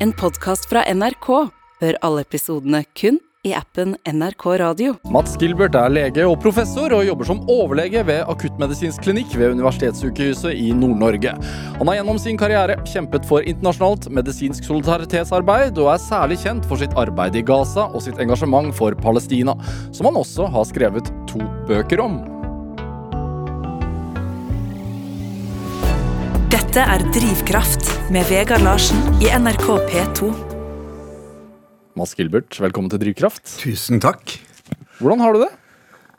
En 0.00 0.12
podkast 0.14 0.68
fra 0.70 0.84
NRK. 0.94 1.26
Hør 1.82 1.96
alle 2.06 2.22
episodene 2.22 2.84
kun 2.94 3.16
i 3.42 3.50
appen 3.58 3.96
NRK 4.06 4.44
Radio. 4.60 4.92
Mats 5.10 5.34
Gilbert 5.40 5.74
er 5.74 5.90
lege 5.90 6.22
og 6.22 6.36
professor 6.44 6.94
og 6.94 7.02
jobber 7.02 7.26
som 7.26 7.40
overlege 7.50 8.04
ved 8.06 8.22
akuttmedisinsk 8.30 9.02
klinikk 9.02 9.34
ved 9.34 9.56
Universitetssykehuset 9.56 10.54
i 10.54 10.70
Nord-Norge. 10.70 11.34
Han 11.80 11.90
har 11.90 11.98
gjennom 11.98 12.22
sin 12.22 12.38
karriere 12.38 12.78
kjempet 12.86 13.26
for 13.26 13.42
internasjonalt 13.42 14.06
medisinsk 14.14 14.70
solidaritetsarbeid, 14.70 15.82
og 15.82 15.90
er 15.96 16.06
særlig 16.06 16.38
kjent 16.46 16.70
for 16.70 16.78
sitt 16.78 16.94
arbeid 16.94 17.34
i 17.34 17.46
Gaza 17.50 17.90
og 17.90 18.06
sitt 18.06 18.22
engasjement 18.22 18.70
for 18.78 18.94
Palestina, 19.02 19.58
som 19.90 20.12
han 20.12 20.22
også 20.22 20.46
har 20.54 20.70
skrevet 20.70 21.10
to 21.26 21.42
bøker 21.66 22.06
om. 22.06 22.20
Dette 26.78 26.94
er 26.94 27.02
Drivkraft 27.10 27.88
med 28.14 28.28
Vegard 28.30 28.62
Larsen 28.62 29.00
i 29.18 29.26
NRK 29.34 29.64
P2. 29.88 30.28
Mads 31.98 32.12
Gilbert, 32.14 32.54
velkommen 32.62 32.86
til 32.92 33.00
Drivkraft. 33.02 33.42
Tusen 33.58 33.98
takk. 33.98 34.36
Hvordan 35.00 35.24
har 35.24 35.34
du 35.34 35.40
det? 35.42 35.48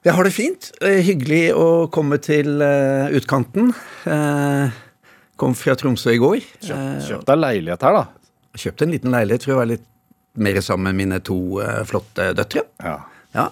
Jeg 0.03 0.17
har 0.17 0.27
det 0.27 0.33
fint. 0.35 0.67
Eh, 0.83 0.99
Hyggelig 1.07 1.53
å 1.55 1.67
komme 1.95 2.19
til 2.19 2.59
eh, 2.59 3.07
utkanten. 3.15 3.71
Eh, 4.03 4.75
Kom 5.39 5.55
fra 5.55 5.77
Tromsø 5.79 6.17
i 6.17 6.19
går. 6.19 6.43
Kjøpt, 6.59 7.07
Kjøp 7.07 7.23
deg 7.31 7.39
leilighet 7.39 7.87
her, 7.87 8.01
da. 8.01 8.59
Kjøpte 8.59 8.89
en 8.89 8.97
liten 8.97 9.15
leilighet 9.15 9.47
for 9.47 9.55
å 9.55 9.61
være 9.61 9.77
litt 9.77 9.89
mer 10.43 10.59
sammen 10.59 10.91
med 10.91 11.05
mine 11.05 11.23
to 11.23 11.39
flotte 11.87 12.33
døtre. 12.35 12.67
Ja. 12.83 12.97
Ja. 13.31 13.47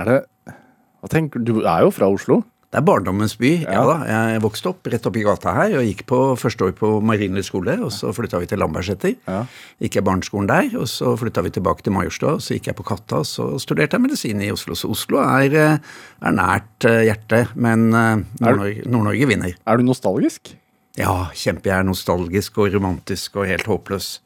Er 0.00 0.08
det 0.14 0.20
Hva 0.48 1.12
tenker 1.12 1.44
du? 1.44 1.58
Du 1.60 1.66
er 1.68 1.84
jo 1.84 1.92
fra 1.92 2.08
Oslo. 2.08 2.40
Det 2.76 2.82
er 2.82 2.84
barndommens 2.90 3.32
by. 3.40 3.50
Ja. 3.62 3.72
Ja. 3.72 3.82
da. 3.88 3.94
Jeg 4.04 4.40
vokste 4.44 4.68
opp 4.68 4.88
rett 4.92 5.06
oppi 5.08 5.22
gata 5.24 5.54
her 5.56 5.78
og 5.78 5.86
gikk 5.86 6.02
på 6.10 6.18
første 6.36 6.66
år 6.66 6.74
på 6.76 6.90
Marienlyst 7.08 7.48
skole. 7.48 7.72
Og 7.80 7.88
så 7.96 8.10
flytta 8.12 8.36
vi 8.42 8.48
til 8.50 8.60
Lambertseter. 8.60 9.14
Ja. 9.24 9.38
Gikk 9.80 9.96
jeg 9.96 10.04
barneskolen 10.04 10.50
der. 10.50 10.68
Og 10.76 10.84
så 10.92 11.14
flytta 11.16 11.40
vi 11.46 11.54
tilbake 11.56 11.86
til 11.86 11.96
Majorstua. 11.96 12.34
Så 12.36 12.58
gikk 12.58 12.68
jeg 12.68 12.76
på 12.76 12.84
Katta, 12.84 13.22
og 13.24 13.30
så 13.30 13.48
studerte 13.64 13.96
jeg 13.96 14.04
medisin 14.04 14.44
i 14.44 14.50
Oslo. 14.52 14.76
Så 14.76 14.92
Oslo 14.92 15.22
er, 15.24 15.56
eh, 15.56 15.96
er 16.20 16.36
nært 16.36 16.84
eh, 16.84 17.06
hjertet, 17.08 17.56
men 17.56 17.88
eh, 17.96 18.20
Nord-Norge 18.44 18.84
Nord-Norge 18.84 19.32
vinner. 19.32 19.56
Er 19.56 19.80
du 19.80 19.88
nostalgisk? 19.88 20.52
Ja, 21.00 21.30
kjempe. 21.32 21.72
Jeg 21.72 21.80
er 21.80 21.88
nostalgisk 21.88 22.60
og 22.60 22.76
romantisk 22.76 23.40
og 23.40 23.48
helt 23.48 23.72
håpløs. 23.72 24.18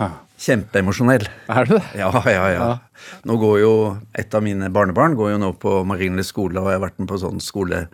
Hæ. 0.00 0.10
Kjempeemosjonell. 0.36 1.24
Er 1.48 1.68
du 1.68 1.76
det? 1.78 1.82
Ja, 1.96 2.10
ja, 2.28 2.46
ja. 2.52 2.68
Nå 3.28 3.38
går 3.40 3.58
jo 3.62 3.72
et 4.16 4.34
av 4.36 4.44
mine 4.44 4.68
barnebarn 4.72 5.16
går 5.16 5.34
jo 5.34 5.42
nå 5.42 5.52
på 5.60 5.78
Marienlyst 5.88 6.34
skole, 6.34 6.60
og 6.60 6.70
jeg 6.70 6.78
har 6.78 6.84
vært 6.84 7.00
med 7.00 7.08
på 7.10 7.20
sånn 7.22 7.40
skole 7.44 7.86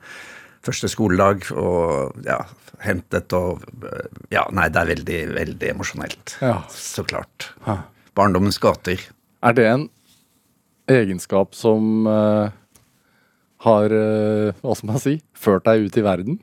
første 0.63 0.91
skoledag 0.91 1.49
og 1.59 2.19
ja, 2.27 2.41
hentet 2.83 3.35
og 3.35 3.63
Ja, 4.33 4.47
nei, 4.55 4.69
det 4.73 4.83
er 4.83 4.91
veldig, 4.93 5.21
veldig 5.37 5.73
emosjonelt. 5.75 6.37
Ja. 6.43 6.61
Så 6.71 7.05
klart. 7.07 7.53
Hæ. 7.67 7.83
Barndommens 8.19 8.61
gater. 8.63 9.01
Er 9.43 9.57
det 9.57 9.67
en 9.69 9.89
egenskap 10.91 11.57
som 11.57 12.07
uh, 12.07 12.51
har 13.63 13.95
uh, 13.95 14.53
Hva 14.63 14.77
skal 14.77 14.91
man 14.91 15.03
si? 15.03 15.19
Ført 15.39 15.67
deg 15.69 15.87
ut 15.87 15.99
i 15.99 16.05
verden? 16.05 16.41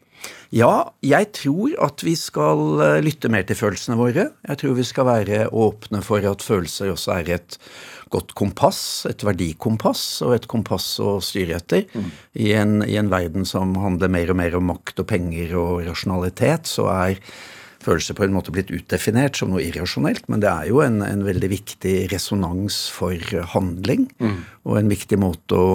Ja, 0.50 0.96
jeg 1.06 1.30
tror 1.38 1.76
at 1.86 2.02
vi 2.02 2.16
skal 2.18 2.82
eh, 2.82 2.96
lytte 3.06 3.30
mer 3.30 3.46
til 3.46 3.58
følelsene 3.60 3.98
våre. 4.00 4.32
Jeg 4.48 4.62
tror 4.62 4.74
vi 4.80 4.86
skal 4.88 5.06
være 5.06 5.44
åpne 5.54 6.02
for 6.06 6.26
at 6.26 6.46
følelser 6.46 6.90
også 6.90 7.14
er 7.20 7.30
et 7.38 7.60
godt 8.10 8.34
kompass, 8.34 9.06
et 9.06 9.22
verdikompass 9.22 10.24
og 10.26 10.34
et 10.40 10.48
kompass 10.50 10.96
å 11.06 11.20
styre 11.22 11.60
etter. 11.60 11.86
I, 12.34 12.50
en, 12.58 12.80
I 12.82 12.98
en 12.98 13.12
verden 13.14 13.46
som 13.46 13.76
handler 13.78 14.10
mer 14.10 14.34
og 14.34 14.40
mer 14.42 14.58
om 14.58 14.66
makt 14.72 15.04
og 15.04 15.10
penger 15.12 15.54
og 15.62 15.86
rasjonalitet, 15.86 16.66
så 16.66 16.90
er 16.96 17.22
følelser 17.90 18.18
på 18.18 18.26
en 18.26 18.36
måte 18.36 18.54
blitt 18.54 18.72
utdefinert 18.74 19.40
som 19.40 19.52
noe 19.52 19.64
irrasjonelt, 19.66 20.28
men 20.30 20.44
det 20.44 20.50
er 20.52 20.70
jo 20.70 20.84
en, 20.86 21.02
en 21.06 21.26
veldig 21.26 21.50
viktig 21.52 21.96
resonans 22.14 22.78
for 22.94 23.18
handling, 23.54 24.08
og 24.70 24.78
en 24.80 24.92
viktig 24.92 25.18
måte 25.22 25.58
å, 25.58 25.74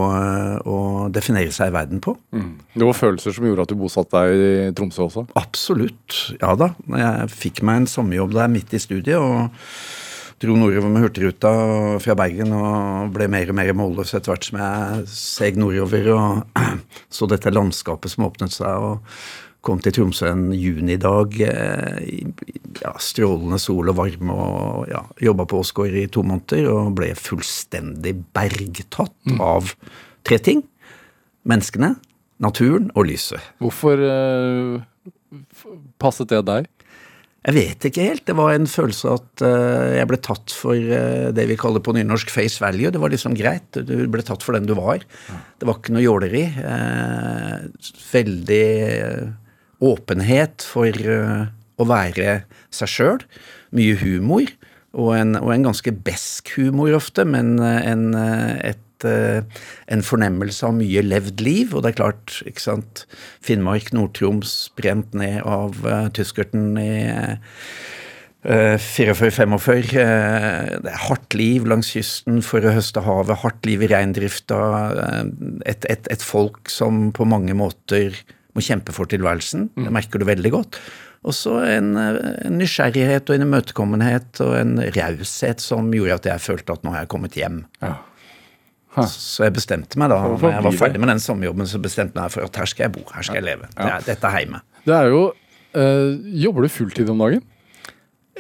å 0.63 0.79
definere 1.15 1.53
seg 1.55 1.73
i 1.73 1.75
verden 1.75 2.03
på. 2.05 2.17
Det 2.75 2.87
var 2.87 2.99
følelser 2.99 3.35
som 3.35 3.49
gjorde 3.49 3.67
at 3.67 3.75
du 3.75 3.79
bosatte 3.81 4.23
deg 4.25 4.45
i 4.45 4.73
Tromsø 4.77 5.09
også? 5.09 5.27
Absolutt. 5.39 6.21
Ja 6.41 6.55
da. 6.59 6.73
Jeg 6.95 7.35
fikk 7.35 7.65
meg 7.67 7.83
en 7.83 7.91
sommerjobb 7.91 8.37
der 8.39 8.51
midt 8.53 8.75
i 8.77 8.83
studiet 8.83 9.19
og 9.19 9.51
dro 10.43 10.57
nordover 10.59 10.91
med 10.91 11.05
Hurtigruta 11.05 11.53
fra 12.03 12.17
Bergen 12.19 12.53
og 12.57 13.15
ble 13.15 13.29
mer 13.33 13.51
og 13.51 13.59
mer 13.59 13.73
målløs 13.77 14.15
etter 14.17 14.33
hvert 14.33 14.49
som 14.49 14.61
jeg 14.61 15.07
seg 15.11 15.59
nordover 15.61 16.11
og 16.15 16.61
så 17.17 17.29
dette 17.31 17.53
landskapet 17.55 18.13
som 18.13 18.27
åpnet 18.29 18.55
seg. 18.55 18.89
og 18.91 19.44
Kom 19.65 19.81
til 19.81 19.95
Tromsø 19.97 20.29
en 20.29 20.51
junidag 20.53 21.39
eh, 21.41 22.25
ja, 22.83 22.91
strålende 23.01 23.57
sol 23.63 23.89
og 23.89 23.97
varme 23.97 24.35
og 24.37 24.91
ja, 24.91 25.01
jobba 25.25 25.47
på 25.49 25.63
Åsgård 25.63 25.95
i 25.97 26.05
to 26.13 26.21
måneder 26.27 26.69
og 26.69 26.91
ble 26.99 27.15
fullstendig 27.17 28.13
bergtatt 28.37 29.39
av 29.41 29.73
tre 30.27 30.37
ting. 30.45 30.61
Menneskene, 31.49 31.95
naturen 32.45 32.91
og 32.93 33.09
lyset. 33.09 33.41
Hvorfor 33.63 34.01
uh, 34.05 34.83
passet 36.01 36.29
det 36.33 36.43
deg? 36.49 36.69
Jeg 37.45 37.57
vet 37.57 37.87
ikke 37.89 38.05
helt. 38.09 38.25
Det 38.29 38.37
var 38.37 38.53
en 38.53 38.69
følelse 38.69 39.15
at 39.17 39.45
uh, 39.45 39.95
jeg 39.97 40.09
ble 40.11 40.19
tatt 40.25 40.53
for 40.57 40.77
uh, 40.77 41.31
det 41.37 41.47
vi 41.49 41.57
kaller 41.61 41.85
på 41.85 41.95
nynorsk 41.97 42.33
face 42.33 42.61
value. 42.61 42.93
Det 42.93 43.01
var 43.01 43.13
liksom 43.13 43.37
greit. 43.37 43.81
Du 43.81 43.95
ble 44.13 44.25
tatt 44.25 44.45
for 44.45 44.57
den 44.57 44.69
du 44.69 44.75
var. 44.77 45.05
Det 45.57 45.69
var 45.69 45.81
ikke 45.81 45.97
noe 45.97 46.05
jåleri. 46.05 46.45
Veldig 48.13 48.69
åpenhet 49.85 50.65
for 50.67 50.89
eh, 50.89 51.49
å 51.77 51.89
være 51.89 52.39
seg 52.75 52.91
sjøl. 52.91 53.27
Mye 53.75 53.99
humor. 54.03 54.49
Og 54.95 55.11
en, 55.17 55.35
og 55.41 55.51
en 55.51 55.67
ganske 55.67 55.91
besk 56.07 56.53
humor 56.55 56.95
ofte, 57.01 57.27
men 57.27 57.57
eh, 57.59 57.81
en, 57.91 58.09
eh, 58.19 58.73
et 58.73 58.81
en 59.05 60.01
fornemmelse 60.01 60.65
av 60.65 60.79
mye 60.79 61.03
levd 61.05 61.43
liv. 61.45 61.75
Og 61.75 61.83
det 61.85 61.91
er 61.91 61.99
klart, 61.99 62.39
ikke 62.49 62.63
sant 62.63 63.03
Finnmark, 63.45 63.91
Nord-Troms 63.93 64.55
brent 64.79 65.13
ned 65.13 65.43
av 65.45 65.77
uh, 65.85 66.07
tyskerten 66.17 66.79
i 66.81 66.95
uh, 67.13 68.79
44-45. 68.81 69.59
Uh, 69.59 69.99
det 70.87 70.95
er 70.95 71.03
hardt 71.03 71.37
liv 71.37 71.69
langs 71.69 71.93
kysten 71.93 72.41
for 72.47 72.65
å 72.65 72.73
høste 72.79 73.05
havet, 73.05 73.43
hardt 73.43 73.69
liv 73.69 73.85
i 73.85 73.91
reindrifta. 73.93 74.63
et, 75.69 75.85
et, 75.85 76.09
et 76.09 76.25
folk 76.25 76.73
som 76.73 77.11
på 77.13 77.29
mange 77.29 77.53
måter 77.61 78.17
må 78.55 78.63
kjempe 78.65 78.95
for 78.95 79.11
tilværelsen. 79.11 79.69
Det 79.75 79.93
merker 79.93 80.23
du 80.23 80.27
veldig 80.29 80.53
godt. 80.55 80.79
Og 81.25 81.33
så 81.35 81.57
en, 81.67 81.95
en 81.97 82.59
nysgjerrighet 82.61 83.31
og 83.31 83.37
en 83.39 83.47
imøtekommenhet 83.47 84.41
og 84.45 84.57
en 84.59 84.75
raushet 84.95 85.63
som 85.65 85.89
gjorde 85.95 86.19
at 86.21 86.29
jeg 86.35 86.45
følte 86.45 86.77
at 86.77 86.85
nå 86.85 86.93
har 86.93 87.07
jeg 87.07 87.13
kommet 87.15 87.39
hjem. 87.39 87.63
Ja. 87.83 87.95
Så 89.11 89.47
jeg 89.49 89.55
bestemte 89.57 89.99
meg 89.99 90.13
da, 90.13 90.21
når 90.23 90.53
jeg 90.53 90.67
var 90.69 90.77
ferdig 90.79 91.01
med 91.03 91.11
den 91.11 91.23
sommerjobben, 91.23 91.67
så 91.67 91.81
bestemte 91.83 92.15
jeg 92.15 92.23
meg 92.23 92.35
for 92.35 92.47
at 92.47 92.61
her 92.61 92.69
skal 92.71 92.87
jeg 92.87 92.95
bo, 92.95 93.03
her 93.11 93.27
skal 93.27 93.41
jeg 93.41 93.47
leve. 93.49 93.71
Det 93.73 93.89
er, 93.89 94.05
dette 94.07 94.31
er 94.31 94.45
hjemme. 94.45 94.61
Det 94.85 94.95
er 94.95 95.09
jo 95.11 95.23
øh, 95.81 96.21
Jobber 96.45 96.67
du 96.67 96.71
fulltid 96.71 97.11
om 97.11 97.25
dagen? 97.25 97.43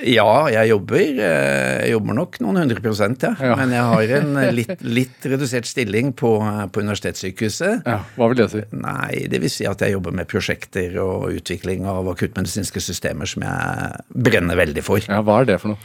Ja, 0.02 0.48
jeg 0.50 0.68
jobber. 0.72 0.98
eh, 0.98 1.84
Jeg 1.84 1.92
jobber 1.92 2.16
nok 2.18 2.40
noen 2.42 2.56
hundre 2.58 2.80
prosent, 2.82 3.22
ja. 3.22 3.30
Ja. 3.38 3.54
Men 3.60 3.70
jeg 3.70 3.84
har 3.92 4.14
en 4.18 4.36
eh, 4.42 4.50
litt, 4.52 4.82
litt 4.98 5.28
redusert 5.30 5.68
stilling 5.70 6.10
på, 6.18 6.32
på 6.74 6.82
universitetssykehuset. 6.82 7.84
Ja, 7.86 8.00
Hva 8.18 8.28
vil 8.32 8.40
det 8.42 8.48
si? 8.50 8.64
Nei, 8.74 9.26
det 9.30 9.40
vil 9.44 9.52
si 9.54 9.68
at 9.70 9.80
jeg 9.86 9.94
jobber 9.94 10.16
med 10.18 10.26
prosjekter 10.30 10.98
og 11.04 11.30
utvikling 11.38 11.86
av 11.86 12.10
akuttmedisinske 12.10 12.82
systemer 12.82 13.30
som 13.30 13.46
jeg 13.46 14.04
brenner 14.26 14.58
veldig 14.58 14.82
for. 14.84 14.98
Ja, 15.06 15.22
Hva 15.22 15.40
er 15.44 15.52
det 15.52 15.60
for 15.62 15.76
noe? 15.76 15.78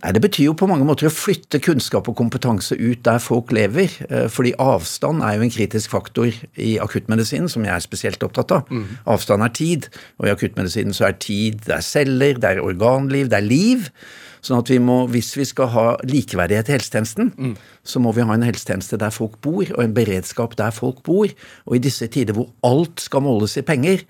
Nei, 0.00 0.12
Det 0.16 0.22
betyr 0.24 0.46
jo 0.48 0.54
på 0.56 0.66
mange 0.70 0.86
måter 0.88 1.06
å 1.06 1.12
flytte 1.12 1.60
kunnskap 1.60 2.08
og 2.08 2.16
kompetanse 2.16 2.72
ut 2.80 3.02
der 3.04 3.18
folk 3.20 3.52
lever. 3.52 3.90
eh, 4.08 4.28
Fordi 4.32 4.54
avstand 4.58 5.20
er 5.22 5.36
jo 5.36 5.42
en 5.42 5.50
kritisk 5.52 5.90
faktor 5.92 6.32
i 6.56 6.78
akuttmedisinen, 6.80 7.48
som 7.48 7.62
jeg 7.64 7.74
er 7.74 7.84
spesielt 7.84 8.22
opptatt 8.24 8.50
av. 8.56 8.64
Avstand 9.06 9.42
er 9.44 9.48
tid, 9.52 9.88
og 10.18 10.26
i 10.26 10.30
akuttmedisinen 10.32 10.94
så 10.96 11.08
er 11.08 11.18
tid 11.20 11.60
det 11.66 11.76
er 11.76 11.84
celler, 11.84 12.34
det 12.40 12.44
er 12.56 12.64
organliv, 12.64 13.28
det 13.28 13.36
er 13.36 13.46
liv. 13.46 13.90
Sånn 14.42 14.58
at 14.58 14.68
vi 14.72 14.78
må, 14.82 15.06
hvis 15.08 15.36
vi 15.36 15.44
skal 15.44 15.68
ha 15.68 15.96
likeverdighet 16.02 16.68
i 16.68 16.72
helsetjenesten, 16.72 17.56
så 17.84 18.00
må 18.00 18.12
vi 18.16 18.22
ha 18.22 18.32
en 18.34 18.42
helsetjeneste 18.42 18.98
der 18.98 19.10
folk 19.14 19.40
bor, 19.40 19.62
og 19.76 19.84
en 19.84 19.94
beredskap 19.94 20.56
der 20.56 20.70
folk 20.74 21.02
bor. 21.04 21.28
Og 21.68 21.76
i 21.76 21.78
disse 21.78 22.08
tider 22.08 22.32
hvor 22.34 22.48
alt 22.64 22.98
skal 22.98 23.20
måles 23.22 23.56
i 23.56 23.62
penger, 23.62 24.02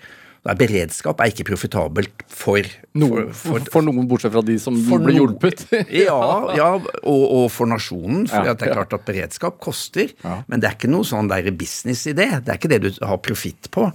er 0.50 0.59
beredskap 0.59 1.21
er 1.23 1.31
ikke 1.31 1.47
profitabelt 1.53 2.25
for, 2.27 2.67
Noen, 2.99 3.31
for, 3.37 3.62
for 3.71 3.87
noen, 3.87 4.09
bortsett 4.11 4.35
fra 4.35 4.43
de 4.43 4.56
som 4.59 4.75
ble 4.75 5.15
hjulpet? 5.15 5.65
ja, 6.03 6.19
ja 6.59 6.69
og, 6.75 7.23
og 7.23 7.47
for 7.55 7.71
nasjonen. 7.71 8.27
For 8.31 8.50
Ja, 8.50 8.56
det 8.59 8.67
er 8.67 8.77
klart 8.81 8.97
at 8.97 9.06
beredskap 9.06 9.61
koster. 9.62 10.11
Ja. 10.25 10.41
Men 10.50 10.62
det 10.62 10.71
er 10.71 10.79
ikke 10.79 10.91
noe 10.91 11.06
sånn 11.06 11.31
der 11.31 11.47
business 11.55 12.05
i 12.11 12.17
det. 12.19 12.31
Det 12.43 12.50
er 12.50 12.59
ikke 12.59 12.73
det 12.75 12.83
du 12.83 12.91
har 13.06 13.23
profitt 13.23 13.71
på. 13.75 13.87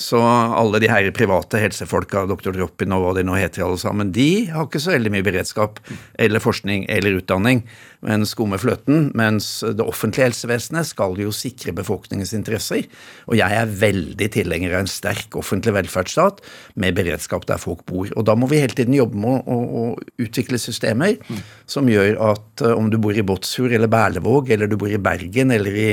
Så 0.00 0.18
alle 0.18 0.80
de 0.82 0.88
her 0.90 1.06
private 1.14 1.60
helsefolka, 1.62 2.24
Dr. 2.26 2.50
Droppin 2.56 2.94
og 2.96 3.04
hva 3.04 3.12
de 3.14 3.22
nå 3.26 3.36
heter 3.38 3.62
alle 3.62 3.78
sammen, 3.78 4.10
de 4.14 4.46
har 4.50 4.66
ikke 4.66 4.82
så 4.82 4.96
veldig 4.96 5.12
mye 5.14 5.26
beredskap 5.26 5.78
eller 6.18 6.42
forskning 6.42 6.88
eller 6.90 7.20
utdanning 7.20 7.62
men 8.04 8.26
skumme 8.28 8.58
fløten. 8.60 9.08
Mens 9.16 9.48
det 9.64 9.84
offentlige 9.84 10.28
helsevesenet 10.28 10.88
skal 10.90 11.16
jo 11.20 11.32
sikre 11.34 11.74
befolkningens 11.76 12.34
interesser. 12.36 12.84
Og 13.28 13.38
jeg 13.38 13.58
er 13.58 13.72
veldig 13.80 14.28
tilhenger 14.36 14.74
av 14.74 14.84
en 14.84 14.90
sterk 14.90 15.38
offentlig 15.40 15.74
velferdsstat 15.76 16.42
med 16.80 16.96
beredskap 16.98 17.46
der 17.48 17.62
folk 17.62 17.84
bor. 17.88 18.10
Og 18.14 18.26
da 18.28 18.36
må 18.38 18.48
vi 18.50 18.60
hele 18.62 18.76
tiden 18.76 18.96
jobbe 18.96 19.18
med 19.20 19.48
å, 19.48 19.58
å 19.64 19.84
utvikle 20.22 20.60
systemer 20.60 21.16
mm. 21.24 21.40
som 21.70 21.88
gjør 21.90 22.20
at 22.32 22.64
uh, 22.66 22.74
om 22.76 22.90
du 22.92 22.98
bor 23.00 23.16
i 23.16 23.24
Båtsfjord 23.24 23.74
eller 23.74 23.90
Berlevåg, 23.90 24.52
eller 24.54 24.70
du 24.70 24.76
bor 24.80 24.92
i 24.92 25.00
Bergen 25.00 25.54
eller 25.54 25.80
i 25.80 25.90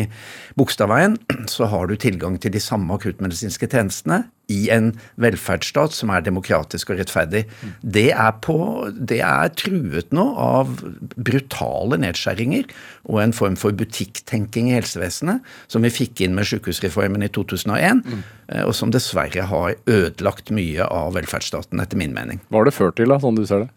Bogstadveien, 0.59 1.17
så 1.51 1.69
har 1.71 1.87
du 1.87 1.97
tilgang 1.99 2.37
til 2.41 2.53
de 2.53 2.61
samme 2.63 2.99
akuttmedisinske 2.99 3.71
tjenestene 3.71 4.25
i 4.51 4.59
en 4.73 4.91
velferdsstat 5.21 5.95
som 5.95 6.11
er 6.13 6.25
demokratisk 6.25 6.91
og 6.91 6.99
rettferdig. 6.99 7.45
Det 7.81 8.09
er, 8.11 8.31
på, 8.43 8.57
det 8.91 9.21
er 9.25 9.51
truet 9.57 10.11
nå 10.15 10.27
av 10.41 10.73
brutale 11.15 11.99
nedskjæringer 12.03 12.69
og 13.09 13.21
en 13.23 13.35
form 13.35 13.57
for 13.59 13.75
butikktenking 13.77 14.71
i 14.71 14.77
helsevesenet 14.77 15.45
som 15.71 15.85
vi 15.85 15.93
fikk 15.93 16.23
inn 16.25 16.37
med 16.37 16.49
sykehusreformen 16.49 17.25
i 17.25 17.31
2001, 17.33 18.01
mm. 18.05 18.23
og 18.65 18.73
som 18.77 18.93
dessverre 18.93 19.47
har 19.51 19.77
ødelagt 19.89 20.53
mye 20.53 20.87
av 20.87 21.15
velferdsstaten, 21.17 21.81
etter 21.83 21.99
min 21.99 22.15
mening. 22.15 22.41
Hva 22.49 22.61
har 22.61 22.69
det 22.69 22.77
ført 22.77 22.99
til, 22.99 23.11
da, 23.11 23.21
sånn 23.21 23.39
du 23.39 23.45
ser 23.47 23.65
det? 23.65 23.71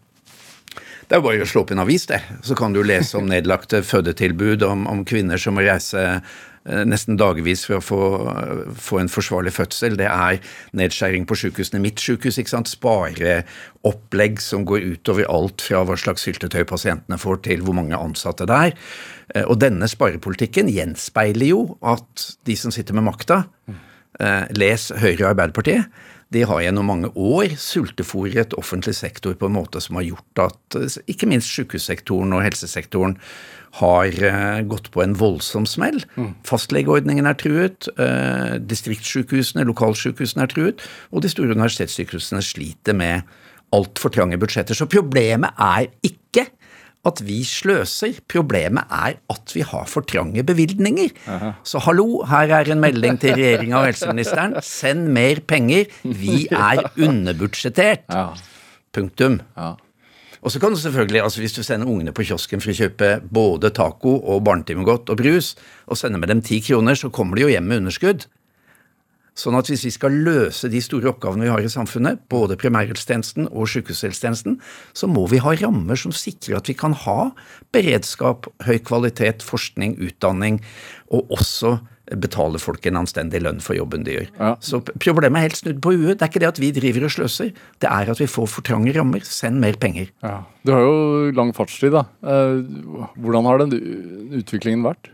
Det 1.05 1.19
er 1.19 1.21
bare 1.21 1.45
å 1.45 1.47
slå 1.47 1.61
opp 1.61 1.71
en 1.75 1.83
avis, 1.83 2.07
det. 2.09 2.17
Så 2.41 2.55
kan 2.57 2.73
du 2.73 2.79
lese 2.81 3.19
om 3.19 3.27
nedlagte 3.29 3.83
fødetilbud, 3.85 4.63
om, 4.65 4.87
om 4.89 5.03
kvinner 5.05 5.37
som 5.41 5.53
må 5.53 5.61
reise 5.65 6.01
Eh, 6.05 6.35
nesten 6.65 7.17
dagvis 7.19 7.65
for 7.67 7.77
å 7.77 7.83
få, 7.83 7.99
få, 8.81 8.99
en 9.01 9.11
forsvarlig 9.11 9.53
fødsel. 9.53 9.97
Det 9.99 10.07
er 10.09 10.39
nedskjæring 10.77 11.27
på 11.29 11.37
sykehusene. 11.37 11.81
Mitt 11.83 12.01
sykehus, 12.01 12.39
ikke 12.41 12.55
sant. 12.55 12.71
Spareopplegg 12.71 14.41
som 14.41 14.65
går 14.65 14.87
utover 14.95 15.29
alt 15.29 15.61
fra 15.65 15.83
hva 15.85 15.97
slags 15.99 16.25
syltetøy 16.25 16.63
pasientene 16.69 17.19
får, 17.21 17.43
til 17.45 17.65
hvor 17.65 17.77
mange 17.77 17.99
ansatte 17.99 18.47
det 18.49 18.61
er. 18.69 18.75
Eh, 19.35 19.45
og 19.45 19.59
denne 19.61 19.89
sparepolitikken 19.89 20.71
gjenspeiler 20.73 21.53
jo 21.53 21.61
at 21.85 22.29
de 22.49 22.57
som 22.57 22.73
sitter 22.73 22.97
med 22.97 23.07
makta, 23.11 23.43
eh, 24.19 24.49
les 24.57 24.89
Høyre 24.89 25.21
og 25.21 25.31
Arbeiderpartiet, 25.35 25.85
de 26.33 26.41
har 26.41 26.63
gjennom 26.63 26.87
mange 26.89 27.11
år 27.13 27.53
sultefòret 27.61 28.55
offentlig 28.57 28.95
sektor 28.97 29.35
på 29.37 29.45
en 29.45 29.55
måte 29.55 29.79
som 29.83 29.99
har 29.99 30.07
gjort 30.07 30.41
at 30.47 30.77
ikke 31.05 31.29
minst 31.29 31.53
sykehussektoren 31.53 32.33
og 32.33 32.41
helsesektoren 32.43 33.13
har 33.79 34.19
uh, 34.23 34.61
gått 34.69 34.91
på 34.93 35.03
en 35.03 35.15
voldsom 35.19 35.65
smell. 35.67 36.01
Mm. 36.15 36.33
Fastlegeordningen 36.47 37.27
er 37.27 37.37
truet, 37.39 37.89
uh, 37.99 38.55
distriktssykehusene, 38.63 39.65
lokalsykehusene 39.67 40.45
er 40.45 40.53
truet, 40.53 40.85
og 41.11 41.25
de 41.25 41.31
store 41.31 41.55
universitetssykehusene 41.55 42.43
sliter 42.45 42.95
med 42.95 43.35
altfor 43.75 44.13
trange 44.13 44.39
budsjetter. 44.39 44.77
Så 44.77 44.87
problemet 44.91 45.55
er 45.59 45.89
ikke 46.05 46.47
at 47.05 47.21
vi 47.25 47.41
sløser. 47.45 48.17
Problemet 48.31 48.89
er 48.89 49.19
at 49.31 49.53
vi 49.53 49.63
har 49.65 49.85
for 49.89 50.05
trange 50.09 50.43
bevilgninger. 50.45 51.13
Aha. 51.29 51.53
Så 51.67 51.81
hallo, 51.85 52.23
her 52.29 52.53
er 52.61 52.71
en 52.73 52.81
melding 52.81 53.19
til 53.21 53.37
regjeringa 53.37 53.81
og 53.81 53.89
helseministeren. 53.91 54.57
Send 54.65 55.09
mer 55.13 55.41
penger. 55.47 55.91
Vi 56.03 56.45
er 56.71 56.87
underbudsjettert. 56.97 58.07
Ja. 58.09 58.29
Punktum. 58.95 59.41
Ja. 59.57 59.73
Og 60.45 60.53
så 60.53 60.61
kan 60.61 60.69
du 60.69 60.77
selvfølgelig, 60.77 61.23
altså 61.23 61.41
Hvis 61.41 61.53
du 61.57 61.63
sender 61.63 61.89
ungene 61.89 62.13
på 62.13 62.23
kiosken 62.23 62.61
for 62.61 62.69
å 62.69 62.77
kjøpe 62.77 63.15
både 63.33 63.71
taco 63.73 64.19
og 64.21 64.43
barnetimegodt 64.45 65.09
og 65.09 65.17
brus, 65.17 65.55
og 65.89 65.97
sender 65.97 66.21
med 66.21 66.29
dem 66.29 66.43
ti 66.45 66.61
kroner, 66.61 66.93
så 66.93 67.09
kommer 67.09 67.35
de 67.35 67.47
jo 67.47 67.49
hjem 67.49 67.65
med 67.65 67.81
underskudd. 67.81 68.27
Sånn 69.35 69.57
at 69.57 69.67
hvis 69.67 69.83
vi 69.83 69.91
skal 69.91 70.13
løse 70.23 70.69
de 70.71 70.79
store 70.79 71.09
oppgavene 71.11 71.43
vi 71.43 71.51
har 71.51 71.65
i 71.65 71.71
samfunnet, 71.71 72.21
både 72.31 72.55
primærhelsetjenesten 72.61 73.49
og 73.49 73.67
sykehushelsetjenesten, 73.67 74.61
så 74.95 75.09
må 75.11 75.25
vi 75.27 75.41
ha 75.43 75.51
rammer 75.59 75.99
som 75.99 76.13
sikrer 76.15 76.61
at 76.61 76.69
vi 76.71 76.77
kan 76.77 76.93
ha 76.93 77.33
beredskap, 77.75 78.47
høy 78.63 78.77
kvalitet, 78.85 79.43
forskning, 79.43 79.97
utdanning, 79.99 80.61
og 81.11 81.35
også 81.35 81.79
betale 82.13 82.59
folk 82.61 82.85
en 82.85 82.99
anstendig 83.01 83.41
lønn 83.41 83.61
for 83.63 83.77
jobben 83.77 84.05
de 84.05 84.19
gjør. 84.19 84.29
Ja. 84.37 84.51
Så 84.63 84.81
problemet 84.85 85.39
er 85.39 85.47
helt 85.47 85.59
snudd 85.59 85.81
på 85.83 85.95
huet. 85.95 86.19
Det 86.19 86.27
er 86.27 86.31
ikke 86.31 86.43
det 86.43 86.51
at 86.51 86.61
vi 86.61 86.71
driver 86.75 87.07
og 87.07 87.15
sløser, 87.15 87.51
det 87.81 87.89
er 87.89 88.11
at 88.13 88.21
vi 88.21 88.29
får 88.29 88.51
for 88.51 88.65
trange 88.65 88.93
rammer. 88.95 89.25
Send 89.25 89.61
mer 89.63 89.77
penger. 89.81 90.11
Ja. 90.25 90.37
Du 90.65 90.73
har 90.75 90.85
jo 90.85 91.33
lang 91.37 91.53
fartstid, 91.57 91.95
da. 91.95 92.05
Eh, 92.25 93.09
hvordan 93.21 93.49
har 93.49 93.63
den 93.63 93.75
utviklingen 94.37 94.85
vært? 94.85 95.11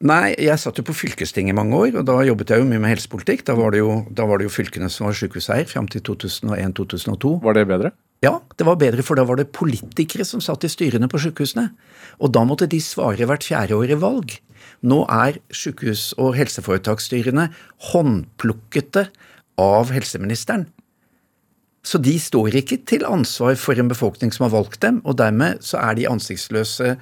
Nei, 0.00 0.32
jeg 0.40 0.56
satt 0.56 0.78
jo 0.80 0.84
på 0.86 0.96
fylkestinget 0.96 1.52
i 1.52 1.58
mange 1.58 1.76
år, 1.76 1.98
og 2.00 2.06
da 2.08 2.14
jobbet 2.24 2.54
jeg 2.54 2.62
jo 2.62 2.68
mye 2.70 2.80
med 2.80 2.94
helsepolitikk. 2.94 3.42
Da 3.50 3.56
var 3.58 3.74
det 3.74 3.82
jo, 3.82 3.98
var 4.16 4.40
det 4.40 4.46
jo 4.46 4.54
fylkene 4.54 4.88
som 4.88 5.10
var 5.10 5.18
sykehuseier 5.18 5.68
fram 5.68 5.90
til 5.92 6.00
2001-2002. 6.06 7.34
Var 7.44 7.58
det 7.58 7.66
bedre? 7.68 7.92
Ja, 8.20 8.34
det 8.60 8.66
var 8.68 8.76
bedre, 8.76 9.00
for 9.00 9.16
da 9.16 9.24
var 9.24 9.38
det 9.40 9.48
politikere 9.56 10.26
som 10.28 10.42
satt 10.44 10.66
i 10.66 10.68
styrene 10.68 11.08
på 11.08 11.20
sykehusene. 11.22 11.70
Og 12.20 12.34
da 12.36 12.42
måtte 12.44 12.68
de 12.68 12.80
svare 12.84 13.24
hvert 13.24 13.46
fjerde 13.48 13.78
år 13.78 13.94
i 13.94 14.00
valg. 14.00 14.34
Nå 14.84 15.06
er 15.08 15.38
sykehus- 15.48 16.12
og 16.20 16.36
helseforetaksstyrene 16.36 17.48
håndplukkete 17.92 19.06
av 19.60 19.94
helseministeren. 19.94 20.68
Så 21.80 21.96
de 21.96 22.18
står 22.20 22.58
ikke 22.60 22.82
til 22.84 23.06
ansvar 23.08 23.56
for 23.56 23.80
en 23.80 23.88
befolkning 23.88 24.34
som 24.36 24.44
har 24.44 24.52
valgt 24.52 24.82
dem, 24.84 25.00
og 25.08 25.16
dermed 25.16 25.64
så 25.64 25.80
er 25.80 25.96
de 25.96 26.08
ansiktsløse 26.10 26.98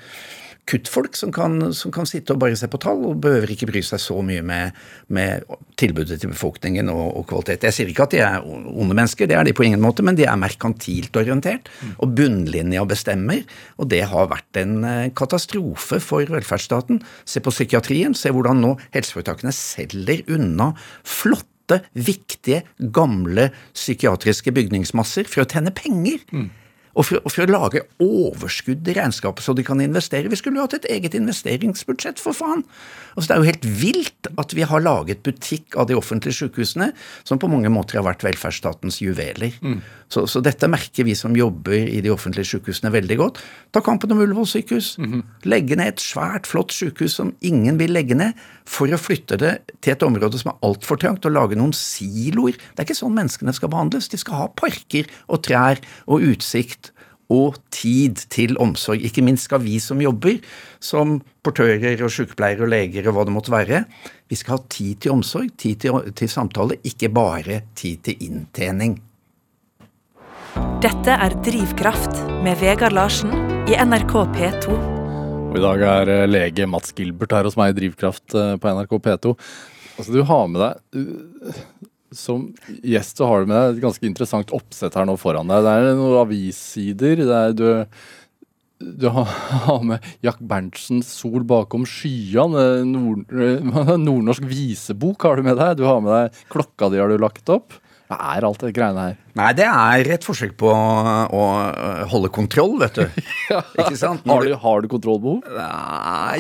kuttfolk 0.69 1.17
som 1.17 1.33
kan, 1.35 1.73
som 1.77 1.93
kan, 1.95 2.07
sitte 2.09 2.35
og 2.35 2.43
bare 2.43 2.57
se 2.59 2.69
på 2.71 2.81
tall, 2.83 3.01
og 3.09 3.21
behøver 3.25 3.53
ikke 3.55 3.69
bry 3.71 3.83
seg 3.85 4.01
så 4.03 4.19
mye 4.25 4.43
med, 4.47 4.77
med 5.15 5.47
tilbudet 5.81 6.21
til 6.21 6.33
befolkningen 6.33 6.91
og, 6.93 7.05
og, 7.09 7.27
kvalitet. 7.31 7.67
Jeg 7.69 7.77
sier 7.77 7.93
ikke 7.93 8.09
at 8.09 8.15
de 8.15 8.23
er 8.25 8.47
onde 8.47 8.95
mennesker, 8.95 9.29
det 9.31 9.39
er 9.39 9.49
de 9.49 9.57
på 9.57 9.67
ingen 9.67 9.83
måte, 9.83 10.05
men 10.07 10.19
de 10.19 10.27
er 10.29 10.41
merkantilt 10.41 11.17
orientert, 11.19 11.71
og 11.97 12.15
bunnlinja 12.19 12.85
bestemmer. 12.89 13.45
Og 13.81 13.91
det 13.93 14.05
har 14.11 14.31
vært 14.31 14.61
en 14.61 14.79
eh, 14.87 15.11
katastrofe 15.17 16.01
for 16.05 16.29
velferdsstaten. 16.37 17.03
Se 17.29 17.43
på 17.45 17.55
psykiatrien, 17.55 18.17
se 18.17 18.33
hvordan 18.35 18.63
nå 18.65 18.75
helseforetakene 18.97 19.55
selger 19.55 20.25
unna 20.35 20.73
flotte 21.07 21.83
viktige, 21.93 22.63
gamle 22.95 23.51
psykiatriske 23.77 24.55
bygningsmasser 24.57 25.29
for 25.29 25.45
å 25.45 25.51
tjene 25.51 25.75
penger. 25.77 26.25
Mm 26.33 26.49
og 26.95 27.07
for, 27.07 27.21
og 27.23 27.33
for, 27.33 27.45
å 27.45 27.53
lage 27.53 27.83
overskudd 28.03 28.89
i 28.89 28.97
regnskapet 28.97 29.45
så 29.45 29.55
de 29.57 29.65
kan 29.67 29.81
investere. 29.83 30.31
Vi 30.31 30.39
skulle 30.41 30.61
jo 30.61 30.67
hatt 30.67 30.79
et 30.81 30.89
eget 30.93 31.17
investeringsbudsjett, 31.19 32.23
for 32.23 32.37
faen! 32.37 32.65
Altså, 33.15 33.29
det 33.29 33.35
er 33.35 33.43
jo 33.43 33.51
helt 33.51 33.69
vilt 33.83 34.31
at 34.39 34.55
vi 34.57 34.67
har 34.71 34.85
laget 34.85 35.23
butikk 35.27 35.77
av 35.79 35.89
de 35.91 35.97
offentlige 35.99 36.39
sykehusene, 36.41 36.93
som 37.29 37.41
på 37.41 37.51
mange 37.51 37.71
måter 37.73 38.01
har 38.01 38.07
vært 38.09 38.25
velferdsstatens 38.27 39.01
juveler. 39.03 39.57
Mm. 39.63 39.81
Så, 40.09 40.25
så, 40.27 40.41
dette 40.41 40.69
merker 40.73 41.05
vi 41.05 41.15
som 41.19 41.35
jobber 41.37 41.77
i 41.77 42.01
de 42.05 42.13
offentlige 42.13 42.49
sykehusene 42.55 42.93
veldig 42.95 43.19
godt. 43.21 43.41
Ta 43.77 43.83
kampen 43.85 44.15
om 44.15 44.23
Ullevål 44.25 44.47
sykehus. 44.49 44.97
Mm 44.99 45.13
-hmm. 45.13 45.23
Legge 45.45 45.77
ned 45.77 45.89
et 45.89 46.01
svært, 46.01 46.47
flott 46.47 46.73
sykehus 46.73 47.13
som 47.13 47.35
ingen 47.41 47.79
vil 47.79 47.93
legge 47.93 48.15
ned, 48.15 48.33
for 48.65 48.87
å 48.87 48.97
flytte 48.97 49.37
det 49.37 49.59
til 49.83 49.93
et 49.93 50.03
område 50.03 50.39
som 50.39 50.51
er 50.53 50.69
altfor 50.69 50.97
trangt, 50.97 51.27
og 51.27 51.33
lage 51.33 51.57
noen 51.57 51.73
siloer. 51.73 52.53
Det 52.53 52.79
er 52.79 52.85
ikke 52.85 53.05
sånn 53.05 53.15
menneskene 53.15 53.53
skal 53.53 53.69
behandles. 53.69 54.09
De 54.09 54.17
skal 54.17 54.35
ha 54.35 54.49
parker 54.49 55.05
og 55.29 55.43
trær 55.43 55.79
og 56.07 56.23
utsikt 56.23 56.93
og 57.29 57.59
tid 57.71 58.17
til 58.33 58.57
omsorg. 58.59 59.05
Ikke 59.05 59.23
minst 59.23 59.45
skal 59.45 59.61
vi 59.61 59.79
som 59.79 60.01
jobber, 60.01 60.39
som 60.81 61.21
portører 61.45 62.01
og 62.03 62.11
sykepleiere 62.11 62.65
og 62.65 62.73
leger 62.73 63.09
og 63.09 63.15
hva 63.15 63.25
det 63.25 63.35
måtte 63.35 63.53
være, 63.53 63.85
vi 64.29 64.37
skal 64.37 64.59
ha 64.59 64.65
tid 64.69 65.03
til 65.05 65.13
omsorg, 65.13 65.53
tid 65.57 65.77
til, 65.77 66.01
til 66.17 66.29
samtale, 66.29 66.81
ikke 66.85 67.13
bare 67.13 67.63
tid 67.75 68.03
til 68.09 68.25
inntjening. 68.29 68.99
Dette 70.85 71.15
er 71.15 71.35
Drivkraft 71.47 72.21
med 72.45 72.61
Vegard 72.61 72.95
Larsen 72.97 73.33
i 73.67 73.77
NRK 73.79 74.13
P2. 74.37 74.77
Og 75.49 75.57
I 75.59 75.65
dag 75.65 75.85
er 75.89 76.13
eh, 76.13 76.29
lege 76.29 76.69
Mats 76.71 76.95
Gilbert 76.97 77.35
her 77.35 77.49
hos 77.49 77.57
meg 77.59 77.73
i 77.73 77.79
Drivkraft 77.81 78.37
eh, 78.37 78.55
på 78.61 78.73
NRK 78.77 78.95
P2. 79.05 79.35
Altså, 79.99 80.13
du 80.15 80.23
har 80.29 80.47
med 80.53 80.63
deg 80.65 81.09
som 82.15 82.47
gjest 82.83 83.21
så 83.21 83.27
har 83.29 83.43
du 83.43 83.51
med 83.51 83.59
deg 83.59 83.75
et 83.75 83.83
ganske 83.85 84.07
interessant 84.09 84.53
oppsett 84.57 84.97
her 84.97 85.09
nå 85.09 85.17
foran 85.21 85.51
deg. 85.51 85.65
Det 85.65 85.75
er 85.75 85.99
noen 85.99 86.21
avissider. 86.23 87.21
Det 87.21 87.41
er, 87.41 87.57
du, 87.59 88.87
du 89.03 89.09
har 89.13 89.83
med 89.91 90.07
Jack 90.25 90.41
Berntsens 90.41 91.11
'Sol 91.13 91.45
bakom 91.49 91.85
skyene'. 91.89 92.87
Nord, 92.89 93.27
nordnorsk 94.07 94.47
visebok 94.49 95.29
har 95.29 95.37
du 95.37 95.51
med 95.51 95.61
deg. 95.61 95.77
Du 95.81 95.85
har 95.89 96.01
med 96.05 96.15
deg 96.15 96.43
klokka 96.55 96.91
di 96.93 97.03
har 97.03 97.13
du 97.13 97.19
lagt 97.21 97.53
opp. 97.53 97.77
Hva 98.09 98.17
er 98.33 98.45
alt 98.49 98.63
det 98.65 98.71
greiene 98.73 99.03
her? 99.05 99.17
Nei, 99.37 99.49
det 99.59 99.67
er 99.69 100.09
et 100.15 100.25
forsøk 100.25 100.55
på 100.59 100.71
å 100.73 101.43
holde 102.09 102.31
kontroll, 102.33 102.79
vet 102.81 102.97
du. 102.97 103.05
ja. 103.53 103.61
Ikke 103.83 103.99
sant? 104.01 104.25
Har 104.25 104.47
du, 104.47 104.55
har 104.63 104.81
du 104.81 104.89
kontrollbehov? 104.89 105.43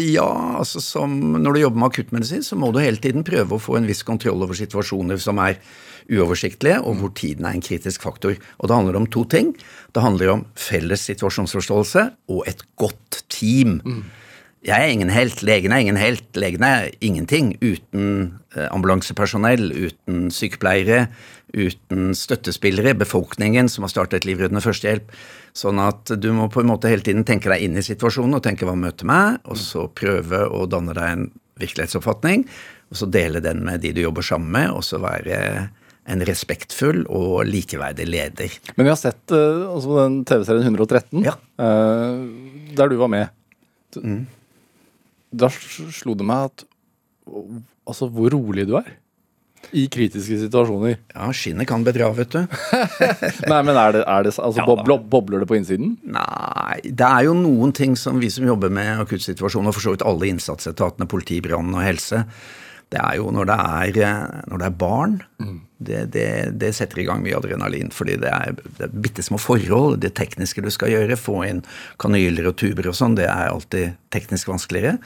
Ja, 0.00 0.28
altså 0.56 0.80
som 0.80 1.18
når 1.36 1.58
du 1.58 1.60
jobber 1.66 1.82
med 1.82 1.90
akuttmedisin, 1.90 2.46
så 2.46 2.56
må 2.56 2.72
du 2.72 2.80
hele 2.80 3.00
tiden 3.04 3.26
prøve 3.26 3.58
å 3.58 3.62
få 3.62 3.76
en 3.76 3.88
viss 3.88 4.00
kontroll 4.06 4.46
over 4.46 4.56
situasjoner 4.56 5.20
som 5.20 5.42
er 5.44 5.60
uoversiktlige, 6.08 6.80
og 6.80 7.02
hvor 7.02 7.12
tiden 7.12 7.44
er 7.44 7.58
en 7.58 7.64
kritisk 7.64 8.06
faktor. 8.08 8.38
Og 8.58 8.70
det 8.70 8.78
handler 8.78 8.96
om 9.02 9.10
to 9.12 9.26
ting. 9.28 9.52
Det 9.92 10.04
handler 10.04 10.38
om 10.38 10.46
felles 10.56 11.04
situasjonsforståelse 11.10 12.06
og 12.32 12.48
et 12.48 12.64
godt 12.80 13.26
team. 13.28 13.82
Mm. 13.84 14.06
Jeg 14.66 14.74
er 14.84 14.90
ingen 14.90 15.10
helt, 15.12 15.42
legen 15.46 15.72
er 15.72 15.84
ingen 15.84 16.00
helt, 16.00 16.26
legen 16.34 16.64
er 16.66 16.88
ingenting 17.04 17.52
uten 17.62 18.06
eh, 18.56 18.66
ambulansepersonell, 18.74 19.70
uten 19.70 20.32
sykepleiere, 20.34 21.06
uten 21.56 22.12
støttespillere, 22.16 22.94
befolkningen 22.98 23.68
som 23.72 23.86
har 23.86 23.92
startet 23.92 24.26
livreddende 24.28 24.62
førstehjelp. 24.64 25.12
Sånn 25.56 25.80
at 25.82 26.12
du 26.20 26.28
må 26.36 26.48
på 26.52 26.62
en 26.62 26.70
måte 26.70 26.90
hele 26.92 27.04
tiden 27.06 27.24
tenke 27.28 27.50
deg 27.52 27.64
inn 27.64 27.78
i 27.80 27.84
situasjonen 27.84 28.38
og 28.38 28.44
tenke 28.44 28.68
hva 28.68 28.76
møter 28.78 29.08
meg, 29.08 29.40
og 29.48 29.58
så 29.60 29.86
prøve 29.88 30.44
å 30.52 30.66
danne 30.70 30.94
deg 30.96 31.14
en 31.14 31.26
virkelighetsoppfatning, 31.58 32.44
og 32.92 33.00
så 33.00 33.08
dele 33.10 33.42
den 33.44 33.64
med 33.66 33.82
de 33.82 33.92
du 33.96 34.02
jobber 34.04 34.24
sammen 34.24 34.52
med, 34.54 34.70
og 34.76 34.84
så 34.86 35.00
være 35.02 35.38
en 36.08 36.24
respektfull 36.24 37.02
og 37.12 37.42
likeverdig 37.48 38.06
leder. 38.08 38.54
Men 38.76 38.86
vi 38.86 38.92
har 38.92 39.00
sett 39.00 39.34
uh, 39.34 39.66
altså 39.74 39.98
den 39.98 40.22
TV-serien 40.28 40.70
113, 40.70 41.24
Ja. 41.26 41.34
uh, 41.60 42.22
der 42.78 42.88
du 42.88 42.96
var 43.00 43.10
med. 43.12 43.34
Da 45.28 45.50
slo 45.52 46.14
det 46.16 46.28
meg 46.28 46.50
at 46.50 46.66
Altså, 47.88 48.06
hvor 48.12 48.32
rolig 48.32 48.66
du 48.68 48.74
er. 48.78 48.86
I 49.76 49.84
kritiske 49.92 50.38
situasjoner. 50.44 50.96
Ja, 51.12 51.28
skinnet 51.36 51.68
kan 51.68 51.84
bedra, 51.84 52.08
vet 52.16 52.32
du. 52.32 52.40
Nei, 53.50 53.60
men 53.66 53.74
er 53.74 53.98
det, 53.98 54.04
er 54.04 54.24
det 54.24 54.32
altså, 54.32 54.62
Ja 54.62 54.64
da. 54.64 54.98
bobler, 55.12 55.42
det 55.42 55.48
på 55.50 55.58
innsiden? 55.58 55.96
Nei, 56.08 56.78
det 56.84 57.08
er 57.08 57.26
jo 57.28 57.34
noen 57.36 57.74
ting 57.76 57.96
som 58.00 58.20
vi 58.22 58.30
som 58.32 58.48
jobber 58.48 58.72
med 58.72 59.04
akuttsituasjoner, 59.04 59.68
og 59.68 59.76
for 59.76 59.84
så 59.84 59.94
vidt 59.96 60.06
alle 60.08 60.30
innsatsetatene, 60.30 61.08
politi, 61.10 61.42
brann 61.44 61.74
og 61.74 61.84
helse, 61.84 62.24
det 62.88 63.00
er 63.04 63.18
jo 63.18 63.28
når 63.34 63.50
det 63.50 63.56
er, 63.60 63.98
eh, 64.06 64.44
når 64.48 64.62
det 64.62 64.68
er 64.70 64.76
barn, 64.80 65.18
det, 65.78 65.98
det, 66.14 66.28
det 66.58 66.70
setter 66.76 67.02
i 67.02 67.04
gang 67.08 67.20
mye 67.24 67.36
adrenalin. 67.36 67.92
Fordi 67.92 68.16
det 68.22 68.30
er, 68.32 68.56
det 68.78 68.86
er 68.86 68.94
bitte 69.04 69.24
små 69.24 69.36
forhold. 69.40 69.98
Det 70.00 70.14
tekniske 70.16 70.64
du 70.64 70.70
skal 70.72 70.94
gjøre, 70.94 71.18
få 71.20 71.42
inn 71.46 71.60
kanyler 72.00 72.48
og 72.48 72.56
tuber 72.60 72.88
og 72.88 72.96
sånn, 72.96 73.18
det 73.18 73.28
er 73.28 73.50
alltid 73.52 73.98
teknisk 74.14 74.48
vanskeligere. 74.48 74.96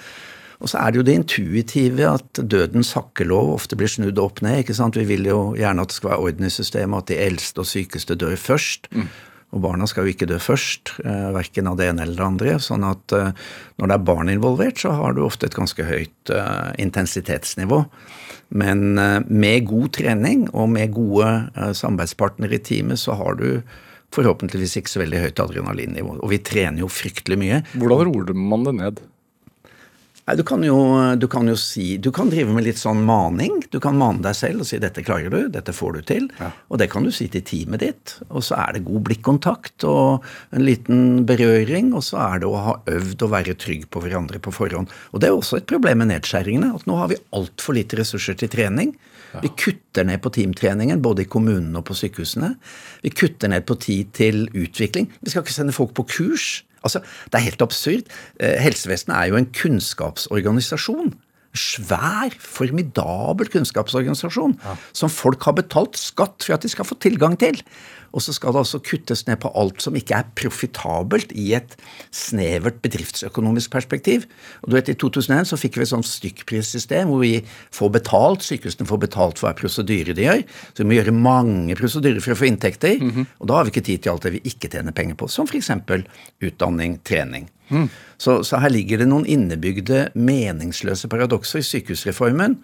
Og 0.62 0.70
så 0.70 0.78
er 0.78 0.92
det 0.92 1.00
jo 1.00 1.06
det 1.08 1.18
intuitive 1.18 2.06
at 2.06 2.38
dødens 2.38 2.92
hakkelov 2.94 3.50
ofte 3.56 3.76
blir 3.78 3.90
snudd 3.90 4.20
opp 4.22 4.44
ned. 4.46 4.60
ikke 4.62 4.76
sant? 4.78 4.98
Vi 4.98 5.08
vil 5.08 5.26
jo 5.26 5.40
gjerne 5.58 5.82
at 5.82 5.90
det 5.90 5.98
skal 5.98 6.12
være 6.12 6.28
orden 6.28 6.46
i 6.46 6.54
systemet, 6.54 7.02
at 7.02 7.10
de 7.10 7.18
eldste 7.18 7.64
og 7.64 7.66
sykeste 7.66 8.16
dør 8.18 8.38
først. 8.38 8.86
Og 9.52 9.60
barna 9.60 9.84
skal 9.88 10.06
jo 10.06 10.14
ikke 10.14 10.28
dø 10.30 10.38
først, 10.40 10.94
eh, 11.04 11.28
verken 11.34 11.68
av 11.68 11.76
det 11.76 11.90
ene 11.90 12.06
eller 12.06 12.16
det 12.16 12.24
andre. 12.24 12.54
Sånn 12.62 12.86
at 12.88 13.12
eh, 13.12 13.34
når 13.76 13.90
det 13.90 13.96
er 13.98 14.06
barn 14.08 14.32
involvert, 14.32 14.80
så 14.80 14.94
har 14.96 15.12
du 15.12 15.26
ofte 15.26 15.50
et 15.50 15.58
ganske 15.58 15.84
høyt 15.84 16.32
eh, 16.32 16.70
intensitetsnivå. 16.80 17.84
Men 18.52 19.00
med 19.32 19.64
god 19.64 19.94
trening 19.96 20.42
og 20.52 20.66
med 20.68 20.90
gode 20.92 21.24
samarbeidspartnere 21.72 22.58
i 22.58 22.60
teamet, 22.60 23.00
så 23.00 23.14
har 23.16 23.38
du 23.38 23.62
forhåpentligvis 24.12 24.76
ikke 24.76 24.92
så 24.92 25.00
veldig 25.00 25.22
høyt 25.22 25.40
adrenalinnivå. 25.40 26.18
Og 26.20 26.28
vi 26.34 26.38
trener 26.44 26.84
jo 26.84 26.90
fryktelig 26.92 27.38
mye. 27.40 27.62
Hvordan 27.72 28.10
roer 28.10 28.34
man 28.36 28.68
det 28.68 28.74
ned? 28.76 29.00
Nei, 30.22 30.36
du 30.38 30.44
kan, 30.46 30.62
jo, 30.62 30.76
du 31.18 31.24
kan 31.26 31.48
jo 31.50 31.56
si 31.58 31.96
Du 31.98 32.12
kan 32.14 32.28
drive 32.30 32.52
med 32.54 32.62
litt 32.62 32.78
sånn 32.78 33.00
maning. 33.02 33.56
Du 33.74 33.80
kan 33.82 33.96
mane 33.98 34.22
deg 34.22 34.36
selv 34.38 34.62
og 34.62 34.68
si 34.68 34.78
'dette 34.78 35.02
klarer 35.02 35.32
du', 35.34 35.50
'dette 35.50 35.74
får 35.74 35.92
du 35.96 36.00
til'. 36.02 36.28
Og 36.70 36.78
det 36.78 36.90
kan 36.92 37.02
du 37.02 37.10
si 37.10 37.26
til 37.26 37.42
teamet 37.42 37.82
ditt. 37.82 38.14
Og 38.30 38.44
så 38.46 38.54
er 38.54 38.72
det 38.74 38.84
god 38.86 39.02
blikkontakt 39.02 39.82
og 39.84 40.22
en 40.52 40.62
liten 40.62 41.26
berøring, 41.26 41.92
og 41.92 42.06
så 42.06 42.22
er 42.22 42.38
det 42.38 42.46
å 42.46 42.62
ha 42.68 42.74
øvd 42.86 43.22
og 43.22 43.32
være 43.34 43.58
trygg 43.58 43.90
på 43.90 44.00
hverandre 44.00 44.38
på 44.38 44.54
forhånd. 44.54 44.88
Og 45.12 45.20
det 45.20 45.28
er 45.28 45.34
også 45.34 45.58
et 45.58 45.66
problem 45.66 45.98
med 45.98 46.14
nedskjæringene, 46.14 46.74
at 46.74 46.86
nå 46.86 46.96
har 46.96 47.08
vi 47.10 47.18
altfor 47.32 47.74
lite 47.74 47.98
ressurser 47.98 48.38
til 48.38 48.48
trening. 48.48 48.94
Vi 49.42 49.48
kutter 49.56 50.04
ned 50.04 50.20
på 50.22 50.30
teamtreningen, 50.30 51.02
både 51.02 51.24
i 51.24 51.30
kommunene 51.30 51.80
og 51.80 51.86
på 51.88 51.96
sykehusene. 51.96 52.54
Vi 53.02 53.10
kutter 53.10 53.48
ned 53.48 53.64
på 53.66 53.78
tid 53.80 54.12
til 54.12 54.44
utvikling. 54.52 55.08
Vi 55.22 55.32
skal 55.32 55.42
ikke 55.42 55.56
sende 55.56 55.74
folk 55.74 55.94
på 55.96 56.04
kurs. 56.04 56.62
Altså, 56.82 57.02
Det 57.30 57.38
er 57.38 57.48
helt 57.48 57.62
absurd. 57.62 58.08
Eh, 58.40 58.58
Helsevesenet 58.62 59.16
er 59.16 59.30
jo 59.30 59.36
en 59.36 59.50
kunnskapsorganisasjon. 59.52 61.14
Svær, 61.52 62.32
formidabel 62.40 63.50
kunnskapsorganisasjon 63.52 64.54
som 64.96 65.10
folk 65.12 65.42
har 65.44 65.52
betalt 65.58 65.98
skatt 66.00 66.46
for 66.46 66.56
at 66.56 66.64
de 66.64 66.70
skal 66.72 66.88
få 66.88 66.96
tilgang 66.96 67.36
til. 67.38 67.60
Og 68.12 68.22
så 68.24 68.34
skal 68.36 68.54
det 68.54 68.62
altså 68.62 68.80
kuttes 68.84 69.24
ned 69.26 69.40
på 69.42 69.50
alt 69.58 69.82
som 69.84 69.96
ikke 69.96 70.18
er 70.18 70.28
profitabelt 70.38 71.32
i 71.38 71.52
et 71.56 71.76
snevert 72.14 72.82
bedriftsøkonomisk 72.84 73.72
perspektiv. 73.72 74.26
Og 74.62 74.70
du 74.70 74.76
vet, 74.76 74.92
I 74.92 74.98
2001 75.00 75.48
så 75.52 75.58
fikk 75.60 75.78
vi 75.78 75.86
et 75.86 75.92
sånt 75.92 76.08
stykkprissystem 76.08 77.08
hvor 77.08 77.22
vi 77.24 77.40
får 77.72 77.94
betalt, 77.96 78.44
sykehusene 78.44 78.88
får 78.88 79.02
betalt 79.06 79.40
for 79.40 79.48
hver 79.48 79.58
prosedyre 79.62 80.16
de 80.16 80.28
gjør. 80.28 80.44
Så 80.72 80.82
vi 80.84 80.90
må 80.90 80.98
gjøre 80.98 81.16
mange 81.16 81.78
prosedyrer 81.78 82.20
for 82.24 82.36
å 82.36 82.40
få 82.42 82.50
inntekter. 82.50 83.00
Og 83.40 83.48
da 83.48 83.58
har 83.58 83.66
vi 83.66 83.74
ikke 83.74 83.86
tid 83.88 84.04
til 84.04 84.14
alt 84.14 84.28
det 84.28 84.36
vi 84.36 84.44
ikke 84.52 84.70
tjener 84.72 84.96
penger 84.96 85.18
på, 85.18 85.30
som 85.32 85.48
f.eks. 85.48 85.72
utdanning, 86.42 87.00
trening. 87.06 87.48
Så, 88.20 88.42
så 88.44 88.60
her 88.60 88.72
ligger 88.72 89.00
det 89.00 89.08
noen 89.08 89.26
innebygde 89.26 90.10
meningsløse 90.14 91.08
paradokser 91.08 91.62
i 91.62 91.66
sykehusreformen, 91.66 92.58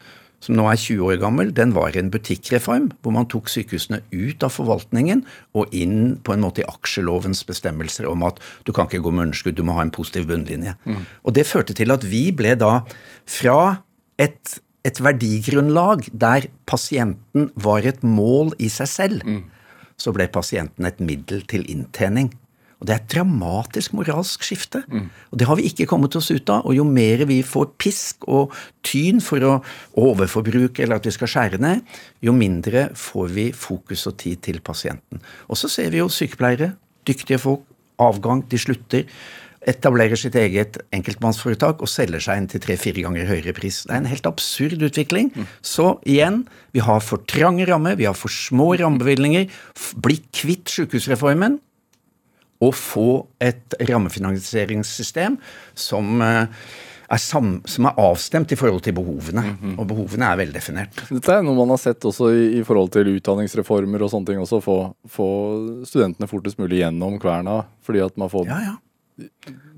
som 0.44 0.54
nå 0.58 0.66
er 0.70 0.78
20 0.78 1.08
år 1.08 1.18
gammel. 1.22 1.50
Den 1.54 1.74
var 1.76 1.96
en 1.98 2.10
butikkreform 2.14 2.90
hvor 3.02 3.14
man 3.14 3.26
tok 3.30 3.50
sykehusene 3.50 4.00
ut 4.12 4.44
av 4.46 4.54
forvaltningen 4.54 5.24
og 5.58 5.74
inn 5.74 6.16
på 6.22 6.34
en 6.34 6.44
måte 6.44 6.62
i 6.62 6.68
aksjelovens 6.68 7.44
bestemmelser 7.48 8.08
om 8.10 8.22
at 8.28 8.40
du 8.68 8.72
kan 8.72 8.88
ikke 8.88 9.02
gå 9.06 9.12
med 9.14 9.28
underskudd, 9.28 9.58
du 9.58 9.66
må 9.66 9.76
ha 9.78 9.84
en 9.86 9.94
positiv 9.94 10.28
bunnlinje. 10.30 10.76
Og 11.26 11.34
det 11.34 11.46
førte 11.48 11.76
til 11.76 11.94
at 11.94 12.06
vi 12.06 12.28
ble 12.32 12.54
da 12.58 12.80
fra 13.28 13.60
et, 14.18 14.58
et 14.86 15.02
verdigrunnlag 15.02 16.08
der 16.12 16.48
pasienten 16.66 17.50
var 17.54 17.86
et 17.86 18.04
mål 18.06 18.54
i 18.58 18.70
seg 18.72 18.90
selv, 18.94 19.22
så 19.98 20.14
ble 20.14 20.28
pasienten 20.30 20.86
et 20.86 21.00
middel 21.02 21.42
til 21.50 21.66
inntjening. 21.66 22.30
Og 22.78 22.86
Det 22.86 22.94
er 22.94 23.00
et 23.00 23.14
dramatisk 23.14 23.94
moralsk 23.98 24.44
skifte. 24.46 24.84
Og 25.32 25.38
Det 25.38 25.46
har 25.46 25.56
vi 25.56 25.66
ikke 25.66 25.86
kommet 25.86 26.14
oss 26.16 26.30
ut 26.30 26.48
av. 26.48 26.66
Og 26.66 26.76
jo 26.76 26.84
mer 26.84 27.24
vi 27.26 27.42
får 27.42 27.72
pisk 27.78 28.28
og 28.28 28.54
tyn 28.82 29.20
for 29.20 29.42
å 29.42 29.62
overforbruke 29.96 30.82
eller 30.82 30.96
at 30.96 31.06
vi 31.06 31.10
skal 31.10 31.28
skjære 31.28 31.58
ned, 31.58 31.82
jo 32.22 32.32
mindre 32.32 32.90
får 32.94 33.28
vi 33.34 33.52
fokus 33.52 34.06
og 34.06 34.16
tid 34.18 34.42
til 34.42 34.60
pasienten. 34.60 35.20
Og 35.48 35.58
så 35.58 35.68
ser 35.68 35.90
vi 35.90 35.98
jo 35.98 36.08
sykepleiere, 36.08 36.76
dyktige 37.04 37.38
folk, 37.38 37.66
avgang, 37.98 38.44
de 38.48 38.58
slutter. 38.58 39.04
Etablerer 39.68 40.16
sitt 40.16 40.36
eget 40.38 40.78
enkeltmannsforetak 40.94 41.82
og 41.82 41.90
selger 41.90 42.22
seg 42.22 42.38
inn 42.38 42.46
til 42.46 42.62
tre-fire 42.62 43.02
ganger 43.02 43.26
høyere 43.26 43.52
pris. 43.52 43.82
Det 43.88 43.90
er 43.90 43.98
en 44.04 44.06
helt 44.06 44.26
absurd 44.30 44.78
utvikling. 44.86 45.32
Så 45.60 45.98
igjen, 46.06 46.46
vi 46.72 46.78
har 46.78 47.02
for 47.02 47.26
trange 47.26 47.66
rammer, 47.66 47.98
vi 47.98 48.06
har 48.06 48.14
for 48.14 48.30
små 48.30 48.76
rammebevilgninger. 48.78 49.50
Bli 49.98 50.22
kvitt 50.30 50.70
sykehusreformen 50.70 51.58
og 52.64 52.74
få 52.74 53.08
et 53.42 53.76
rammefinansieringssystem 53.88 55.36
som 55.78 56.22
eh, 56.24 56.48
er, 57.08 57.20
sam, 57.22 57.52
som 57.68 57.86
er 57.88 58.00
avstemt 58.02 58.52
i 58.52 58.58
forhold 58.58 58.82
til 58.84 58.96
behovene. 58.98 59.44
Og 59.76 59.86
behovene 59.88 60.32
er 60.32 60.40
veldefinert. 60.42 61.04
Dette 61.08 61.38
er 61.38 61.46
noe 61.46 61.56
man 61.58 61.72
har 61.72 61.80
sett 61.82 62.04
også 62.08 62.32
i, 62.34 62.44
i 62.58 62.64
forhold 62.66 62.92
til 62.96 63.14
utdanningsreformer 63.14 64.04
og 64.04 64.12
sånne 64.12 64.32
ting 64.32 64.42
også. 64.42 64.60
Få, 64.64 64.78
få 65.08 65.28
studentene 65.88 66.30
fortest 66.30 66.60
mulig 66.60 66.82
gjennom 66.82 67.16
kverna, 67.22 67.62
fordi 67.86 68.04
at 68.04 68.18
man 68.20 68.32
får 68.32 68.50
Ja, 68.50 68.60
ja. 68.72 68.76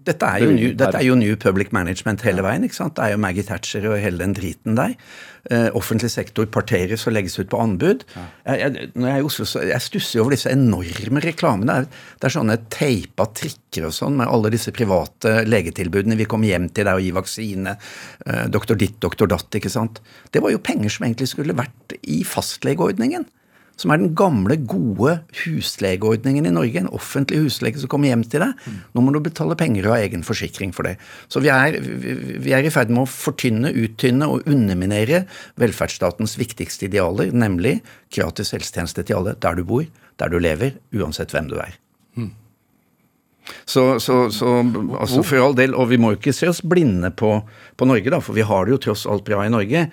Dette 0.07 0.27
er, 0.27 0.45
jo 0.45 0.53
new, 0.55 0.71
dette 0.79 0.97
er 0.97 1.05
jo 1.05 1.17
new 1.19 1.35
public 1.41 1.75
management 1.77 2.23
hele 2.25 2.45
veien. 2.45 2.65
ikke 2.65 2.79
sant? 2.79 2.95
Det 2.97 3.05
er 3.05 3.15
jo 3.15 3.21
Maggie 3.21 3.45
Thatcher 3.47 3.87
og 3.91 3.99
hele 4.01 4.23
den 4.23 4.35
driten 4.37 4.79
der. 4.79 4.95
Eh, 5.51 5.69
offentlig 5.77 6.11
sektor 6.13 6.49
parteres 6.53 7.07
og 7.09 7.15
legges 7.17 7.39
ut 7.41 7.49
på 7.53 7.61
anbud. 7.61 8.05
Jeg, 8.15 8.61
jeg, 8.61 8.91
når 8.95 9.09
jeg, 9.09 9.15
er 9.15 9.23
i 9.23 9.27
Oslo, 9.29 9.47
så, 9.49 9.65
jeg 9.69 9.85
stusser 9.85 10.23
over 10.23 10.37
disse 10.37 10.53
enorme 10.53 11.25
reklamene. 11.25 11.81
Det 11.81 11.91
er, 11.91 12.07
det 12.21 12.29
er 12.29 12.37
sånne 12.37 12.59
teipa 12.73 13.27
trikker 13.41 13.89
og 13.89 13.97
sånn 13.97 14.21
med 14.21 14.31
alle 14.31 14.53
disse 14.53 14.73
private 14.77 15.41
legetilbudene. 15.49 16.19
Vi 16.21 16.29
kom 16.31 16.45
hjem 16.47 16.71
til 16.73 16.89
deg 16.89 17.01
og 17.01 17.05
gi 17.05 17.13
vaksine. 17.17 17.77
Eh, 18.27 18.47
doktor 18.53 18.81
ditt, 18.81 19.01
doktor 19.03 19.31
datt. 19.33 19.49
ikke 19.57 19.73
sant? 19.73 20.03
Det 20.33 20.45
var 20.45 20.55
jo 20.55 20.63
penger 20.65 20.97
som 20.97 21.09
egentlig 21.09 21.33
skulle 21.33 21.57
vært 21.59 21.99
i 22.01 22.23
fastlegeordningen 22.27 23.29
som 23.81 23.93
er 23.93 24.01
den 24.03 24.13
gamle, 24.19 24.59
gode 24.69 25.17
huslegeordningen 25.43 26.49
i 26.49 26.53
Norge. 26.53 26.83
En 26.83 26.93
offentlig 26.93 27.41
huslege 27.47 27.81
som 27.81 27.91
kommer 27.93 28.11
hjem 28.11 28.27
til 28.29 28.45
deg. 28.45 28.67
Nå 28.93 29.05
må 29.05 29.15
du 29.15 29.23
betale 29.25 29.57
penger 29.59 29.89
og 29.89 29.97
ha 29.97 30.03
egen 30.05 30.25
forsikring 30.27 30.75
for 30.77 30.89
det. 30.89 30.97
Så 31.33 31.41
vi 31.41 31.53
er, 31.55 31.79
vi 31.81 32.53
er 32.57 32.67
i 32.67 32.73
ferd 32.73 32.93
med 32.93 33.07
å 33.07 33.11
fortynne, 33.11 33.73
uttynne 33.73 34.29
og 34.29 34.49
underminere 34.51 35.25
velferdsstatens 35.61 36.37
viktigste 36.41 36.91
idealer, 36.91 37.33
nemlig 37.33 37.79
gratis 38.13 38.53
helsetjeneste 38.57 39.07
til 39.09 39.23
alle 39.23 39.39
der 39.41 39.57
du 39.57 39.65
bor, 39.65 39.89
der 40.21 40.33
du 40.33 40.37
lever, 40.43 40.77
uansett 40.93 41.33
hvem 41.33 41.49
du 41.49 41.57
er. 41.63 41.79
Så, 43.65 44.01
så, 44.01 44.31
så 44.31 44.61
altså 44.99 45.25
for 45.27 45.43
all 45.43 45.57
del, 45.59 45.75
og 45.75 45.89
vi 45.91 45.99
må 46.01 46.13
jo 46.13 46.21
ikke 46.21 46.35
se 46.37 46.49
oss 46.51 46.61
blinde 46.63 47.11
på, 47.17 47.33
på 47.77 47.89
Norge, 47.89 48.13
da, 48.13 48.21
for 48.23 48.37
vi 48.37 48.47
har 48.47 48.67
det 48.67 48.77
jo 48.77 48.83
tross 48.89 49.07
alt 49.11 49.25
bra 49.27 49.43
i 49.47 49.53
Norge. 49.53 49.87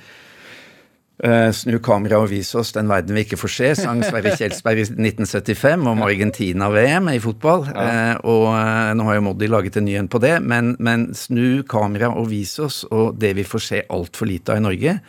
Eh, 1.18 1.50
snu 1.50 1.80
kamera 1.82 2.20
og 2.22 2.28
vis 2.30 2.52
oss 2.54 2.76
den 2.76 2.92
verden 2.92 3.16
vi 3.18 3.24
ikke 3.26 3.40
får 3.42 3.50
se, 3.50 3.70
sang 3.80 4.04
Sverre 4.06 4.36
Kjelsberg 4.38 4.84
i 4.84 4.86
1975 4.86 5.88
om 5.90 6.04
Argentina-VM 6.06 7.10
i 7.10 7.22
fotball. 7.24 7.66
Eh, 7.74 8.14
og 8.22 8.46
eh, 8.54 8.92
nå 8.94 9.08
har 9.08 9.18
jo 9.18 9.24
Moddi 9.26 9.50
laget 9.50 9.80
en 9.80 9.88
ny 9.90 9.96
en 9.98 10.12
på 10.14 10.22
det, 10.22 10.36
men, 10.46 10.76
men 10.78 11.08
snu 11.18 11.64
kamera 11.70 12.12
og 12.14 12.30
vis 12.30 12.54
oss, 12.62 12.84
og 12.92 13.18
det 13.18 13.34
vi 13.40 13.48
får 13.48 13.66
se 13.66 13.82
altfor 13.90 14.30
lite 14.30 14.54
av 14.54 14.62
i 14.62 14.66
Norge, 14.68 15.00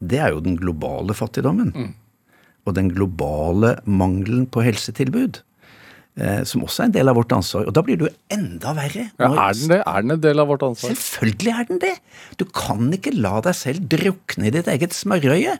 det 0.00 0.22
er 0.22 0.30
jo 0.36 0.44
den 0.44 0.54
globale 0.60 1.16
fattigdommen. 1.18 1.74
Og 2.68 2.76
den 2.76 2.92
globale 2.94 3.80
mangelen 3.90 4.46
på 4.46 4.62
helsetilbud. 4.62 5.42
Eh, 6.18 6.42
som 6.48 6.64
også 6.66 6.84
er 6.84 6.90
en 6.90 6.96
del 6.98 7.12
av 7.12 7.18
vårt 7.20 7.32
ansvar. 7.36 7.66
Og 7.68 7.76
da 7.76 7.84
blir 7.86 8.00
det 8.00 8.08
jo 8.08 8.12
enda 8.36 8.74
verre. 8.76 9.08
Ja, 9.20 9.30
er 9.30 9.56
den 9.58 9.72
det? 9.72 9.80
Er 9.84 10.04
den 10.06 10.16
en 10.16 10.22
del 10.26 10.42
av 10.42 10.50
vårt 10.50 10.64
ansvar? 10.66 10.94
Selvfølgelig 10.94 11.54
er 11.54 11.68
den 11.70 11.82
det! 11.82 11.96
Du 12.40 12.46
kan 12.48 12.90
ikke 12.96 13.14
la 13.16 13.40
deg 13.46 13.58
selv 13.58 13.90
drukne 13.92 14.50
i 14.50 14.54
ditt 14.54 14.70
eget 14.70 14.96
smørøye. 14.96 15.58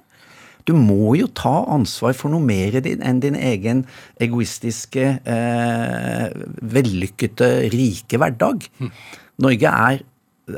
Du 0.69 0.75
må 0.77 1.15
jo 1.17 1.27
ta 1.33 1.55
ansvar 1.73 2.13
for 2.17 2.33
noe 2.33 2.45
mer 2.45 2.77
enn 2.83 3.23
din 3.23 3.39
egen 3.39 3.87
egoistiske, 4.21 5.07
eh, 5.25 6.27
vellykkede, 6.77 7.51
rike 7.73 8.21
hverdag. 8.21 8.69
Norge 9.41 9.73
er 9.73 10.05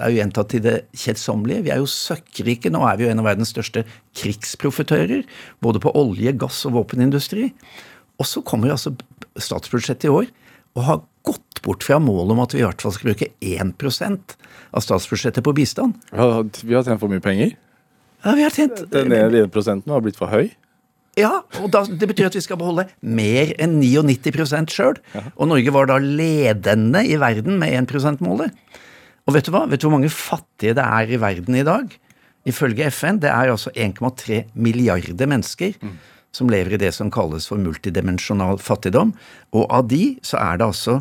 er 0.00 0.12
jo 0.12 0.20
gjentatt 0.20 0.50
til 0.52 0.62
det 0.64 0.76
kjedsommelige. 0.96 1.64
Vi 1.66 1.72
er 1.74 1.80
jo 1.82 1.88
søkkrike. 1.90 2.70
Nå 2.72 2.82
er 2.88 2.98
vi 2.98 3.06
jo 3.06 3.12
en 3.12 3.22
av 3.22 3.28
verdens 3.28 3.52
største 3.52 3.84
krigsprofitører. 4.18 5.24
Både 5.64 5.82
på 5.82 5.92
olje, 5.98 6.32
gass 6.38 6.62
og 6.68 6.76
våpenindustri. 6.78 7.50
Og 8.22 8.28
så 8.28 8.42
kommer 8.46 8.70
altså 8.70 8.94
statsbudsjettet 9.40 10.06
i 10.06 10.12
år 10.12 10.30
og 10.78 10.86
har 10.86 11.02
gått 11.26 11.60
bort 11.64 11.84
fra 11.86 11.98
målet 12.02 12.34
om 12.34 12.40
at 12.42 12.54
vi 12.54 12.62
i 12.62 12.64
hvert 12.66 12.82
fall 12.82 12.94
skal 12.94 13.12
bruke 13.12 13.28
1 13.42 13.74
av 14.72 14.82
statsbudsjettet 14.84 15.44
på 15.44 15.54
bistand. 15.56 15.98
Ja, 16.14 16.42
Vi 16.62 16.74
har 16.74 16.86
tjent 16.86 17.02
for 17.02 17.10
mye 17.12 17.22
penger. 17.22 17.56
Ja, 18.22 18.34
vi 18.38 18.44
har 18.46 18.54
tjent 18.54 18.84
Den 18.90 19.12
ene 19.12 19.48
prosenten 19.50 19.92
har 19.92 20.02
blitt 20.04 20.18
for 20.18 20.30
høy. 20.30 20.52
Ja, 21.18 21.42
og 21.60 21.68
da, 21.74 21.82
det 21.84 22.08
betyr 22.08 22.30
at 22.30 22.36
vi 22.38 22.40
skal 22.40 22.56
beholde 22.56 22.86
mer 23.04 23.50
enn 23.60 23.76
99% 23.82 24.72
sjøl. 24.72 24.96
Og 25.36 25.50
Norge 25.50 25.74
var 25.74 25.90
da 25.90 25.98
ledende 26.00 27.02
i 27.04 27.18
verden 27.20 27.58
med 27.60 27.74
1 27.82 27.92
%-målet. 27.92 28.54
Og 29.28 29.36
vet 29.36 29.46
du 29.46 29.52
hva? 29.52 29.66
Vet 29.68 29.82
du 29.82 29.90
hvor 29.90 29.98
mange 29.98 30.10
fattige 30.10 30.78
det 30.78 30.86
er 30.86 31.12
i 31.12 31.20
verden 31.20 31.58
i 31.58 31.66
dag? 31.66 31.92
Ifølge 32.48 32.88
FN, 32.90 33.20
det 33.22 33.30
er 33.30 33.52
altså 33.52 33.70
1,3 33.76 34.40
milliarder 34.54 35.28
mennesker 35.30 35.76
som 36.32 36.50
lever 36.50 36.76
i 36.76 36.80
det 36.80 36.92
som 36.96 37.10
kalles 37.12 37.48
for 37.50 37.60
multidimensjonal 37.60 38.60
fattigdom. 38.62 39.12
Og 39.56 39.66
av 39.68 39.86
de 39.90 40.16
så 40.24 40.40
er 40.40 40.60
det 40.60 40.70
altså 40.70 41.00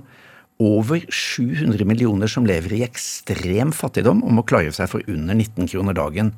over 0.61 1.01
700 1.09 1.88
millioner 1.89 2.29
som 2.29 2.45
lever 2.45 2.75
i 2.77 2.83
ekstrem 2.85 3.71
fattigdom 3.73 4.21
og 4.21 4.35
må 4.38 4.45
klare 4.45 4.73
seg 4.75 4.91
for 4.91 5.07
under 5.09 5.33
19 5.33 5.71
kroner 5.71 5.97
dagen. 5.97 6.35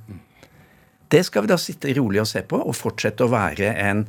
Det 1.11 1.25
skal 1.27 1.45
vi 1.45 1.51
da 1.51 1.59
sitte 1.61 1.93
rolig 1.97 2.23
og 2.23 2.29
se 2.29 2.41
på, 2.47 2.57
og 2.57 2.77
fortsette 2.77 3.25
å 3.25 3.33
være 3.33 3.73
en, 3.83 4.05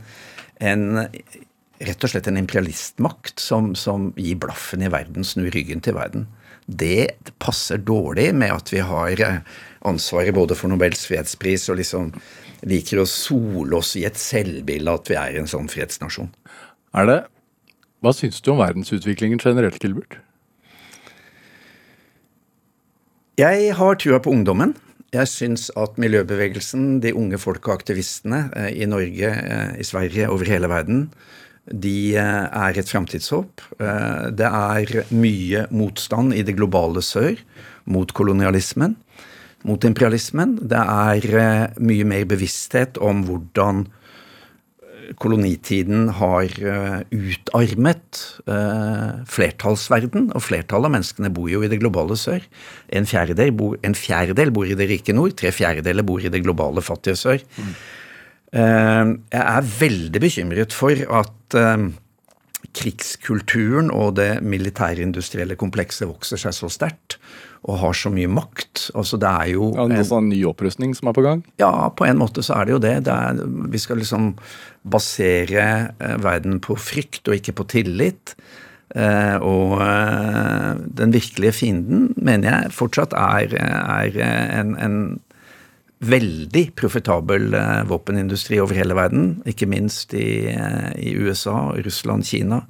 en 0.63 0.87
rett 1.05 2.07
og 2.07 2.13
slett 2.13 2.31
en 2.31 2.41
imperialistmakt 2.41 3.43
som, 3.43 3.75
som 3.77 4.13
gir 4.17 4.39
blaffen 4.41 4.85
i 4.85 4.93
verden, 4.93 5.27
snur 5.27 5.51
ryggen 5.53 5.83
til 5.85 5.99
verden. 5.99 6.29
Det 6.65 7.11
passer 7.43 7.83
dårlig 7.83 8.31
med 8.33 8.55
at 8.55 8.71
vi 8.73 8.81
har 8.81 9.21
eh, 9.21 9.43
ansvaret 9.85 10.33
både 10.37 10.57
for 10.57 10.73
Nobels 10.73 11.05
fredspris 11.11 11.69
og 11.69 11.77
liksom 11.83 12.15
liker 12.69 13.03
å 13.03 13.09
sole 13.09 13.79
oss 13.79 13.95
i 14.01 14.05
et 14.09 14.19
selvbilde 14.21 14.93
at 14.99 15.11
vi 15.11 15.19
er 15.21 15.41
en 15.41 15.51
sånn 15.51 15.71
fredsnasjon. 15.73 16.33
Er 16.95 17.11
det 17.11 17.21
Hva 18.05 18.13
syns 18.13 18.43
du 18.45 18.51
om 18.53 18.61
verdensutviklingen 18.61 19.41
generelt, 19.41 19.81
Gilbert? 19.81 20.19
Jeg 23.41 23.73
har 23.75 23.97
trua 23.99 24.21
på 24.23 24.31
ungdommen. 24.31 24.77
Jeg 25.15 25.31
syns 25.31 25.69
at 25.79 25.97
miljøbevegelsen, 25.99 27.01
de 27.03 27.15
unge 27.15 27.39
folk 27.39 27.67
og 27.67 27.79
aktivistene 27.79 28.45
eh, 28.59 28.71
i 28.83 28.87
Norge, 28.91 29.31
eh, 29.31 29.73
i 29.81 29.87
Sverige, 29.87 30.29
over 30.31 30.47
hele 30.51 30.71
verden, 30.71 31.09
de 31.67 32.15
eh, 32.19 32.47
er 32.47 32.79
et 32.79 32.91
framtidshåp. 32.91 33.63
Det 34.39 34.51
er 34.51 35.11
mye 35.15 35.65
motstand 35.75 36.35
i 36.37 36.45
det 36.47 36.57
globale 36.59 37.03
sør 37.03 37.39
mot 37.91 38.11
kolonialismen, 38.15 38.95
mot 39.65 39.85
imperialismen. 39.85 40.59
Det 40.71 40.81
er 40.81 41.29
eh, 41.41 41.83
mye 41.83 42.09
mer 42.09 42.27
bevissthet 42.29 43.01
om 43.03 43.25
hvordan 43.29 43.87
kolonitiden 45.21 46.09
har 46.19 46.53
eh, 46.61 47.01
utarmet 47.13 48.21
eh, 48.49 49.25
flertallsverden, 49.29 50.31
og 50.35 50.45
flertallet 50.45 50.89
av 50.89 50.95
menneskene 50.97 51.33
bor 51.35 51.51
jo 51.51 51.65
i 51.65 51.71
det 51.71 51.81
globale 51.83 52.17
sør. 52.19 52.45
En 52.95 53.09
fjerdedel 53.09 53.53
bor, 53.57 53.77
en 53.85 53.97
fjerdedel 53.99 54.53
bor 54.55 54.69
i 54.69 54.77
det 54.79 54.89
rike 54.91 55.17
nord, 55.17 55.37
tre 55.41 55.53
fjerdedeler 55.55 56.07
bor 56.07 56.25
i 56.25 56.33
det 56.33 56.43
globale 56.45 56.85
fattige 56.85 57.19
sør. 57.21 57.45
Mm. 57.59 57.75
jeg 59.35 59.43
er 59.43 59.65
veldig 59.81 60.21
bekymret 60.23 60.75
for 60.77 61.01
at 61.19 61.57
eh, 61.59 61.89
krigskulturen 62.75 63.91
og 63.91 64.15
det 64.21 64.45
militærindustrielle 64.47 65.57
komplekset 65.59 66.07
vokser 66.09 66.41
seg 66.41 66.55
så 66.55 66.71
sterkt 66.71 67.19
og 67.65 67.79
har 67.81 67.95
så 67.97 68.11
mye 68.13 68.29
makt. 68.29 68.91
Altså 68.95 69.17
det 69.19 69.29
er 69.31 69.53
jo 69.55 69.71
Ja, 69.75 69.85
en- 69.89 70.05
sånn 70.05 70.29
ny 70.29 70.43
opprustning 70.45 70.95
som 70.95 71.09
er 71.09 71.15
på 71.17 71.23
gang? 71.25 71.43
ja, 71.59 71.89
på 71.91 72.05
en 72.07 72.19
måte 72.21 72.43
så 72.45 72.59
er 72.61 72.65
det 72.67 72.73
jo 72.75 72.79
det. 72.85 73.05
det 73.05 73.13
er, 73.15 73.41
vi 73.73 73.79
skal 73.79 73.97
liksom 74.03 74.35
basere 74.85 75.95
eh, 75.99 76.17
verden 76.21 76.61
på 76.61 76.77
frykt 76.77 77.27
og 77.29 77.35
ikke 77.39 77.55
på 77.57 77.67
tillit. 77.73 78.35
Eh, 78.95 79.37
og 79.41 79.81
eh, 79.81 80.75
den 81.01 81.11
virkelige 81.17 81.53
fienden 81.57 82.13
mener 82.21 82.51
jeg 82.63 82.73
fortsatt 82.77 83.17
er, 83.17 83.57
er 83.57 84.19
en, 84.61 84.75
en 84.77 84.99
veldig 86.05 86.67
profitabel 86.77 87.55
våpenindustri 87.89 88.59
over 88.61 88.77
hele 88.77 88.95
verden. 88.99 89.39
Ikke 89.49 89.67
minst 89.71 90.13
i, 90.13 90.45
i 91.01 91.15
USA, 91.17 91.71
Russland, 91.81 92.27
Kina. 92.29 92.61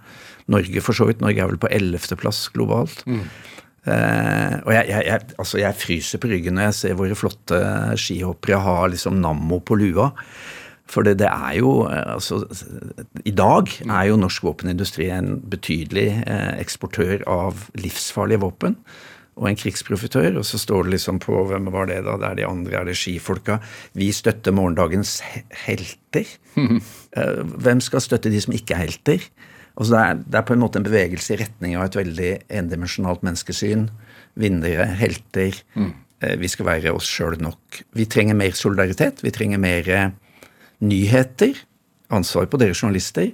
Norge 0.46 0.80
for 0.84 0.94
så 0.94 1.08
vidt. 1.08 1.20
Norge 1.24 1.42
er 1.42 1.50
vel 1.50 1.58
på 1.58 1.70
ellevteplass 1.72 2.44
globalt. 2.54 3.02
Eh, 3.84 4.54
og 4.64 4.72
jeg, 4.72 4.88
jeg, 4.88 5.04
jeg, 5.10 5.32
altså 5.36 5.60
jeg 5.60 5.76
fryser 5.76 6.20
på 6.22 6.30
ryggen 6.30 6.56
når 6.56 6.70
jeg 6.70 6.76
ser 6.78 7.00
våre 7.00 7.16
flotte 7.18 7.58
skihoppere 8.00 8.62
ha 8.64 8.76
liksom 8.88 9.20
Nammo 9.20 9.60
på 9.60 9.76
lua. 9.80 10.10
For 10.88 11.04
det, 11.04 11.18
det 11.20 11.28
er 11.28 11.58
jo 11.60 11.84
eh, 11.88 12.14
altså, 12.16 12.42
I 13.24 13.34
dag 13.36 13.72
er 13.84 14.10
jo 14.10 14.20
norsk 14.20 14.46
våpenindustri 14.46 15.10
en 15.12 15.36
betydelig 15.52 16.08
eh, 16.22 16.54
eksportør 16.62 17.26
av 17.28 17.68
livsfarlige 17.80 18.44
våpen. 18.46 18.78
Og 19.34 19.48
en 19.50 19.56
krigsprofitør. 19.58 20.36
Og 20.38 20.44
så 20.46 20.60
står 20.62 20.86
det 20.86 20.94
liksom 20.94 21.18
på 21.18 21.40
Hvem 21.50 21.66
var 21.74 21.88
det, 21.90 22.04
da? 22.06 22.14
Det 22.22 22.28
er 22.28 22.36
de 22.38 22.44
andre, 22.46 22.76
er 22.78 22.86
det 22.86 22.94
skifolka? 23.00 23.58
Vi 23.98 24.12
støtter 24.14 24.54
morgendagens 24.54 25.18
helter. 25.66 26.30
Hvem 27.64 27.82
skal 27.82 28.04
støtte 28.04 28.30
de 28.30 28.44
som 28.44 28.54
ikke 28.54 28.76
er 28.76 28.86
helter? 28.86 29.26
Altså 29.74 29.90
det, 29.94 30.00
er, 30.06 30.18
det 30.30 30.38
er 30.38 30.46
på 30.46 30.54
en 30.54 30.62
måte 30.62 30.78
en 30.78 30.86
bevegelse 30.86 31.34
i 31.34 31.38
retning 31.40 31.72
av 31.74 31.88
et 31.88 31.96
veldig 31.98 32.30
endimensjonalt 32.60 33.24
menneskesyn. 33.26 33.88
Vinnere, 34.38 34.86
helter. 35.00 35.56
Eh, 35.76 36.36
Vi 36.38 36.48
skal 36.52 36.68
være 36.68 36.92
oss 36.94 37.08
sjøl 37.10 37.40
nok. 37.42 37.80
Vi 37.98 38.06
trenger 38.06 38.38
mer 38.38 38.54
solidaritet. 38.54 39.24
Vi 39.26 39.32
trenger 39.34 39.58
mer 39.62 39.88
eh, 39.90 40.08
nyheter. 40.84 41.58
Ansvar 42.14 42.46
på 42.52 42.60
dere 42.62 42.76
journalister. 42.76 43.32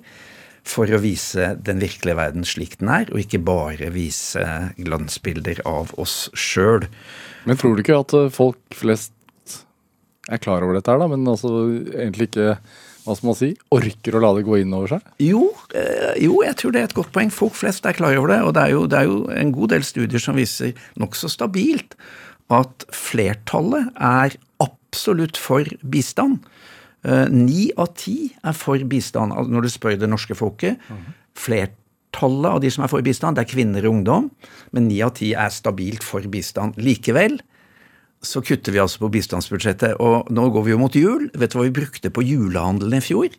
For 0.70 0.88
å 0.92 0.98
vise 1.00 1.54
den 1.64 1.80
virkelige 1.80 2.16
verden 2.18 2.44
slik 2.44 2.78
den 2.80 2.90
er, 2.92 3.08
og 3.12 3.20
ikke 3.22 3.40
bare 3.44 3.88
vise 3.94 4.42
glansbilder 4.76 5.62
av 5.68 5.92
oss 6.00 6.26
sjøl. 6.36 6.84
Men 7.48 7.56
tror 7.60 7.76
du 7.76 7.84
ikke 7.84 8.00
at 8.00 8.16
eh, 8.16 8.28
folk 8.32 8.60
flest 8.76 9.12
er 10.30 10.38
klar 10.40 10.62
over 10.62 10.76
dette 10.76 10.92
her, 10.92 11.00
da, 11.00 11.08
men 11.10 11.24
altså 11.28 11.50
egentlig 11.96 12.28
ikke 12.30 12.52
hva 13.04 13.14
skal 13.16 13.30
man 13.30 13.36
si, 13.38 13.50
orker 13.74 14.16
å 14.16 14.20
la 14.22 14.30
det 14.36 14.44
gå 14.46 14.58
inn 14.60 14.74
over 14.76 14.94
seg? 14.96 15.06
Jo, 15.24 15.46
eh, 15.74 16.16
jo, 16.24 16.40
jeg 16.46 16.56
tror 16.60 16.74
det 16.74 16.82
er 16.82 16.88
et 16.90 16.96
godt 16.96 17.12
poeng. 17.14 17.30
Folk 17.32 17.54
flest 17.58 17.86
er 17.88 17.96
klar 17.96 18.16
over 18.18 18.32
det. 18.34 18.40
Og 18.46 18.54
det 18.56 18.62
er 18.66 18.74
jo, 18.74 18.86
det 18.90 18.98
er 19.00 19.08
jo 19.08 19.20
en 19.34 19.52
god 19.56 19.72
del 19.74 19.86
studier 19.86 20.22
som 20.22 20.36
viser 20.38 20.74
nokså 21.00 21.30
stabilt 21.32 21.96
at 22.50 22.84
flertallet 22.92 23.92
er 23.96 24.36
absolutt 24.62 25.38
for 25.40 25.64
bistand. 25.86 26.40
Eh, 27.06 27.26
Ni 27.32 27.70
av 27.80 27.94
ti 27.96 28.32
er 28.44 28.56
for 28.58 28.78
bistand, 28.90 29.32
når 29.48 29.66
du 29.68 29.70
spør 29.72 29.96
det 30.00 30.10
norske 30.10 30.36
folket. 30.36 30.80
Flertallet 31.38 32.50
av 32.50 32.60
de 32.60 32.70
som 32.74 32.84
er 32.84 32.90
for 32.92 33.04
bistand, 33.06 33.38
det 33.38 33.46
er 33.46 33.52
kvinner 33.54 33.86
og 33.86 34.00
ungdom, 34.00 34.28
men 34.74 34.88
ni 34.90 35.00
av 35.06 35.14
ti 35.16 35.32
er 35.38 35.52
stabilt 35.54 36.04
for 36.04 36.20
bistand. 36.32 36.76
Likevel 36.76 37.38
så 38.20 38.42
kutter 38.44 38.74
vi 38.74 38.80
altså 38.82 39.00
på 39.00 39.08
bistandsbudsjettet, 39.14 39.96
og 40.02 40.28
nå 40.32 40.48
går 40.52 40.66
vi 40.66 40.74
jo 40.74 40.80
mot 40.80 40.96
jul. 40.96 41.30
Vet 41.32 41.52
du 41.52 41.58
hva 41.58 41.64
vi 41.68 41.78
brukte 41.80 42.12
på 42.12 42.24
julehandelen 42.26 43.00
i 43.00 43.04
fjor 43.04 43.30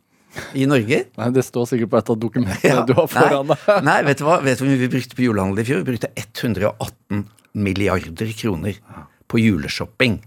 i 0.58 0.66
Norge? 0.70 1.04
Nei, 1.20 1.30
Det 1.36 1.44
står 1.46 1.70
sikkert 1.70 1.92
på 1.92 2.00
et 2.02 2.12
av 2.14 2.20
dokumentene 2.22 2.86
du 2.90 2.96
har 2.98 3.10
foran 3.12 3.54
deg. 3.54 3.70
nei, 3.90 4.00
vet 4.08 4.22
du 4.22 4.26
hva 4.26 4.40
vet 4.42 4.58
du 4.58 4.66
hvor 4.66 4.72
mye 4.72 4.82
vi 4.82 4.92
brukte 4.96 5.18
på 5.18 5.26
julehandel 5.28 5.62
i 5.62 5.68
fjor? 5.68 5.84
Vi 5.84 5.90
brukte 5.92 6.12
118 6.18 7.26
milliarder 7.62 8.36
kroner 8.40 8.78
på 9.32 9.42
juleshopping 9.42 10.22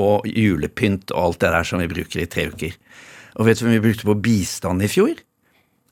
og 0.00 0.24
julepynt 0.26 1.12
og 1.12 1.26
alt 1.26 1.42
det 1.44 1.50
der 1.52 1.68
som 1.68 1.82
vi 1.82 1.90
bruker 1.90 2.22
i 2.24 2.30
tre 2.32 2.48
uker. 2.48 2.74
Og 3.38 3.46
vet 3.46 3.60
du 3.60 3.64
hvor 3.64 3.72
mye 3.72 3.82
vi 3.82 3.90
brukte 3.90 4.08
på 4.08 4.18
bistand 4.24 4.82
i 4.82 4.90
fjor? 4.90 5.20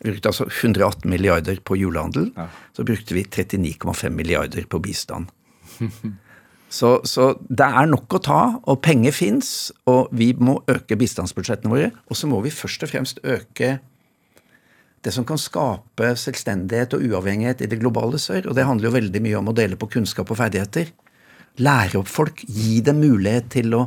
Vi 0.00 0.08
brukte 0.08 0.32
altså 0.32 0.48
118 0.48 1.04
milliarder 1.12 1.60
på 1.60 1.76
julehandel. 1.76 2.30
Så 2.76 2.86
brukte 2.88 3.14
vi 3.14 3.26
39,5 3.28 4.16
milliarder 4.16 4.64
på 4.66 4.80
bistand. 4.82 5.28
Så, 6.70 7.00
så 7.02 7.32
det 7.50 7.66
er 7.66 7.88
nok 7.90 8.14
å 8.14 8.22
ta, 8.22 8.40
og 8.70 8.82
penger 8.86 9.14
fins, 9.14 9.72
og 9.90 10.12
vi 10.14 10.30
må 10.38 10.60
øke 10.70 10.98
bistandsbudsjettene 10.98 11.72
våre. 11.72 11.88
Og 12.06 12.18
så 12.18 12.30
må 12.30 12.38
vi 12.44 12.52
først 12.54 12.86
og 12.86 12.92
fremst 12.92 13.18
øke 13.26 13.78
det 15.00 15.12
som 15.16 15.24
kan 15.26 15.40
skape 15.40 16.12
selvstendighet 16.20 16.94
og 16.94 17.04
uavhengighet 17.08 17.64
i 17.64 17.68
det 17.70 17.80
globale 17.80 18.20
sør. 18.22 18.50
Og 18.50 18.56
det 18.56 18.66
handler 18.68 18.90
jo 18.90 18.96
veldig 18.98 19.22
mye 19.24 19.38
om 19.40 19.50
å 19.50 19.56
dele 19.56 19.78
på 19.80 19.88
kunnskap 19.96 20.30
og 20.30 20.38
ferdigheter. 20.38 20.92
Lære 21.64 21.98
opp 21.98 22.10
folk, 22.10 22.44
gi 22.46 22.78
dem 22.84 23.00
mulighet 23.02 23.48
til 23.56 23.74
å 23.74 23.86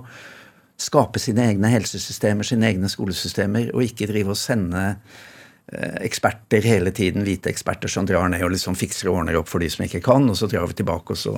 skape 0.83 1.21
sine 1.21 1.45
egne 1.53 1.69
helsesystemer, 1.71 2.43
sine 2.47 2.67
egne 2.73 2.89
skolesystemer, 2.91 3.69
og 3.71 3.85
ikke 3.85 4.09
drive 4.09 4.33
og 4.33 4.41
sende 4.41 4.81
eh, 4.89 6.01
eksperter 6.03 6.65
hele 6.65 6.91
tiden, 6.91 7.23
hvite 7.23 7.53
eksperter 7.53 7.91
som 7.93 8.09
drar 8.09 8.27
ned 8.33 8.43
og 8.43 8.51
liksom 8.55 8.75
fikser 8.75 9.11
og 9.11 9.21
ordner 9.21 9.39
opp 9.39 9.51
for 9.53 9.63
de 9.63 9.69
som 9.71 9.85
ikke 9.85 10.03
kan, 10.03 10.27
og 10.27 10.35
så 10.35 10.49
drar 10.51 10.67
vi 10.67 10.81
tilbake, 10.81 11.15
og 11.15 11.21
så, 11.21 11.37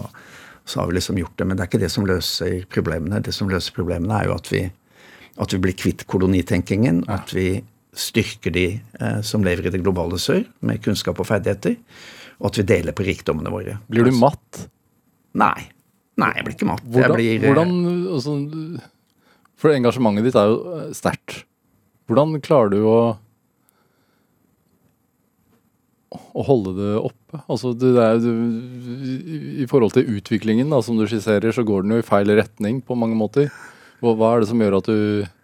så 0.66 0.82
har 0.82 0.90
vi 0.90 0.98
liksom 0.98 1.18
gjort 1.22 1.38
det. 1.38 1.46
Men 1.46 1.58
det 1.58 1.66
er 1.66 1.70
ikke 1.70 1.84
det 1.84 1.92
som 1.94 2.08
løser 2.10 2.66
problemene. 2.74 3.22
Det 3.24 3.34
som 3.36 3.50
løser 3.52 3.76
problemene, 3.76 4.18
er 4.18 4.30
jo 4.30 4.36
at 4.36 4.52
vi, 4.52 4.64
at 5.42 5.54
vi 5.54 5.62
blir 5.62 5.78
kvitt 5.78 6.06
kolonitenkingen, 6.10 7.04
at 7.12 7.34
vi 7.36 7.50
styrker 7.96 8.52
de 8.52 8.66
eh, 8.76 9.20
som 9.24 9.46
lever 9.46 9.70
i 9.70 9.74
det 9.74 9.84
globale 9.84 10.20
sør, 10.20 10.44
med 10.66 10.82
kunnskap 10.84 11.22
og 11.22 11.30
ferdigheter, 11.30 11.78
og 12.42 12.50
at 12.50 12.60
vi 12.60 12.68
deler 12.74 12.96
på 12.96 13.06
rikdommene 13.08 13.54
våre. 13.54 13.78
Blir 13.88 14.10
du 14.10 14.18
matt? 14.18 14.66
Nei. 15.38 15.70
Nei, 16.20 16.32
jeg 16.38 16.48
blir 16.48 16.56
ikke 16.58 16.70
matt. 16.70 16.84
Hvordan, 16.84 17.18
blir, 17.20 17.38
eh, 17.38 17.46
hvordan 17.46 17.74
altså, 18.16 18.36
For 19.60 19.76
engasjementet 19.76 20.28
ditt 20.28 20.40
er 20.40 20.52
jo 20.52 20.58
eh, 20.80 20.90
sterkt. 20.96 21.44
Hvordan 22.10 22.36
klarer 22.44 22.74
du 22.74 22.82
å 22.88 22.98
å 26.36 26.44
holde 26.48 26.74
det 26.78 26.92
oppe? 27.00 27.42
Altså, 27.52 27.74
det 27.78 27.92
er, 28.02 28.20
du, 28.24 28.32
I 29.64 29.68
forhold 29.72 29.96
til 29.98 30.08
utviklingen 30.18 30.70
da, 30.74 30.82
som 30.86 30.98
du 31.00 31.06
skisserer, 31.10 31.52
så 31.56 31.66
går 31.68 31.84
den 31.86 31.96
jo 31.98 32.02
i 32.04 32.08
feil 32.08 32.32
retning 32.38 32.82
på 32.86 32.98
mange 33.00 33.18
måter. 33.20 33.50
Hva, 34.04 34.14
hva 34.20 34.34
er 34.36 34.44
det 34.44 34.50
som 34.52 34.62
gjør 34.64 34.78
at 34.82 34.90
du 34.92 35.26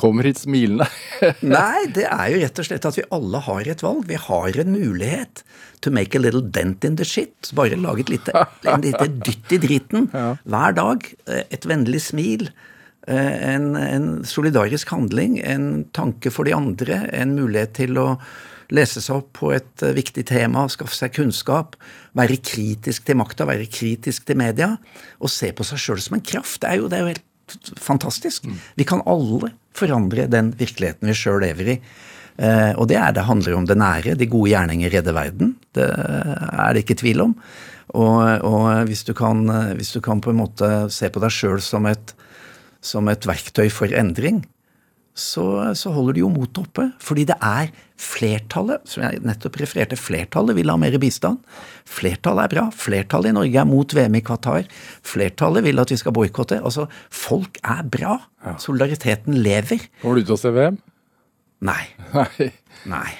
kommer 0.00 0.26
hit 0.26 0.40
smilende? 0.42 0.86
Nei, 1.46 1.86
det 1.94 2.06
er 2.10 2.32
jo 2.34 2.40
rett 2.42 2.58
og 2.60 2.66
slett 2.68 2.88
at 2.88 2.98
vi 2.98 3.04
alle 3.14 3.40
har 3.46 3.68
et 3.70 3.84
valg. 3.84 4.04
Vi 4.10 4.18
har 4.18 4.58
en 4.64 4.72
mulighet 4.74 5.44
to 5.84 5.92
make 5.94 6.16
a 6.16 6.22
little 6.22 6.42
dent 6.42 6.84
in 6.88 6.96
the 6.98 7.04
shit. 7.06 7.50
Bare 7.56 7.76
lage 7.78 8.06
et 8.06 8.14
lite, 8.16 8.32
en 8.66 8.82
lite 8.84 9.06
dytt 9.22 9.54
i 9.54 9.60
dritten 9.62 10.08
hver 10.50 10.76
dag. 10.80 11.06
Et 11.46 11.68
vennlig 11.70 12.00
smil. 12.10 12.48
eh, 13.06 13.36
En, 13.54 13.74
en 13.76 14.08
solidarisk 14.24 14.90
handling, 14.94 15.38
en 15.44 15.84
tanke 15.94 16.32
for 16.32 16.48
de 16.48 16.54
andre, 16.56 17.02
en 17.12 17.34
mulighet 17.36 17.74
til 17.82 17.98
å 18.00 18.08
lese 18.74 19.02
seg 19.02 19.20
opp 19.20 19.30
på 19.38 19.52
et 19.54 19.84
eh, 19.84 19.94
viktig 19.96 20.26
tema, 20.28 20.66
skaffe 20.72 20.96
seg 20.96 21.14
kunnskap, 21.16 21.76
være 22.18 22.40
kritisk 22.44 23.06
til 23.06 23.18
makta, 23.20 23.46
være 23.48 23.68
kritisk 23.70 24.26
til 24.28 24.40
media, 24.40 24.74
og 25.20 25.32
se 25.32 25.52
på 25.54 25.66
seg 25.66 25.82
sjøl 25.82 26.02
som 26.04 26.18
en 26.18 26.24
kraft. 26.24 26.60
Det 26.62 26.70
er 26.70 26.80
jo, 26.80 26.88
det 26.90 26.98
er 26.98 27.04
jo 27.04 27.12
helt 27.12 27.78
fantastisk. 27.80 28.48
Vi 28.78 28.86
kan 28.88 29.04
alle 29.10 29.52
forandre 29.76 30.26
den 30.30 30.52
virkeligheten 30.58 31.10
vi 31.10 31.16
sjøl 31.18 31.42
lever 31.44 31.74
i. 31.74 31.78
Eh, 32.34 32.72
og 32.74 32.88
det 32.90 32.98
er 32.98 33.14
det 33.14 33.28
handler 33.28 33.58
om 33.58 33.68
det 33.68 33.78
nære. 33.78 34.16
De 34.18 34.30
gode 34.30 34.50
gjerninger 34.54 34.92
redder 34.94 35.16
verden. 35.16 35.54
Det 35.76 35.86
er 35.86 36.74
det 36.74 36.84
ikke 36.84 36.98
tvil 37.04 37.28
om. 37.28 37.38
Og, 37.94 38.22
og 38.42 38.88
hvis, 38.88 39.04
du 39.06 39.12
kan, 39.14 39.44
hvis 39.78 39.92
du 39.94 40.00
kan 40.02 40.22
på 40.24 40.32
en 40.32 40.40
måte 40.40 40.70
se 40.90 41.10
på 41.12 41.20
deg 41.22 41.30
sjøl 41.30 41.60
som, 41.62 41.86
som 42.82 43.10
et 43.12 43.28
verktøy 43.28 43.68
for 43.70 43.92
endring, 43.94 44.42
så, 45.14 45.44
så 45.78 45.92
holder 45.94 46.16
de 46.16 46.22
jo 46.24 46.28
motet 46.34 46.58
oppe. 46.64 46.88
Fordi 47.02 47.24
det 47.28 47.36
er 47.38 47.68
flertallet, 48.02 48.82
som 48.90 49.04
jeg 49.06 49.20
nettopp 49.22 49.60
refererte, 49.60 49.96
flertallet 49.98 50.56
vil 50.58 50.72
ha 50.72 50.76
mer 50.80 50.96
bistand. 51.02 51.38
Flertallet 51.86 52.48
er 52.48 52.54
bra. 52.56 52.64
Flertallet 52.74 53.30
i 53.30 53.36
Norge 53.36 53.60
er 53.62 53.68
mot 53.70 53.94
VM 53.94 54.18
i 54.18 54.22
Qatar. 54.26 54.66
Flertallet 55.06 55.64
vil 55.68 55.78
at 55.82 55.92
vi 55.94 56.00
skal 56.00 56.16
boikotte. 56.16 56.58
Altså, 56.66 56.88
folk 57.14 57.60
er 57.62 57.86
bra. 57.94 58.16
Solidariteten 58.62 59.38
lever. 59.44 59.86
Kommer 60.02 60.18
du 60.18 60.26
til 60.26 60.34
å 60.36 60.40
se 60.42 60.50
VM? 60.54 60.80
Nei. 61.64 61.82
Nei. 62.12 62.50
Nei. 62.90 63.10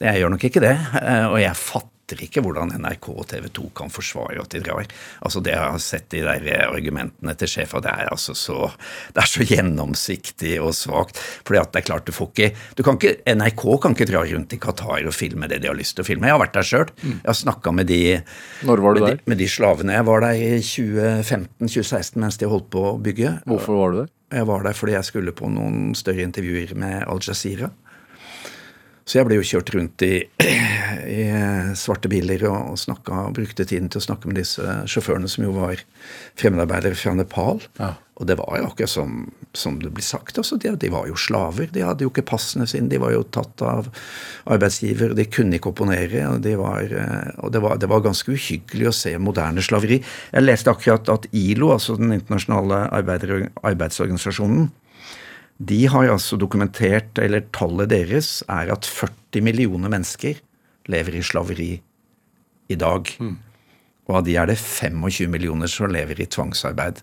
Jeg 0.00 0.22
gjør 0.22 0.30
nok 0.32 0.44
ikke 0.48 0.62
det. 0.64 0.76
eh, 1.02 1.26
Og 1.28 1.40
jeg 1.42 1.58
fatter 1.58 1.98
ikke 2.18 2.42
hvordan 2.42 2.74
NRK 2.82 3.08
og 3.12 3.26
TV 3.30 3.46
2 3.54 3.70
kan 3.78 3.92
forsvare 3.92 4.40
at 4.42 4.50
de 4.50 4.62
drar. 4.64 4.88
Altså 5.22 5.40
Det 5.40 5.54
jeg 5.54 5.62
har 5.62 5.78
sett 5.78 6.14
i 6.18 6.24
de 6.24 6.56
argumentene 6.66 7.34
til 7.38 7.48
sjefa, 7.48 7.80
det 7.80 7.92
er 7.92 8.10
altså 8.10 8.34
så 8.34 8.72
det 9.14 9.22
er 9.22 9.30
så 9.30 9.46
gjennomsiktig 9.46 10.56
og 10.62 10.74
svakt. 10.74 11.20
Fordi 11.46 11.60
at 11.62 11.72
det 11.72 11.82
er 11.82 11.88
klart 11.88 12.06
du 12.06 12.12
får 12.12 12.32
ikke, 12.32 12.50
du 12.76 12.82
kan 12.86 12.98
ikke 12.98 13.36
NRK 13.36 13.64
kan 13.82 13.96
ikke 13.96 14.10
dra 14.10 14.24
rundt 14.26 14.54
i 14.56 14.60
Qatar 14.60 15.06
og 15.06 15.14
filme 15.14 15.48
det 15.50 15.62
de 15.62 15.70
har 15.70 15.78
lyst 15.78 15.96
til 15.96 16.04
å 16.04 16.08
filme. 16.10 16.26
Jeg 16.26 16.36
har 16.36 16.42
vært 16.42 16.56
der 16.58 16.66
sjøl. 16.66 16.88
Jeg 17.04 17.26
har 17.28 17.38
snakka 17.38 17.74
med 17.74 17.90
de 17.90 18.00
med 18.66 19.02
de, 19.04 19.16
med 19.30 19.38
de 19.38 19.48
slavene. 19.50 19.94
Jeg 19.96 20.06
var 20.08 20.24
der 20.24 20.40
i 20.40 20.50
2015-2016 20.64 22.18
mens 22.20 22.40
de 22.40 22.48
holdt 22.50 22.70
på 22.72 22.86
å 22.92 22.96
bygge. 23.02 23.38
Hvorfor 23.48 23.78
var 23.78 23.94
du 23.94 24.02
der? 24.02 24.10
Jeg 24.30 24.46
var 24.46 24.62
der 24.62 24.76
fordi 24.78 24.94
jeg 24.94 25.06
skulle 25.08 25.32
på 25.34 25.48
noen 25.50 25.90
større 25.98 26.22
intervjuer 26.22 26.76
med 26.78 27.02
Al 27.10 27.18
Jazeera. 27.24 27.72
Så 29.08 29.18
jeg 29.18 29.28
ble 29.28 29.38
jo 29.40 29.46
kjørt 29.46 29.72
rundt 29.74 30.04
i, 30.06 30.14
i 31.20 31.22
svarte 31.78 32.10
biler 32.12 32.44
og 32.50 32.78
snakka, 32.80 33.28
brukte 33.36 33.66
tiden 33.66 33.90
til 33.90 34.02
å 34.02 34.06
snakke 34.10 34.30
med 34.30 34.40
disse 34.40 34.76
sjåførene, 34.90 35.30
som 35.30 35.46
jo 35.46 35.56
var 35.56 35.82
fremmedarbeidere 36.40 36.98
fra 36.98 37.16
Nepal. 37.18 37.64
Ja. 37.80 37.96
Og 38.20 38.26
det 38.28 38.36
var 38.36 38.58
jo 38.58 38.66
akkurat 38.68 38.92
som, 38.92 39.12
som 39.56 39.78
det 39.80 39.94
blir 39.96 40.04
sagt. 40.04 40.36
Altså, 40.36 40.58
de, 40.60 40.74
de 40.76 40.90
var 40.92 41.06
jo 41.08 41.16
slaver. 41.16 41.70
De 41.72 41.80
hadde 41.86 42.04
jo 42.04 42.10
ikke 42.12 42.26
passene 42.28 42.66
sine. 42.68 42.90
De 42.92 42.98
var 43.00 43.14
jo 43.14 43.22
tatt 43.32 43.64
av 43.64 43.88
arbeidsgiver. 44.44 45.14
De 45.16 45.24
kunne 45.24 45.56
ikke 45.56 45.72
opponere. 45.72 46.26
Og, 46.28 46.42
de 46.44 46.52
var, 46.60 46.84
eh, 46.84 47.30
og 47.40 47.54
det, 47.54 47.62
var, 47.64 47.78
det 47.80 47.88
var 47.88 48.04
ganske 48.04 48.36
uhyggelig 48.36 48.90
å 48.90 48.94
se 48.98 49.14
moderne 49.16 49.64
slaveri. 49.64 50.02
Jeg 50.34 50.44
leste 50.44 50.72
akkurat 50.72 51.08
at 51.16 51.30
ILO, 51.32 51.72
altså 51.72 51.96
den 51.96 52.12
internasjonale 52.18 52.82
arbeidsorganisasjonen, 52.92 54.68
de 55.60 55.82
har 55.92 56.08
altså 56.08 56.38
dokumentert, 56.40 57.18
eller 57.20 57.44
tallet 57.52 57.90
deres 57.92 58.40
er 58.48 58.72
at 58.72 58.88
40 58.88 59.44
millioner 59.44 59.92
mennesker 59.92 60.40
lever 60.88 61.18
i 61.18 61.22
slaveri 61.26 61.70
i 62.70 62.78
dag. 62.80 63.10
Og 64.08 64.16
av 64.16 64.24
de 64.24 64.36
er 64.40 64.48
det 64.48 64.56
25 64.58 65.28
millioner 65.30 65.68
som 65.70 65.92
lever 65.92 66.22
i 66.22 66.28
tvangsarbeid. 66.32 67.02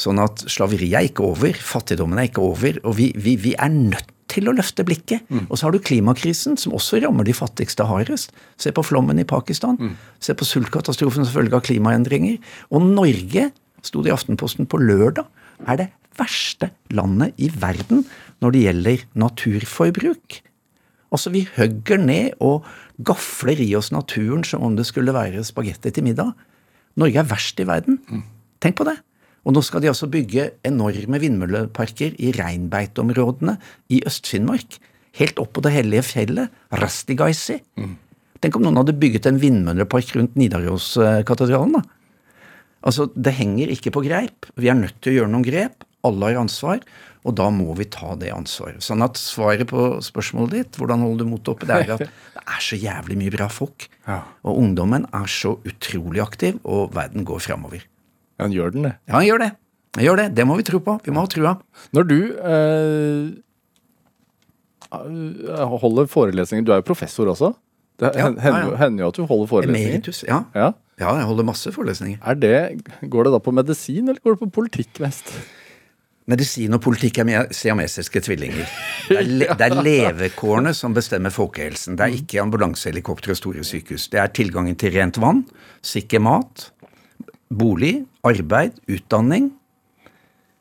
Sånn 0.00 0.22
at 0.22 0.46
slaveriet 0.48 0.96
er 0.96 1.10
ikke 1.10 1.26
over, 1.26 1.52
fattigdommen 1.52 2.22
er 2.22 2.30
ikke 2.30 2.44
over, 2.44 2.78
og 2.86 2.96
vi, 2.96 3.10
vi, 3.18 3.34
vi 3.36 3.52
er 3.58 3.68
nødt 3.74 4.14
til 4.30 4.46
å 4.46 4.54
løfte 4.54 4.86
blikket. 4.86 5.26
Og 5.50 5.58
så 5.58 5.66
har 5.66 5.74
du 5.74 5.82
klimakrisen, 5.82 6.54
som 6.56 6.72
også 6.78 7.02
rammer 7.02 7.26
de 7.26 7.34
fattigste 7.34 7.84
hardest. 7.84 8.30
Se 8.62 8.70
på 8.72 8.84
flommen 8.86 9.18
i 9.18 9.26
Pakistan. 9.26 9.76
Se 10.22 10.36
på 10.38 10.46
sultkatastrofen 10.46 11.26
som 11.26 11.34
følge 11.34 11.58
av 11.58 11.66
klimaendringer. 11.66 12.38
Og 12.70 12.86
Norge, 12.94 13.50
sto 13.82 14.04
det 14.04 14.12
i 14.12 14.14
Aftenposten 14.14 14.70
på 14.70 14.78
lørdag, 14.78 15.26
er 15.66 15.76
det 15.82 15.88
verste 16.18 16.70
landet 16.94 17.36
i 17.38 17.50
verden 17.52 18.04
når 18.40 18.54
det 18.54 18.64
gjelder 18.64 19.04
naturforbruk. 19.18 20.40
Altså, 21.10 21.32
vi 21.34 21.44
hogger 21.56 21.98
ned 21.98 22.38
og 22.38 22.66
gafler 23.02 23.58
i 23.62 23.72
oss 23.78 23.90
naturen 23.90 24.44
som 24.46 24.62
om 24.62 24.76
det 24.78 24.86
skulle 24.86 25.14
være 25.14 25.42
spagetti 25.46 25.90
til 25.90 26.06
middag. 26.06 26.32
Norge 27.00 27.22
er 27.22 27.30
verst 27.30 27.60
i 27.60 27.66
verden. 27.66 27.98
Tenk 28.62 28.78
på 28.78 28.86
det. 28.86 28.98
Og 29.48 29.54
nå 29.56 29.62
skal 29.64 29.80
de 29.82 29.88
altså 29.88 30.06
bygge 30.10 30.50
enorme 30.68 31.18
vindmølleparker 31.22 32.18
i 32.20 32.32
reinbeiteområdene 32.36 33.56
i 33.88 34.02
Øst-Finnmark. 34.06 34.76
Helt 35.16 35.40
opp 35.42 35.54
på 35.56 35.64
det 35.64 35.72
hellige 35.74 36.04
fjellet, 36.06 36.52
Rastigaisi. 36.70 37.58
Tenk 38.40 38.56
om 38.56 38.62
noen 38.64 38.78
hadde 38.78 38.94
bygget 39.00 39.26
en 39.26 39.40
vindmøllepark 39.40 40.12
rundt 40.16 40.36
Nidaroskatedralen, 40.38 41.80
da. 41.80 41.82
Altså, 42.86 43.10
det 43.12 43.34
henger 43.36 43.72
ikke 43.72 43.92
på 43.92 44.04
greip. 44.06 44.46
Vi 44.56 44.70
er 44.70 44.78
nødt 44.78 45.00
til 45.02 45.12
å 45.12 45.16
gjøre 45.18 45.32
noen 45.32 45.44
grep. 45.44 45.84
Alle 46.06 46.30
har 46.30 46.40
ansvar, 46.40 46.80
og 47.28 47.34
da 47.36 47.50
må 47.52 47.74
vi 47.76 47.84
ta 47.92 48.14
det 48.16 48.30
ansvaret. 48.32 48.80
Sånn 48.84 49.04
at 49.04 49.18
svaret 49.20 49.68
på 49.68 49.98
spørsmålet 50.04 50.54
ditt, 50.56 50.78
hvordan 50.80 51.04
holder 51.04 51.26
du 51.26 51.32
motet 51.34 51.52
oppe, 51.52 51.68
det 51.68 51.76
er 51.76 51.94
at 51.98 52.04
det 52.36 52.44
er 52.46 52.62
så 52.64 52.78
jævlig 52.80 53.18
mye 53.20 53.34
bra 53.34 53.50
folk. 53.52 53.88
Ja. 54.06 54.22
Og 54.48 54.62
ungdommen 54.62 55.04
er 55.12 55.28
så 55.28 55.58
utrolig 55.68 56.22
aktiv, 56.24 56.56
og 56.64 56.94
verden 56.96 57.26
går 57.28 57.42
framover. 57.44 57.84
Ja, 58.38 58.46
han 58.46 58.56
gjør 58.56 58.72
den 58.72 58.88
det. 58.88 58.94
Ja, 59.04 59.18
han 59.18 59.28
gjør 59.28 59.44
det. 59.44 59.50
Han 59.98 60.06
gjør 60.06 60.20
det. 60.22 60.26
Det 60.38 60.46
må 60.48 60.56
vi 60.56 60.64
tro 60.64 60.80
på. 60.86 60.96
Vi 61.04 61.12
må 61.12 61.24
ha 61.26 61.28
trua. 61.28 61.56
Når 61.96 62.06
du 62.08 62.18
eh, 62.40 63.24
holder 64.90 66.08
forelesninger 66.10 66.64
Du 66.66 66.72
er 66.72 66.80
jo 66.80 66.86
professor 66.86 67.28
også. 67.30 67.52
Det 68.00 68.14
Ja, 68.16 68.30
hender, 68.32 68.76
ja, 68.80 68.88
jo 69.04 69.08
at 69.10 69.18
du 69.18 69.26
holder 69.28 69.48
forelesninger. 69.50 69.90
Emeritus. 69.92 70.22
Ja. 70.24 70.44
Ja. 70.54 70.72
ja, 70.96 71.16
jeg 71.20 71.26
holder 71.28 71.44
masse 71.44 71.72
forelesninger. 71.74 72.18
Er 72.24 72.34
det, 72.38 72.84
går 73.12 73.28
det 73.28 73.32
da 73.34 73.40
på 73.44 73.52
medisin, 73.52 74.08
eller 74.08 74.20
går 74.24 74.38
det 74.38 74.40
på 74.46 74.50
politikk 74.62 75.02
mest? 75.04 75.34
Medisin 76.28 76.76
og 76.76 76.82
politikk 76.84 77.22
er 77.22 77.48
siamesiske 77.54 78.20
tvillinger. 78.22 78.68
Det 79.08 79.16
er, 79.16 79.28
le, 79.28 79.46
det 79.56 79.66
er 79.66 79.78
levekårene 79.88 80.74
som 80.76 80.94
bestemmer 80.94 81.32
folkehelsen. 81.34 81.96
Det 81.98 82.06
er 82.06 82.18
ikke 82.20 82.42
ambulansehelikopter 82.42 83.32
og 83.32 83.40
store 83.40 83.64
sykehus. 83.66 84.08
Det 84.12 84.20
er 84.20 84.34
tilgangen 84.36 84.76
til 84.78 84.94
rent 84.94 85.18
vann, 85.22 85.46
sikker 85.82 86.22
mat, 86.22 86.68
bolig, 87.50 88.04
arbeid, 88.26 88.78
utdanning, 88.90 89.50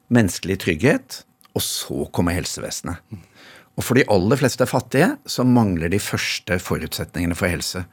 menneskelig 0.10 0.62
trygghet, 0.64 1.24
og 1.54 1.66
så 1.66 2.08
kommer 2.16 2.38
helsevesenet. 2.38 3.04
Og 3.80 3.86
for 3.86 3.96
de 3.96 4.04
aller 4.12 4.40
fleste 4.40 4.66
fattige 4.68 5.14
så 5.30 5.46
mangler 5.48 5.92
de 5.92 6.02
første 6.04 6.58
forutsetningene 6.60 7.38
for 7.38 7.48
helse. 7.48 7.86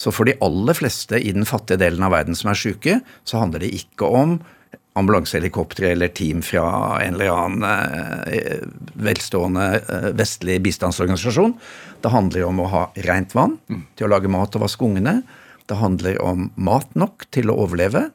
Så 0.00 0.12
for 0.14 0.28
de 0.28 0.36
aller 0.44 0.76
fleste 0.76 1.18
i 1.20 1.32
den 1.36 1.44
fattige 1.48 1.80
delen 1.82 2.06
av 2.06 2.14
verden 2.14 2.38
som 2.38 2.52
er 2.52 2.60
syke, 2.60 3.00
så 3.24 3.42
handler 3.42 3.64
det 3.64 3.74
ikke 3.76 4.08
om 4.08 4.38
ambulansehelikoptre 4.96 5.90
eller 5.92 6.08
team 6.08 6.42
fra 6.42 6.98
en 7.04 7.14
eller 7.14 7.32
annen 7.32 7.64
eh, 8.32 8.62
velstående 8.94 9.66
eh, 9.80 10.08
vestlig 10.16 10.60
bistandsorganisasjon. 10.64 11.54
Det 12.00 12.12
handler 12.12 12.46
om 12.48 12.62
å 12.62 12.70
ha 12.72 12.84
rent 13.08 13.34
vann 13.36 13.58
til 13.96 14.06
å 14.06 14.12
lage 14.14 14.30
mat 14.32 14.56
og 14.56 14.64
vaske 14.64 14.86
ungene. 14.88 15.20
Det 15.66 15.78
handler 15.80 16.20
om 16.22 16.48
mat 16.54 16.94
nok 16.94 17.28
til 17.34 17.52
å 17.52 17.58
overleve. 17.66 18.08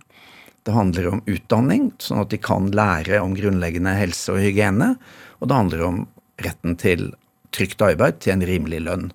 Det 0.65 0.73
handler 0.73 1.09
om 1.09 1.23
utdanning, 1.29 1.89
sånn 2.01 2.23
at 2.23 2.33
de 2.33 2.39
kan 2.41 2.69
lære 2.73 3.21
om 3.21 3.33
grunnleggende 3.37 3.93
helse 3.97 4.33
og 4.33 4.41
hygiene. 4.41 4.93
Og 5.41 5.49
det 5.49 5.57
handler 5.57 5.85
om 5.87 6.03
retten 6.41 6.77
til 6.81 7.11
trygt 7.51 7.81
arbeid 7.83 8.21
til 8.23 8.35
en 8.35 8.45
rimelig 8.47 8.79
lønn. 8.85 9.09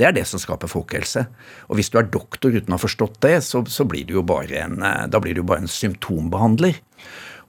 Det 0.00 0.06
er 0.08 0.14
det 0.16 0.24
som 0.28 0.40
skaper 0.40 0.70
folkehelse. 0.70 1.26
Og 1.68 1.78
hvis 1.78 1.92
du 1.92 1.98
er 2.00 2.08
doktor 2.08 2.54
uten 2.54 2.72
å 2.72 2.78
ha 2.78 2.82
forstått 2.82 3.20
det, 3.24 3.34
så, 3.44 3.62
så 3.68 3.84
blir 3.88 4.06
du 4.08 4.16
jo 4.16 4.24
bare 4.26 4.62
en, 4.64 4.78
eh, 4.82 5.04
da 5.12 5.20
blir 5.20 5.36
du 5.36 5.42
jo 5.42 5.48
bare 5.50 5.66
en 5.66 5.70
symptombehandler. 5.70 6.80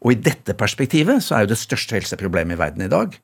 Og 0.03 0.11
i 0.11 0.19
dette 0.19 0.55
perspektivet 0.59 1.23
så 1.23 1.37
er 1.37 1.45
jo 1.45 1.53
det 1.53 1.61
største 1.61 1.95
helseproblemet 1.95 2.57
i 2.57 2.59
verden 2.59 2.83
i 2.85 2.91
dag 2.91 3.15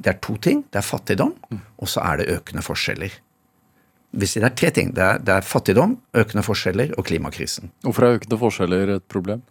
det 0.00 0.14
er 0.14 0.20
to 0.24 0.36
ting. 0.40 0.62
Det 0.72 0.80
er 0.80 0.86
fattigdom, 0.86 1.34
og 1.78 1.90
så 1.90 2.02
er 2.04 2.20
det 2.20 2.30
økende 2.32 2.64
forskjeller. 2.64 3.12
Hvis 4.16 4.34
det 4.34 4.46
er 4.46 4.54
tre 4.56 4.70
ting. 4.74 4.94
Det 4.96 5.02
er, 5.04 5.20
det 5.22 5.34
er 5.36 5.46
fattigdom, 5.46 5.98
økende 6.16 6.42
forskjeller 6.42 6.94
og 6.98 7.06
klimakrisen. 7.06 7.70
Hvorfor 7.84 8.06
er 8.06 8.16
økende 8.18 8.38
forskjeller 8.40 8.94
et 8.96 9.06
problem? 9.12 9.44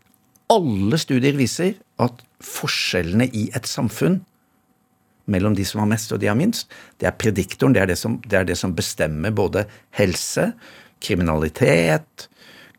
Alle 0.49 0.97
studier 0.99 1.38
viser 1.38 1.77
at 2.01 2.25
forskjellene 2.43 3.29
i 3.29 3.47
et 3.55 3.69
samfunn 3.69 4.19
mellom 5.29 5.53
de 5.53 5.63
som 5.67 5.84
har 5.84 5.91
mest 5.91 6.12
og 6.15 6.19
de 6.23 6.27
har 6.27 6.38
minst, 6.38 6.71
det 6.97 7.05
er 7.05 7.13
prediktoren. 7.13 7.75
Det 7.77 7.84
er 7.84 7.91
det 7.91 7.99
som, 8.01 8.17
det 8.25 8.39
er 8.39 8.47
det 8.49 8.58
som 8.58 8.73
bestemmer 8.75 9.29
både 9.36 9.67
helse, 9.99 10.49
kriminalitet, 10.99 12.25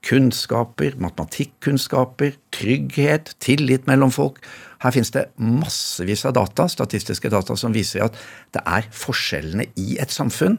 kunnskaper, 0.06 0.96
matematikkunnskaper, 1.02 2.36
trygghet, 2.54 3.34
tillit 3.42 3.88
mellom 3.90 4.12
folk. 4.14 4.40
Her 4.80 4.94
finnes 4.94 5.12
det 5.12 5.26
massevis 5.36 6.24
av 6.28 6.36
data, 6.38 6.68
statistiske 6.72 7.30
data 7.32 7.56
som 7.58 7.74
viser 7.76 8.06
at 8.06 8.16
det 8.56 8.62
er 8.64 8.88
forskjellene 8.96 9.68
i 9.80 9.98
et 10.00 10.12
samfunn. 10.14 10.56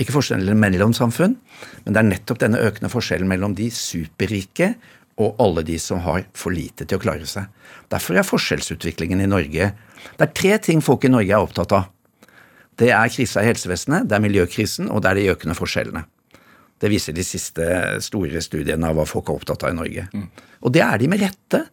Ikke 0.00 0.14
forskjellene 0.16 0.56
mellom 0.56 0.94
samfunn, 0.96 1.36
men 1.84 1.92
det 1.92 2.00
er 2.00 2.08
nettopp 2.08 2.40
denne 2.40 2.62
økende 2.64 2.88
forskjellen 2.92 3.28
mellom 3.28 3.54
de 3.58 3.68
superrike 3.74 4.72
og 5.20 5.36
alle 5.42 5.64
de 5.68 5.76
som 5.82 6.00
har 6.06 6.24
for 6.38 6.54
lite 6.56 6.86
til 6.86 6.96
å 6.96 7.02
klare 7.02 7.28
seg. 7.28 7.50
Derfor 7.92 8.16
er 8.16 8.24
forskjellsutviklingen 8.24 9.20
i 9.20 9.28
Norge 9.28 9.72
Det 10.16 10.24
er 10.24 10.32
tre 10.32 10.54
ting 10.64 10.80
folk 10.80 11.04
i 11.04 11.10
Norge 11.12 11.34
er 11.34 11.44
opptatt 11.44 11.74
av. 11.76 11.90
Det 12.80 12.88
er 12.88 13.12
krisa 13.12 13.42
i 13.42 13.50
helsevesenet, 13.50 14.06
det 14.08 14.16
er 14.16 14.24
miljøkrisen, 14.24 14.88
og 14.88 15.02
det 15.04 15.10
er 15.10 15.18
de 15.18 15.26
økende 15.34 15.56
forskjellene. 15.58 16.06
Det 16.80 16.88
viser 16.88 17.16
de 17.16 17.24
siste 17.26 17.64
store 18.04 18.40
studiene 18.44 18.88
av 18.88 18.96
hva 18.96 19.06
folk 19.08 19.28
er 19.28 19.40
opptatt 19.40 19.66
av 19.66 19.74
i 19.74 19.76
Norge. 19.76 20.06
Mm. 20.14 20.28
Og 20.64 20.72
det 20.72 20.82
er 20.84 21.00
de 21.00 21.08
med 21.12 21.20
rette. 21.20 21.64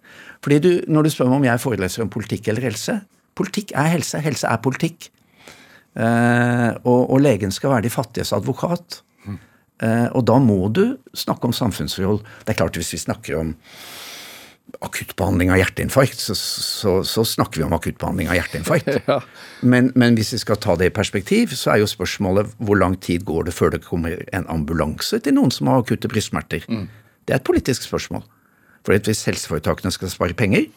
Fordi 0.44 0.58
du, 0.64 0.72
Når 0.88 1.08
du 1.08 1.10
spør 1.14 1.30
meg 1.32 1.40
om 1.40 1.48
jeg 1.48 1.64
foreleser 1.64 2.04
om 2.04 2.12
politikk 2.14 2.50
eller 2.52 2.68
helse 2.70 3.00
Politikk 3.38 3.72
er 3.78 3.92
helse, 3.94 4.18
helse 4.26 4.50
er 4.50 4.58
politikk. 4.66 5.12
Eh, 5.98 6.72
og, 6.84 7.02
og, 7.04 7.20
legen 7.22 7.52
skal 7.54 7.76
være 7.76 7.86
de 7.86 7.92
fattiges 7.94 8.34
advokat. 8.34 9.02
Mm. 9.26 9.36
Eh, 9.86 10.08
og 10.18 10.26
da 10.26 10.40
må 10.42 10.58
du 10.74 10.98
snakke 11.14 11.46
om 11.46 11.54
samfunnsforhold. 11.54 12.24
Det 12.46 12.54
er 12.54 12.58
klart 12.64 12.80
Hvis 12.80 12.96
vi 12.96 13.04
snakker 13.04 13.38
om 13.38 13.54
akuttbehandling 14.84 15.52
av 15.54 15.60
hjerteinfarkt, 15.62 16.20
så, 16.20 16.36
så, 16.36 16.94
så, 17.08 17.24
snakker 17.26 17.62
vi 17.62 17.66
om 17.66 17.76
akuttbehandling 17.78 18.30
av 18.30 18.38
hjerteinfarkt. 18.38 18.90
ja. 19.10 19.20
men, 19.62 19.92
men, 19.96 20.18
hvis 20.20 20.34
vi 20.36 20.42
skal 20.44 20.60
ta 20.62 20.76
det 20.80 20.92
i 20.92 20.94
perspektiv, 20.94 21.56
så 21.58 21.74
er 21.74 21.82
jo 21.82 21.90
spørsmålet 21.90 22.52
hvor 22.60 22.80
lang 22.80 22.98
tid 23.04 23.26
går 23.28 23.48
det 23.48 23.56
før 23.58 23.74
det 23.74 23.84
kommer 23.86 24.20
en 24.36 24.48
ambulanse 24.52 25.22
til 25.24 25.38
noen 25.38 25.54
som 25.54 25.72
har 25.72 25.86
akutte 25.86 26.12
brystsmerter? 26.12 26.68
Mm. 26.68 26.90
Det 27.26 27.36
er 27.36 27.42
et 27.42 27.48
politisk 27.48 27.88
spørsmål. 27.88 28.26
For 28.86 28.96
hvis 28.96 29.26
helseforetakene 29.28 29.92
skal 29.92 30.12
spare 30.12 30.38
penger, 30.38 30.68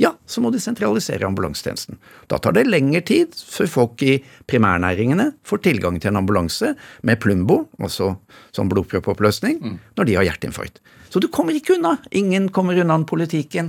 ja, 0.00 0.10
så 0.26 0.42
må 0.42 0.50
de 0.50 0.58
sentralisere 0.58 1.26
ambulansetjenesten. 1.28 2.00
Da 2.26 2.40
tar 2.42 2.56
det 2.56 2.66
lengre 2.66 3.04
tid 3.06 3.36
før 3.38 3.70
folk 3.70 4.02
i 4.02 4.16
primærnæringene 4.50 5.30
får 5.46 5.62
tilgang 5.68 6.00
til 6.02 6.10
en 6.10 6.18
ambulanse 6.24 6.72
med 7.06 7.20
Plumbo, 7.22 7.60
altså 7.78 8.16
sånn 8.56 8.72
blodproppoppløsning, 8.72 9.60
mm. 9.62 9.78
når 9.94 10.08
de 10.08 10.18
har 10.18 10.26
hjerteinfarkt. 10.32 10.82
Så 11.14 11.20
du 11.22 11.28
kommer 11.30 11.54
ikke 11.54 11.76
unna. 11.76 11.94
Ingen 12.10 12.48
kommer 12.50 12.74
unna 12.82 12.96
politikken. 13.06 13.68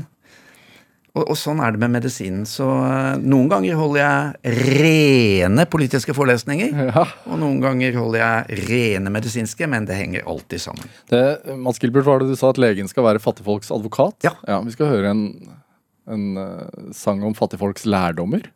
Og, 1.13 1.21
og, 1.29 1.35
sånn 1.37 1.61
er 1.61 1.75
det 1.75 1.79
med 1.83 1.93
medisinen. 1.93 2.41
Så 2.49 2.65
uh, 2.65 3.13
noen 3.21 3.45
ganger 3.51 3.77
holder 3.77 4.01
jeg 4.01 4.55
rene 4.81 5.67
politiske 5.69 6.15
forelesninger, 6.17 6.73
ja. 6.89 7.05
og 7.29 7.37
noen 7.39 7.61
ganger 7.63 7.95
holder 8.01 8.23
jeg 8.23 8.65
rene 8.71 9.13
medisinske, 9.13 9.69
men 9.69 9.85
det 9.85 9.99
henger 9.99 10.25
alltid 10.27 10.65
sammen. 10.65 10.89
Det, 11.11 11.21
Mats 11.61 11.79
Gilbert, 11.83 12.07
var 12.09 12.23
det 12.23 12.33
du 12.33 12.35
sa 12.39 12.49
at 12.49 12.59
legen 12.59 12.89
skal 12.91 13.05
være 13.07 13.21
fattigfolks 13.23 13.69
advokat? 13.77 14.17
Ja. 14.25 14.33
ja 14.49 14.59
vi 14.65 14.73
skal 14.73 14.91
høre 14.91 15.13
en, 15.13 15.23
en 16.11 16.27
uh, 16.41 16.91
sang 16.97 17.23
om 17.29 17.37
fattigfolks 17.37 17.85
lærdommer. 17.87 18.49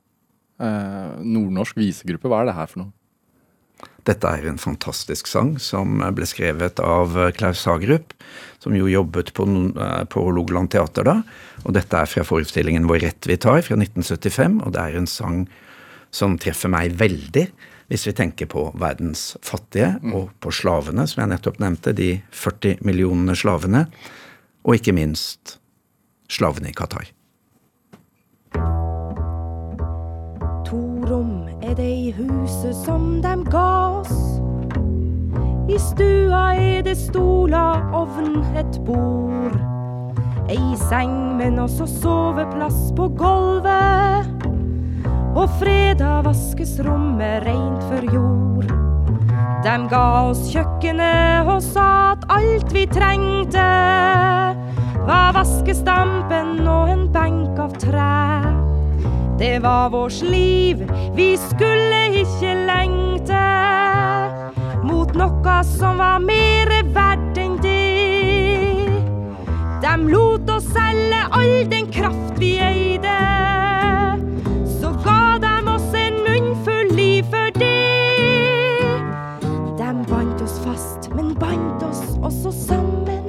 Uh, 0.60 1.14
nordnorsk 1.22 1.78
visegruppe, 1.80 2.28
hva 2.28 2.42
er 2.42 2.50
det 2.50 2.58
her 2.58 2.74
for 2.74 2.88
noe? 2.88 2.96
Dette 4.08 4.30
er 4.32 4.48
en 4.50 4.60
fantastisk 4.60 5.28
sang 5.30 5.54
som 5.62 6.00
ble 6.16 6.26
skrevet 6.28 6.80
av 6.82 7.14
Klaus 7.38 7.66
Hagerup, 7.70 8.14
som 8.64 8.76
jo 8.76 8.90
jobbet 8.90 9.34
på, 9.38 9.46
eh, 9.46 10.04
på 10.06 10.24
Hålogaland 10.26 10.72
teater 10.72 11.04
da. 11.04 11.22
Og 11.66 11.74
dette 11.74 11.98
er 11.98 12.10
fra 12.10 12.24
forestillingen 12.24 12.88
Vår 12.88 13.04
rett 13.06 13.28
vi 13.28 13.38
tar, 13.38 13.62
fra 13.62 13.76
1975, 13.76 14.62
og 14.66 14.74
det 14.74 14.82
er 14.82 14.98
en 14.98 15.08
sang 15.08 15.48
som 16.12 16.38
treffer 16.38 16.70
meg 16.70 16.96
veldig. 16.98 17.50
Hvis 17.90 18.06
vi 18.06 18.14
tenker 18.14 18.46
på 18.46 18.68
verdens 18.78 19.36
fattige 19.42 19.96
mm. 20.02 20.14
og 20.14 20.30
på 20.40 20.54
slavene, 20.54 21.08
som 21.10 21.24
jeg 21.24 21.32
nettopp 21.34 21.60
nevnte, 21.60 21.96
de 21.98 22.22
40 22.32 22.84
millionene 22.86 23.36
slavene, 23.38 23.88
og 24.64 24.78
ikke 24.78 24.94
minst 24.94 25.58
slavene 26.30 26.70
i 26.70 26.78
Qatar. 26.78 27.10
Er 31.70 31.76
det 31.78 31.90
i 31.94 32.12
huset 32.18 32.74
som 32.86 33.20
dem 33.22 33.44
ga 33.46 34.02
oss. 34.02 34.16
I 35.70 35.78
stua 35.78 36.56
er 36.58 36.82
det 36.82 36.96
stoler, 36.98 37.84
ovn, 37.94 38.40
et 38.58 38.80
bord. 38.88 39.58
Ei 40.50 40.74
seng, 40.90 41.38
men 41.38 41.60
også 41.62 41.86
soveplass 42.00 42.90
på 42.98 43.06
gulvet. 43.20 44.48
Og 45.38 45.46
fredag 45.60 46.24
vaskes 46.26 46.80
rommet 46.88 47.46
reint 47.46 47.86
for 47.86 48.08
jord. 48.16 48.74
Dem 49.62 49.86
ga 49.92 50.06
oss 50.32 50.48
kjøkkenet 50.50 51.52
og 51.52 51.62
sa 51.62 52.16
at 52.16 52.26
alt 52.34 52.74
vi 52.74 52.88
trengte, 52.90 53.68
var 55.06 55.38
vaskestampen 55.38 56.66
og 56.66 56.96
en 56.96 57.06
benk 57.14 57.62
av 57.62 57.78
tre. 57.78 58.69
Det 59.40 59.60
var 59.60 59.90
vårs 59.90 60.22
liv, 60.22 60.92
vi 61.16 61.38
skulle 61.38 62.00
ikke 62.12 62.50
lengte 62.68 63.44
mot 64.84 65.14
noe 65.16 65.54
som 65.64 66.02
var 66.02 66.20
mere 66.20 66.82
verdt 66.92 67.40
enn 67.40 67.54
det. 67.64 68.90
Dem 69.80 70.10
lot 70.12 70.52
oss 70.52 70.68
selge 70.76 71.22
all 71.32 71.64
den 71.72 71.88
kraft 71.88 72.36
vi 72.42 72.58
eide. 72.60 73.16
Så 74.82 74.92
ga 75.06 75.40
dem 75.46 75.72
oss 75.72 75.88
en 75.96 76.20
munnfull 76.26 76.92
liv 77.00 77.32
for 77.32 77.56
det. 77.56 78.84
Dem 79.80 80.04
bandt 80.12 80.44
oss 80.44 80.60
fast, 80.66 81.08
men 81.16 81.32
bandt 81.40 81.88
oss 81.88 82.04
også 82.20 82.52
sammen. 82.52 83.24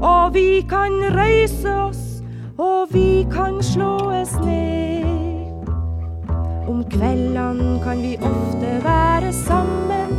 Og 0.00 0.32
vi 0.32 0.64
kan 0.72 0.96
røyse 1.12 1.76
oss, 1.90 2.24
og 2.56 2.88
vi 2.96 3.26
kan 3.28 3.60
slåes 3.60 4.32
ned. 4.40 4.93
Om 6.66 6.84
kveldene 6.88 7.80
kan 7.84 7.98
vi 8.02 8.16
ofte 8.16 8.70
være 8.84 9.32
sammen. 9.32 10.12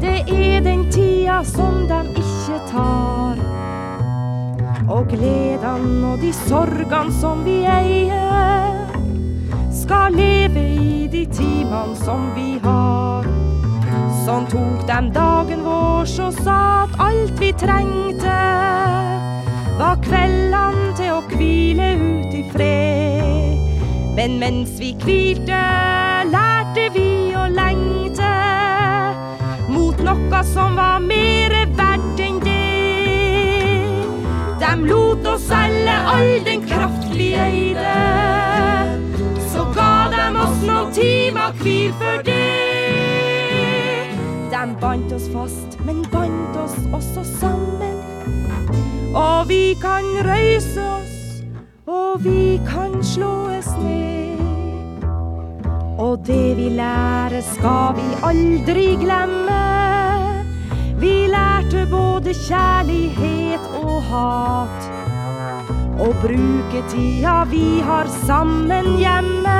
Det 0.00 0.22
er 0.32 0.60
den 0.64 0.86
tida 0.90 1.42
som 1.44 1.84
dem 1.88 2.08
ikke 2.16 2.60
tar. 2.70 3.36
Og 4.88 5.04
gledene 5.10 6.06
og 6.12 6.20
de 6.22 6.32
sorgene 6.32 7.12
som 7.20 7.44
vi 7.44 7.58
eier, 7.68 8.80
skal 9.82 10.16
leve 10.16 10.64
i 10.64 11.06
de 11.12 11.26
timene 11.28 11.96
som 12.00 12.30
vi 12.38 12.56
har. 12.64 13.28
Sånn 14.24 14.48
tok 14.48 14.86
dem 14.88 15.12
dagen 15.12 15.66
vår 15.66 16.08
og 16.24 16.40
sa 16.40 16.60
at 16.86 17.00
alt 17.04 17.36
vi 17.42 17.52
trengte, 17.52 18.40
var 19.76 20.00
kveldene 20.08 20.92
til 20.96 21.18
å 21.18 21.24
hvile 21.36 21.94
ut 22.00 22.38
i 22.40 22.46
fred. 22.54 22.95
Men 24.16 24.38
mens 24.38 24.70
vi 24.80 24.94
hvilte, 25.04 25.56
lærte 26.32 26.86
vi 26.94 27.08
å 27.36 27.42
lengte 27.52 28.28
mot 29.68 29.98
noe 30.00 30.38
som 30.48 30.78
var 30.78 31.02
mere 31.04 31.66
verdt 31.76 32.22
enn 32.24 32.38
det. 32.40 34.06
Dem 34.62 34.86
lot 34.88 35.28
oss 35.28 35.44
selge 35.50 35.96
all 36.14 36.32
den 36.46 36.64
kraft 36.64 37.10
vi 37.12 37.34
eide. 37.36 37.96
Så 39.52 39.66
ga 39.76 39.90
dem 40.14 40.38
oss 40.46 40.64
noen 40.64 40.94
timer 40.96 41.52
hvil 41.60 41.92
for 42.00 42.24
det. 42.24 42.40
Dem 44.54 44.72
bandt 44.80 45.12
oss 45.12 45.28
fast, 45.34 45.76
men 45.84 46.00
bandt 46.14 46.56
oss 46.64 46.78
også 46.88 47.26
sammen. 47.34 48.00
Og 49.12 49.44
vi 49.52 49.76
kan 49.84 50.08
røyse 50.24 50.80
oss 50.80 51.15
og 51.86 52.24
vi 52.24 52.60
kan 52.66 53.02
slåes 53.04 53.66
ned. 53.82 55.04
Og 55.98 56.18
det 56.26 56.56
vi 56.56 56.68
lærer 56.68 57.40
skal 57.40 57.94
vi 57.96 58.06
aldri 58.26 58.88
glemme. 59.00 59.62
Vi 61.00 61.26
lærte 61.30 61.86
både 61.90 62.34
kjærlighet 62.34 63.70
og 63.82 64.02
hat. 64.10 64.90
Å 65.96 66.10
bruke 66.20 66.82
tida 66.90 67.44
vi 67.50 67.80
har 67.80 68.10
sammen 68.26 68.96
hjemme. 68.98 69.56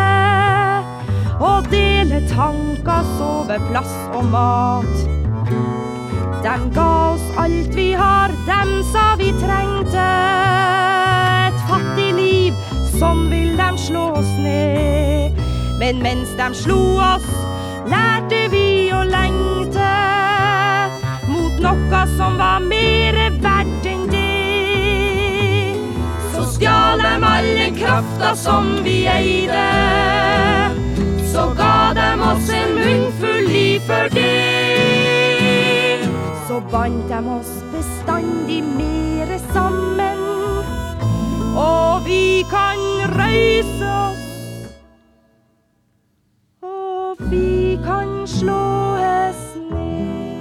og 1.40 1.66
dele 1.68 2.22
tanker, 2.30 3.04
soveplass 3.18 3.92
og 4.16 4.24
mat. 4.32 4.96
Dem 6.42 6.70
ga 6.72 6.88
oss 7.12 7.26
alt 7.36 7.76
vi 7.76 7.92
har, 7.92 8.32
dem 8.48 8.72
sa 8.92 9.14
vi 9.20 9.32
trengte. 9.36 10.45
Sånn 12.96 13.26
vil 13.28 13.56
dem 13.58 13.76
slå 13.76 14.06
oss 14.16 14.30
ned. 14.40 15.36
Men 15.76 15.98
mens 16.00 16.30
dem 16.38 16.54
slo 16.56 16.96
oss, 16.96 17.26
lærte 17.92 18.46
vi 18.48 18.88
å 18.96 19.02
lengte 19.04 19.90
mot 21.28 21.60
noe 21.60 22.00
som 22.16 22.38
var 22.40 22.64
mere 22.64 23.28
verdt 23.44 23.90
enn 23.90 24.08
det. 24.08 25.76
Så 26.32 26.46
stjal 26.54 27.04
dem 27.04 27.28
all 27.28 27.52
den 27.60 27.76
krafta 27.76 28.32
som 28.46 28.72
vi 28.86 29.02
eide. 29.12 29.68
Så 31.28 31.50
ga 31.60 31.92
dem 32.00 32.24
oss 32.32 32.48
en 32.48 32.76
munnfull 32.80 33.44
liv 33.52 33.84
for 33.84 34.08
det. 34.16 34.32
Så 36.48 36.64
bandt 36.72 37.10
dem 37.12 37.28
oss 37.36 37.58
bestandig 37.76 38.62
mere 38.64 39.36
sammen. 39.52 40.15
Og 41.56 42.04
vi 42.04 42.44
kan 42.50 42.80
reise 43.16 43.88
oss. 43.88 44.24
Og 46.60 47.22
vi 47.30 47.78
kan 47.80 48.10
slåes 48.28 49.40
ned. 49.70 50.34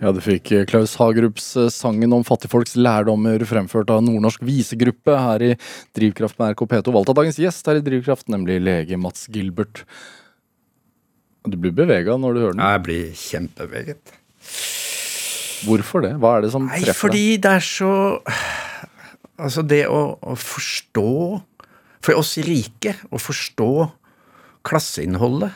Ja, 0.00 0.14
du 0.16 0.22
fikk 0.24 0.52
eh, 0.56 0.64
Klaus 0.68 0.96
Hagerups 0.96 1.50
eh, 1.60 1.68
sangen 1.74 2.16
om 2.16 2.24
fattigfolks 2.24 2.78
lærdommer 2.80 3.44
fremført 3.48 3.92
av 3.92 4.00
Nordnorsk 4.06 4.44
visegruppe 4.48 5.20
her 5.20 5.44
i 5.44 5.52
Drivkraft 5.98 6.40
med 6.40 6.56
RK 6.56 6.64
P2. 6.72 6.96
Valgt 6.96 7.12
av 7.12 7.20
dagens 7.20 7.40
gjest 7.44 7.68
her 7.68 7.82
i 7.82 7.84
Drivkraft, 7.84 8.30
nemlig 8.32 8.62
lege 8.64 8.96
Mats 9.00 9.28
Gilbert. 9.28 9.84
Du 11.44 11.60
blir 11.60 11.76
bevega 11.76 12.16
når 12.16 12.32
du 12.32 12.46
hører 12.46 12.56
den. 12.56 12.64
Jeg 12.64 12.86
blir 12.88 13.24
kjempebeveget. 13.28 14.20
Hvorfor 15.66 16.04
det? 16.04 16.16
Hva 16.20 16.38
er 16.38 16.46
det 16.46 16.52
som 16.54 16.64
Nei, 16.68 16.80
treffer 16.84 17.10
fordi 17.10 17.26
det 17.42 17.58
er 17.58 17.64
så 17.64 17.92
Altså, 19.36 19.62
det 19.66 19.84
å, 19.92 20.16
å 20.16 20.34
forstå 20.38 21.10
For 22.04 22.16
oss 22.16 22.36
rike, 22.46 22.94
å 23.10 23.20
forstå 23.20 23.70
klasseinnholdet 24.66 25.52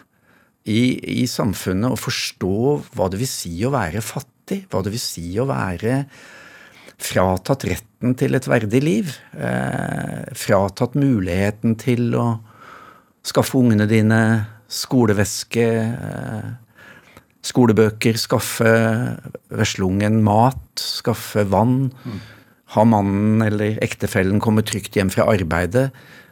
i, 0.71 1.23
i 1.23 1.25
samfunnet, 1.31 1.88
og 1.90 1.99
forstå 1.99 2.57
hva 2.95 3.09
det 3.11 3.21
vil 3.23 3.31
si 3.31 3.53
å 3.66 3.73
være 3.73 4.03
fattig, 4.05 4.64
hva 4.71 4.83
det 4.85 4.93
vil 4.95 5.03
si 5.03 5.25
å 5.40 5.47
være 5.49 6.03
fratatt 7.01 7.64
retten 7.71 8.14
til 8.19 8.37
et 8.37 8.49
verdig 8.51 8.81
liv, 8.85 9.12
eh, 9.35 10.27
fratatt 10.37 10.99
muligheten 11.01 11.77
til 11.81 12.14
å 12.19 12.27
skaffe 13.27 13.59
ungene 13.59 13.88
dine 13.88 14.21
skoleveske, 14.71 15.69
eh, 15.90 16.51
skolebøker, 17.43 18.19
skaffe 18.21 18.75
veslungen 19.49 20.21
mat, 20.23 20.61
skaffe 20.77 21.47
vann, 21.49 21.90
ha 22.74 22.85
mannen 22.87 23.42
eller 23.42 23.78
ektefellen 23.83 24.40
kommet 24.42 24.70
trygt 24.70 24.96
hjem 24.96 25.11
fra 25.11 25.26
arbeidet. 25.33 25.90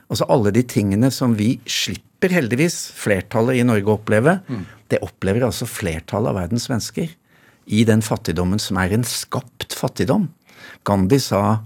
Altså 0.08 0.26
alle 0.32 0.52
de 0.54 0.62
tingene 0.62 1.10
som 1.14 1.34
vi 1.38 1.56
slipper 1.68 2.32
heldigvis 2.32 2.88
flertallet 2.96 3.60
i 3.60 3.66
Norge 3.66 3.90
å 3.90 3.96
oppleve, 3.98 4.38
det 4.88 5.02
opplever 5.04 5.44
altså 5.46 5.68
flertallet 5.68 6.32
av 6.32 6.38
verdens 6.38 6.68
mennesker 6.70 7.10
i 7.68 7.84
den 7.84 8.00
fattigdommen 8.04 8.60
som 8.62 8.78
er 8.80 8.94
en 8.94 9.04
skapt 9.04 9.76
fattigdom. 9.76 10.30
Gandhi 10.88 11.20
sa 11.20 11.60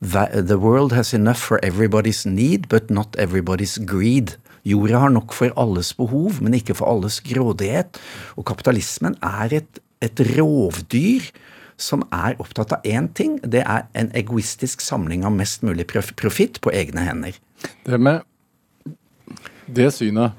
The 0.00 0.56
world 0.56 0.94
has 0.96 1.12
enough 1.12 1.44
for 1.44 1.60
everybody's 1.62 2.24
need, 2.24 2.68
but 2.68 2.88
not 2.90 3.14
everybody's 3.20 3.76
greed. 3.76 4.38
Jorda 4.64 4.98
har 5.04 5.12
nok 5.12 5.32
for 5.36 5.52
alles 5.60 5.92
behov, 5.96 6.40
men 6.40 6.56
ikke 6.56 6.74
for 6.76 6.88
alles 6.88 7.20
grådighet. 7.24 8.00
Og 8.40 8.46
kapitalismen 8.48 9.16
er 9.20 9.60
et, 9.60 9.80
et 10.00 10.24
rovdyr 10.38 11.28
som 11.80 12.04
er 12.14 12.38
opptatt 12.42 12.74
av 12.76 12.86
én 12.86 13.08
ting. 13.16 13.38
Det 13.42 13.62
er 13.64 13.86
en 13.98 14.10
egoistisk 14.16 14.84
samling 14.84 15.24
av 15.26 15.34
mest 15.36 15.64
mulig 15.66 15.88
profitt 15.88 16.60
på 16.62 16.72
egne 16.76 17.06
hender. 17.06 17.38
Det 17.84 18.00
med 18.00 18.26
det 19.70 19.90
synet 19.94 20.34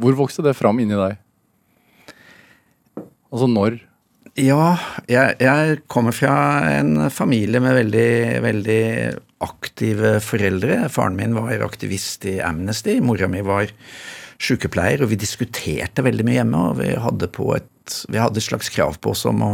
Hvor 0.00 0.16
vokste 0.18 0.42
det 0.42 0.56
fram 0.58 0.80
inni 0.82 0.96
deg? 0.98 1.18
Altså 3.30 3.46
når? 3.50 3.76
Ja, 4.40 4.76
jeg, 5.10 5.36
jeg 5.42 5.80
kommer 5.90 6.14
fra 6.14 6.34
en 6.78 7.10
familie 7.12 7.60
med 7.62 7.76
veldig, 7.76 8.12
veldig 8.42 8.84
aktive 9.44 10.14
foreldre. 10.24 10.84
Faren 10.92 11.18
min 11.18 11.36
var 11.36 11.64
aktivist 11.66 12.26
i 12.30 12.38
Amnesty, 12.44 12.98
mora 13.04 13.28
mi 13.30 13.42
var 13.46 13.70
sykepleier, 14.40 15.04
og 15.04 15.12
vi 15.12 15.20
diskuterte 15.20 16.04
veldig 16.06 16.26
mye 16.26 16.38
hjemme. 16.38 16.62
Og 16.70 16.80
vi 16.80 16.90
hadde, 17.04 17.30
på 17.34 17.50
et, 17.58 17.70
vi 18.08 18.20
hadde 18.20 18.40
et 18.40 18.46
slags 18.46 18.70
krav 18.72 18.98
på 19.02 19.12
oss 19.14 19.24
om 19.28 19.42
å, 19.44 19.50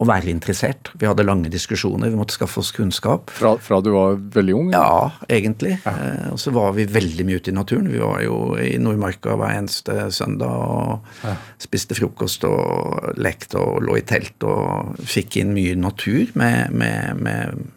å 0.00 0.08
være 0.08 0.30
interessert. 0.32 0.92
Vi 1.00 1.08
hadde 1.08 1.26
lange 1.26 1.50
diskusjoner, 1.52 2.12
vi 2.12 2.18
måtte 2.18 2.36
skaffe 2.36 2.62
oss 2.62 2.72
kunnskap. 2.76 3.32
Fra, 3.36 3.54
fra 3.62 3.80
du 3.84 3.90
var 3.94 4.20
veldig 4.36 4.56
ung? 4.56 4.70
Ja, 4.74 5.10
egentlig. 5.28 5.76
Eh, 5.88 6.30
og 6.32 6.40
så 6.42 6.54
var 6.56 6.74
vi 6.78 6.88
veldig 6.90 7.26
mye 7.28 7.40
ute 7.40 7.52
i 7.52 7.56
naturen. 7.56 7.90
Vi 7.92 8.00
var 8.02 8.22
jo 8.24 8.38
i 8.60 8.72
Nordmarka 8.80 9.36
hver 9.40 9.56
eneste 9.58 10.08
søndag 10.14 10.50
og 10.50 11.34
spiste 11.62 11.98
frokost 11.98 12.46
og 12.48 13.12
lekte 13.20 13.60
og 13.60 13.82
lå 13.86 13.98
i 14.00 14.06
telt 14.06 14.48
og 14.48 14.96
fikk 15.04 15.40
inn 15.42 15.54
mye 15.56 15.76
natur 15.78 16.32
med, 16.38 16.72
med, 16.72 17.20
med 17.20 17.68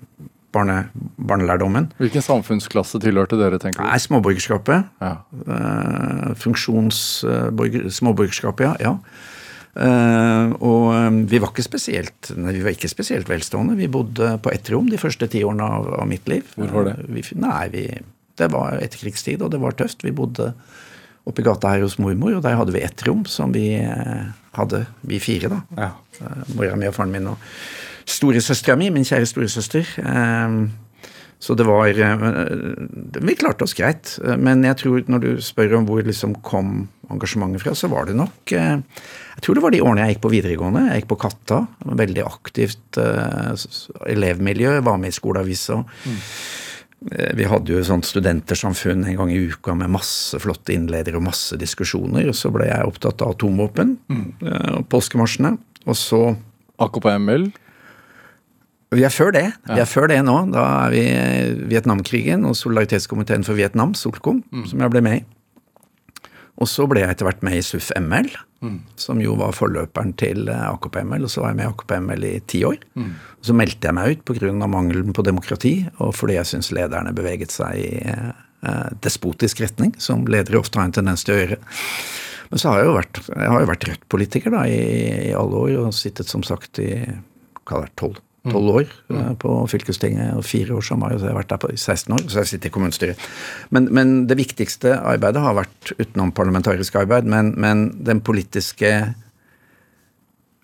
barne, 0.53 0.89
barnelærdommen. 1.17 1.91
Hvilken 2.01 2.23
samfunnsklasse 2.23 2.99
tilhørte 3.03 3.37
dere, 3.39 3.59
tenker 3.61 3.81
du? 3.81 3.87
Nei, 3.87 3.99
småborgerskapet. 4.01 4.89
Ja. 5.03 5.13
Eh. 5.43 6.33
Småborgerskapet, 7.99 8.65
ja. 8.67 8.73
ja. 8.81 8.97
Eh, 9.73 10.51
og 10.61 10.87
eh, 10.93 11.07
vi 11.31 11.39
var 11.41 11.49
ikke 11.49 11.65
spesielt 11.65 12.29
nei, 12.37 12.53
vi 12.59 12.61
var 12.65 12.75
ikke 12.75 12.91
spesielt 12.91 13.29
velstående. 13.31 13.77
Vi 13.79 13.89
bodde 13.91 14.35
på 14.43 14.51
ett 14.53 14.69
rom 14.73 14.89
de 14.91 14.99
første 15.01 15.29
ti 15.33 15.41
årene 15.45 15.65
av, 15.65 15.87
av 16.03 16.09
mitt 16.09 16.27
liv. 16.29 16.45
Hvor 16.57 16.69
var 16.75 16.89
det? 16.91 16.97
Eh, 17.01 17.13
Vi, 17.17 17.23
nei, 17.41 17.63
vi, 17.73 17.85
det 18.37 18.49
var 18.53 18.77
etterkrigstid, 18.81 19.41
og 19.41 19.53
det 19.53 19.61
var 19.63 19.77
tøft. 19.79 20.05
Vi 20.05 20.13
bodde 20.13 20.51
oppi 21.25 21.45
gata 21.45 21.71
her 21.73 21.85
hos 21.85 21.97
mormor, 22.03 22.35
og 22.37 22.43
der 22.45 22.57
hadde 22.59 22.75
vi 22.75 22.83
ett 22.83 23.01
rom 23.07 23.23
som 23.29 23.53
vi 23.55 23.69
hadde, 24.53 24.83
vi 25.07 25.21
fire, 25.23 25.49
da. 25.53 25.61
Ja. 25.79 25.91
Mora 26.53 26.75
mi 26.77 26.89
og 26.89 26.97
faren 26.97 27.13
min 27.15 27.29
og 27.31 27.39
storesøstera 28.11 28.75
mi, 28.77 28.89
min 28.91 29.05
kjære 29.07 29.29
storesøster. 29.31 29.87
Eh, 30.03 30.57
Så 31.43 31.57
det 31.59 31.65
var 31.67 31.89
eh, 31.91 32.21
Vi 33.19 33.35
klarte 33.35 33.65
oss 33.67 33.75
greit. 33.75 34.13
eh, 34.23 34.37
Men 34.39 34.63
jeg 34.63 34.77
tror 34.79 35.03
når 35.11 35.23
du 35.25 35.29
spør 35.43 35.77
om 35.81 35.87
hvor 35.89 36.03
liksom 36.05 36.37
kom 36.45 36.87
engasjementet 37.11 37.61
fra, 37.65 37.73
så 37.75 37.89
var 37.91 38.07
det 38.07 38.15
nok 38.15 38.53
eh, 38.55 38.77
Jeg 39.35 39.43
tror 39.43 39.57
det 39.59 39.63
var 39.65 39.75
de 39.75 39.81
årene 39.83 40.05
jeg 40.07 40.15
gikk 40.15 40.23
på 40.23 40.31
videregående. 40.37 40.85
Jeg 40.93 41.01
gikk 41.03 41.09
på 41.11 41.19
Katta. 41.25 41.59
Veldig 42.03 42.23
aktivt 42.25 42.99
eh, 43.01 43.65
elevmiljø. 44.15 44.77
Var 44.87 45.01
med 45.01 45.11
i 45.11 45.17
skoleavisa. 45.19 45.81
Mm. 45.83 46.21
Vi 47.35 47.43
hadde 47.51 47.73
jo 47.73 47.81
sånt 47.83 48.07
studentersamfunn 48.07 49.01
en 49.03 49.17
gang 49.19 49.31
i 49.33 49.41
uka 49.51 49.73
med 49.75 49.91
masse 49.91 50.39
flotte 50.39 50.71
innledere 50.71 51.19
og 51.19 51.25
masse 51.25 51.57
diskusjoner. 51.59 52.29
Og 52.31 52.37
så 52.39 52.47
ble 52.55 52.69
jeg 52.69 52.87
opptatt 52.87 53.19
av 53.25 53.33
atomvåpen 53.35 53.97
eh, 54.07 54.69
og 54.77 54.87
påskemarsjene. 54.93 55.57
Og 55.83 55.99
så 55.99 56.21
AKP-ML? 56.79 57.49
Vi 58.93 59.03
er 59.05 59.13
før 59.13 59.31
det. 59.35 59.45
Vi 59.69 59.79
er 59.81 59.89
før 59.89 60.09
det 60.11 60.19
nå. 60.25 60.35
Da 60.53 60.63
er 60.85 60.93
vi 60.93 61.03
Vietnamkrigen 61.71 62.45
og 62.49 62.57
solidaritetskomiteen 62.59 63.45
for 63.47 63.57
Vietnam, 63.57 63.95
Solkom, 63.97 64.43
som 64.69 64.83
jeg 64.83 64.93
ble 64.93 65.01
med 65.05 65.21
i. 65.21 65.23
Og 66.61 66.69
så 66.69 66.85
ble 66.85 67.01
jeg 67.01 67.09
etter 67.15 67.25
hvert 67.25 67.41
med 67.45 67.57
i 67.57 67.63
SUF 67.65 67.89
ML, 67.97 68.27
som 68.95 69.19
jo 69.19 69.33
var 69.39 69.55
forløperen 69.57 70.13
til 70.21 70.47
eh, 70.53 70.65
AKP-ML. 70.69 71.25
Og 71.25 71.31
så 71.33 71.41
var 71.41 71.49
jeg 71.51 71.57
med 71.57 71.65
i 71.65 71.71
AKP-ML 71.71 72.25
i 72.29 72.33
ti 72.45 72.61
år. 72.63 72.77
Og 73.41 73.47
så 73.49 73.55
meldte 73.57 73.89
jeg 73.89 73.97
meg 73.97 74.11
ut 74.13 74.25
pga. 74.29 74.51
mangelen 74.67 75.13
på 75.17 75.25
demokrati, 75.25 75.73
og 75.97 76.13
fordi 76.15 76.37
jeg 76.37 76.45
syns 76.51 76.71
lederne 76.71 77.15
beveget 77.15 77.51
seg 77.51 77.79
i 77.81 77.89
eh, 78.05 78.91
despotisk 79.01 79.61
retning, 79.65 79.95
som 79.97 80.27
ledere 80.27 80.61
ofte 80.61 80.79
har 80.79 80.85
en 80.85 80.93
tendens 80.93 81.25
til 81.25 81.33
å 81.33 81.39
gjøre. 81.41 81.57
Men 82.51 82.61
så 82.61 82.69
har 82.69 82.79
jeg 82.79 82.87
jo 82.87 82.97
vært, 82.99 83.21
jeg 83.33 83.49
har 83.49 83.59
jo 83.63 83.71
vært 83.71 83.87
Rødt-politiker 83.89 84.59
i, 84.67 84.81
i 85.31 85.33
alle 85.33 85.63
år, 85.65 85.73
og 85.87 85.97
sittet 85.97 86.29
som 86.29 86.45
sagt 86.45 86.77
i 86.79 86.91
hva 87.65 87.81
det 87.81 87.89
er, 87.89 87.97
tolv 87.97 88.21
tolv 88.51 88.77
år 88.81 88.85
eh, 89.13 89.31
på 89.39 89.55
fylkestinget, 89.71 90.33
og 90.35 90.45
fire 90.47 90.75
år 90.77 90.85
som 90.85 90.99
mai, 91.03 91.13
så 91.15 91.27
jeg 91.27 91.31
har 91.31 91.39
vært 91.39 91.53
der 91.53 91.61
på 91.63 91.71
16 91.71 92.15
år, 92.15 92.23
så 92.27 92.41
jeg 92.41 92.51
sitter 92.51 92.71
i 92.71 92.75
kommunestyret. 92.75 93.27
Men, 93.75 93.89
men 93.95 94.15
det 94.27 94.39
viktigste 94.39 94.97
arbeidet 94.99 95.43
har 95.43 95.57
vært 95.61 95.93
utenom 95.95 96.33
parlamentarisk 96.35 96.97
arbeid, 97.03 97.29
men, 97.29 97.53
men 97.59 97.85
den 98.03 98.23
politiske 98.25 98.93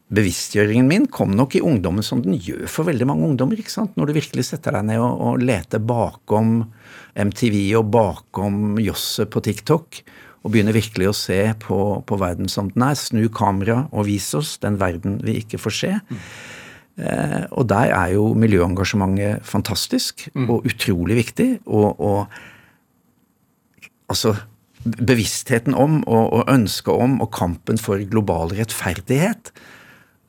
bevisstgjøringen 0.10 0.88
min 0.90 1.06
kom 1.14 1.36
nok 1.38 1.56
i 1.56 1.62
ungdommen 1.62 2.04
som 2.06 2.24
den 2.24 2.40
gjør 2.42 2.66
for 2.72 2.90
veldig 2.90 3.06
mange 3.08 3.28
ungdommer. 3.30 3.60
ikke 3.62 3.76
sant? 3.76 3.94
Når 3.96 4.10
du 4.10 4.18
virkelig 4.18 4.48
setter 4.50 4.76
deg 4.76 4.88
ned 4.90 5.04
og, 5.04 5.22
og 5.22 5.44
leter 5.46 5.84
bakom 5.84 6.64
MTV 7.14 7.60
og 7.78 7.92
bakom 7.94 8.80
josset 8.82 9.30
på 9.32 9.44
TikTok, 9.46 10.02
og 10.40 10.54
begynner 10.54 10.76
virkelig 10.76 11.10
å 11.10 11.18
se 11.18 11.42
på, 11.60 11.78
på 12.08 12.18
verden 12.20 12.48
som 12.52 12.70
den 12.72 12.86
er. 12.88 12.96
Snu 12.96 13.26
kamera 13.36 13.84
og 13.92 14.08
vis 14.08 14.32
oss 14.38 14.56
den 14.64 14.80
verden 14.80 15.20
vi 15.24 15.36
ikke 15.42 15.60
får 15.60 15.76
se. 15.76 15.92
Eh, 16.00 16.30
og 17.00 17.68
der 17.72 17.94
er 17.96 18.14
jo 18.16 18.34
miljøengasjementet 18.36 19.46
fantastisk 19.48 20.26
og 20.36 20.66
utrolig 20.68 21.16
viktig. 21.22 21.50
Og, 21.66 22.00
og 22.00 22.28
altså 24.12 24.36
bevisstheten 24.84 25.76
om 25.76 26.02
og, 26.08 26.34
og 26.34 26.52
ønsket 26.52 26.94
om 26.94 27.20
og 27.24 27.32
kampen 27.36 27.80
for 27.82 28.02
global 28.12 28.54
rettferdighet, 28.58 29.52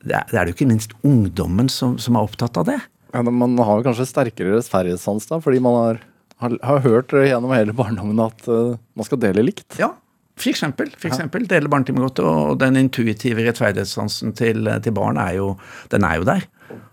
det 0.01 0.17
er 0.17 0.25
det 0.31 0.39
er 0.39 0.49
jo 0.49 0.55
ikke 0.55 0.69
minst 0.69 0.95
ungdommen 1.05 1.69
som, 1.69 1.97
som 2.01 2.17
er 2.17 2.25
opptatt 2.25 2.57
av 2.57 2.67
det. 2.71 2.79
Ja, 3.11 3.21
men 3.27 3.35
man 3.37 3.57
har 3.59 3.79
jo 3.79 3.85
kanskje 3.85 4.07
sterkere 4.09 4.55
rettferdighetssans 4.55 5.27
da, 5.29 5.41
fordi 5.43 5.59
man 5.63 5.77
har, 5.77 5.99
har, 6.41 6.55
har 6.65 6.85
hørt 6.85 7.13
gjennom 7.13 7.53
hele 7.53 7.75
barndommen 7.75 8.21
at 8.23 8.47
uh, 8.49 8.79
man 8.97 9.07
skal 9.07 9.21
dele 9.21 9.43
likt. 9.45 9.67
Ja, 9.79 9.91
for 10.39 10.49
eksempel. 10.49 10.89
For 10.97 11.11
eksempel 11.11 11.45
dele 11.49 11.69
barnetimegodtet. 11.69 12.23
Og 12.25 12.57
den 12.61 12.79
intuitive 12.79 13.45
rettferdighetssansen 13.45 14.33
til, 14.37 14.65
til 14.81 14.95
barn 14.95 15.19
er 15.21 15.35
jo, 15.37 15.51
den 15.93 16.07
er 16.07 16.17
jo 16.17 16.27
der. 16.27 16.47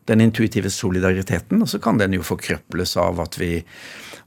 Den 0.08 0.22
intuitive 0.24 0.70
solidariteten. 0.72 1.62
Og 1.62 1.68
så 1.68 1.80
kan 1.82 1.98
den 2.00 2.16
jo 2.16 2.24
forkrøples 2.24 2.96
av 3.00 3.20
at 3.20 3.38
vi, 3.40 3.64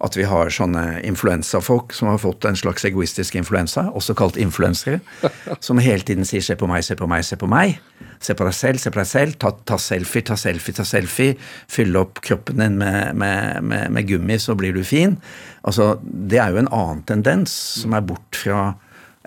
at 0.01 0.17
vi 0.17 0.25
har 0.29 0.53
sånne 0.53 1.01
influensafolk 1.07 1.95
som 1.97 2.11
har 2.11 2.21
fått 2.21 2.45
en 2.45 2.59
slags 2.59 2.85
egoistisk 2.85 3.35
influensa, 3.39 3.87
også 3.97 4.15
kalt 4.17 4.37
influensere, 4.41 5.01
som 5.65 5.81
hele 5.81 6.05
tiden 6.05 6.25
sier 6.25 6.41
'se 6.41 6.55
på 6.55 6.69
meg, 6.69 6.83
se 6.83 6.95
på 6.95 7.09
meg, 7.09 7.25
se 7.25 7.35
på 7.35 7.49
meg'. 7.49 7.79
Se 8.21 8.35
på 8.37 8.45
deg 8.45 8.53
selv, 8.53 8.77
se 8.77 8.91
på 8.93 8.99
deg 9.01 9.07
selv. 9.09 9.37
Ta, 9.41 9.49
ta 9.65 9.77
selfie, 9.81 10.21
ta 10.21 10.37
selfie, 10.37 10.75
ta 10.77 10.85
selfie. 10.85 11.37
Fylle 11.67 12.03
opp 12.03 12.21
kroppen 12.21 12.61
din 12.61 12.77
med, 12.77 13.15
med, 13.17 13.63
med, 13.63 13.89
med 13.91 14.07
gummi, 14.07 14.37
så 14.37 14.53
blir 14.55 14.73
du 14.77 14.83
fin. 14.85 15.17
Altså, 15.65 15.95
Det 16.03 16.37
er 16.37 16.53
jo 16.53 16.61
en 16.61 16.69
annen 16.69 17.01
tendens 17.03 17.49
som 17.81 17.93
er 17.97 18.05
bort 18.05 18.37
fra 18.37 18.75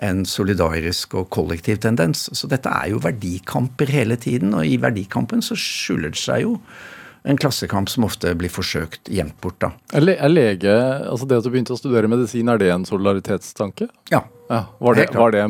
en 0.03 0.25
solidarisk 0.27 1.15
og 1.15 1.29
kollektiv 1.33 1.79
tendens. 1.83 2.27
Så 2.35 2.49
dette 2.51 2.71
er 2.71 2.91
jo 2.91 2.99
verdikamper 3.03 3.91
hele 3.91 4.17
tiden, 4.19 4.53
og 4.57 4.67
i 4.67 4.77
verdikampen 4.81 5.43
så 5.45 5.57
skjuler 5.59 6.11
det 6.15 6.19
seg 6.19 6.43
jo 6.45 6.57
en 7.25 7.39
klassekamp 7.41 7.89
som 7.89 8.05
ofte 8.05 8.35
blir 8.37 8.51
forsøkt 8.53 9.09
gjemt 9.09 9.37
bort, 9.41 9.57
da. 9.63 9.71
Er, 9.97 10.03
le, 10.03 10.13
er 10.21 10.29
lege, 10.29 10.73
altså 11.09 11.25
Det 11.25 11.39
at 11.39 11.47
du 11.47 11.49
begynte 11.53 11.73
å 11.73 11.79
studere 11.79 12.09
medisin, 12.11 12.51
er 12.53 12.61
det 12.61 12.69
en 12.73 12.85
solidaritetstanke? 12.85 13.89
Ja. 14.13 14.21
Ja, 14.45 14.67
Var 14.77 14.99
det, 14.99 15.07
var 15.17 15.31
det 15.33 15.41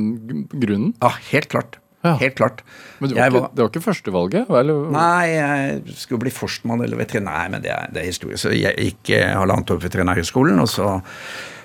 grunnen? 0.55 0.93
Ja, 1.03 1.09
helt 1.33 1.49
klart. 1.51 1.75
Ja. 2.05 2.13
Helt 2.21 2.35
klart. 2.37 2.61
Men 3.01 3.09
det 3.11 3.17
var, 3.17 3.33
ikke, 3.33 3.49
det 3.57 3.63
var 3.65 3.71
ikke 3.73 3.83
førstevalget? 3.85 4.51
Eller? 4.61 4.85
Nei, 4.93 5.25
jeg 5.33 5.95
skulle 6.05 6.21
bli 6.25 6.33
forstmann 6.33 6.83
eller 6.85 6.99
veterinær, 7.01 7.49
men 7.51 7.63
det 7.65 7.71
er, 7.73 7.89
det 7.95 8.03
er 8.03 8.09
historie. 8.11 8.37
Så 8.39 8.53
jeg 8.55 8.75
gikk 8.77 9.11
eh, 9.17 9.33
halvannet 9.35 9.73
år 9.73 9.81
på 9.81 9.87
veterinærhøgskolen, 9.89 10.61
og 10.63 10.69
så, 10.71 10.93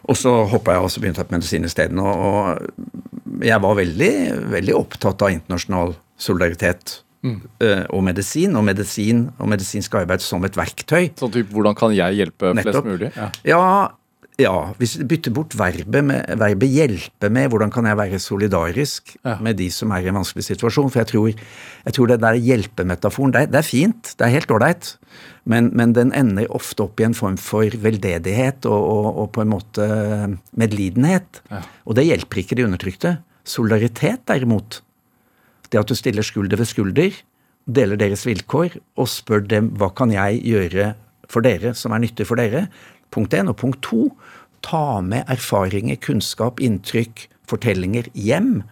og 0.08 0.16
så 0.18 0.32
hoppa 0.50 0.74
jeg 0.78 0.86
og 0.88 0.96
begynte 1.04 1.26
på 1.28 1.36
medisin 1.36 1.68
isteden. 1.68 2.00
Og, 2.02 2.24
og 2.32 3.44
jeg 3.46 3.60
var 3.62 3.78
veldig, 3.78 4.12
veldig 4.56 4.74
opptatt 4.80 5.22
av 5.28 5.36
internasjonal 5.36 5.94
solidaritet 6.20 7.00
Mm. 7.20 7.42
og 7.92 8.00
medisin, 8.00 8.54
og 8.56 8.62
medisin 8.64 9.18
og 9.36 9.50
medisinsk 9.52 9.92
arbeid 10.00 10.22
som 10.24 10.40
et 10.48 10.54
verktøy. 10.56 11.10
Sånn 11.20 11.28
type, 11.34 11.52
Hvordan 11.52 11.74
kan 11.76 11.92
jeg 11.92 12.16
hjelpe 12.16 12.54
Nettopp. 12.56 12.78
flest 12.78 12.86
mulig? 12.88 13.10
Ja. 13.12 13.26
Ja, 13.44 13.58
ja, 14.40 14.72
hvis 14.80 14.96
vi 14.98 15.06
bytter 15.12 15.32
bort 15.34 15.54
verbet 15.58 16.04
med 16.04 16.26
verbet 16.40 16.70
'hjelpe' 16.70 17.30
med 17.30 17.50
'hvordan 17.50 17.70
kan 17.72 17.86
jeg 17.86 17.96
være 17.96 18.18
solidarisk 18.18 19.16
Ja. 19.24 19.36
med 19.40 19.56
de 19.56 19.70
som 19.70 19.90
er 19.90 20.00
i 20.00 20.08
en 20.08 20.14
vanskelig 20.14 20.44
situasjon'. 20.44 20.90
For 20.90 21.00
jeg 21.00 21.06
tror, 21.06 21.28
jeg 21.84 21.94
tror 21.94 22.06
det 22.06 22.20
der 22.20 22.34
hjelpemetaforen, 22.34 23.32
det 23.32 23.50
det 23.52 23.58
er 23.58 23.62
fint, 23.62 24.14
det 24.18 24.26
er 24.26 24.30
helt 24.30 24.50
ålreit, 24.50 24.96
men, 25.44 25.70
men 25.74 25.92
den 25.92 26.12
ender 26.12 26.46
ofte 26.50 26.82
opp 26.82 27.00
i 27.00 27.04
en 27.04 27.14
form 27.14 27.36
for 27.36 27.64
veldedighet 27.64 28.66
og, 28.66 28.82
og, 28.90 29.18
og 29.18 29.32
på 29.32 29.42
en 29.42 29.48
måte 29.48 30.38
medlidenhet. 30.56 31.42
Ja. 31.50 31.62
Og 31.86 31.94
det 31.96 32.06
hjelper 32.06 32.38
ikke 32.38 32.56
de 32.56 32.64
undertrykte. 32.64 33.18
Solidaritet, 33.44 34.26
derimot, 34.26 34.82
det 35.70 35.78
at 35.78 35.88
du 35.88 35.94
stiller 35.94 36.22
skulder 36.22 36.56
ved 36.56 36.66
skulder, 36.66 37.10
deler 37.66 37.96
deres 37.96 38.26
vilkår 38.26 38.78
og 38.96 39.08
spør 39.08 39.46
dem 39.46 39.70
hva 39.78 39.90
kan 39.94 40.10
jeg 40.10 40.42
gjøre 40.42 40.94
for 41.30 41.44
dere 41.46 41.74
som 41.78 41.92
er 41.94 42.02
nyttig 42.02 42.26
for 42.26 42.40
dere. 42.40 42.66
Punkt 43.14 43.34
én. 43.34 43.50
Og 43.50 43.58
punkt 43.60 43.82
to, 43.86 44.08
ta 44.66 45.00
med 45.04 45.28
erfaringer, 45.32 45.98
kunnskap, 46.02 46.60
inntrykk, 46.60 47.26
fortellinger 47.50 48.10
hjem. 48.14 48.62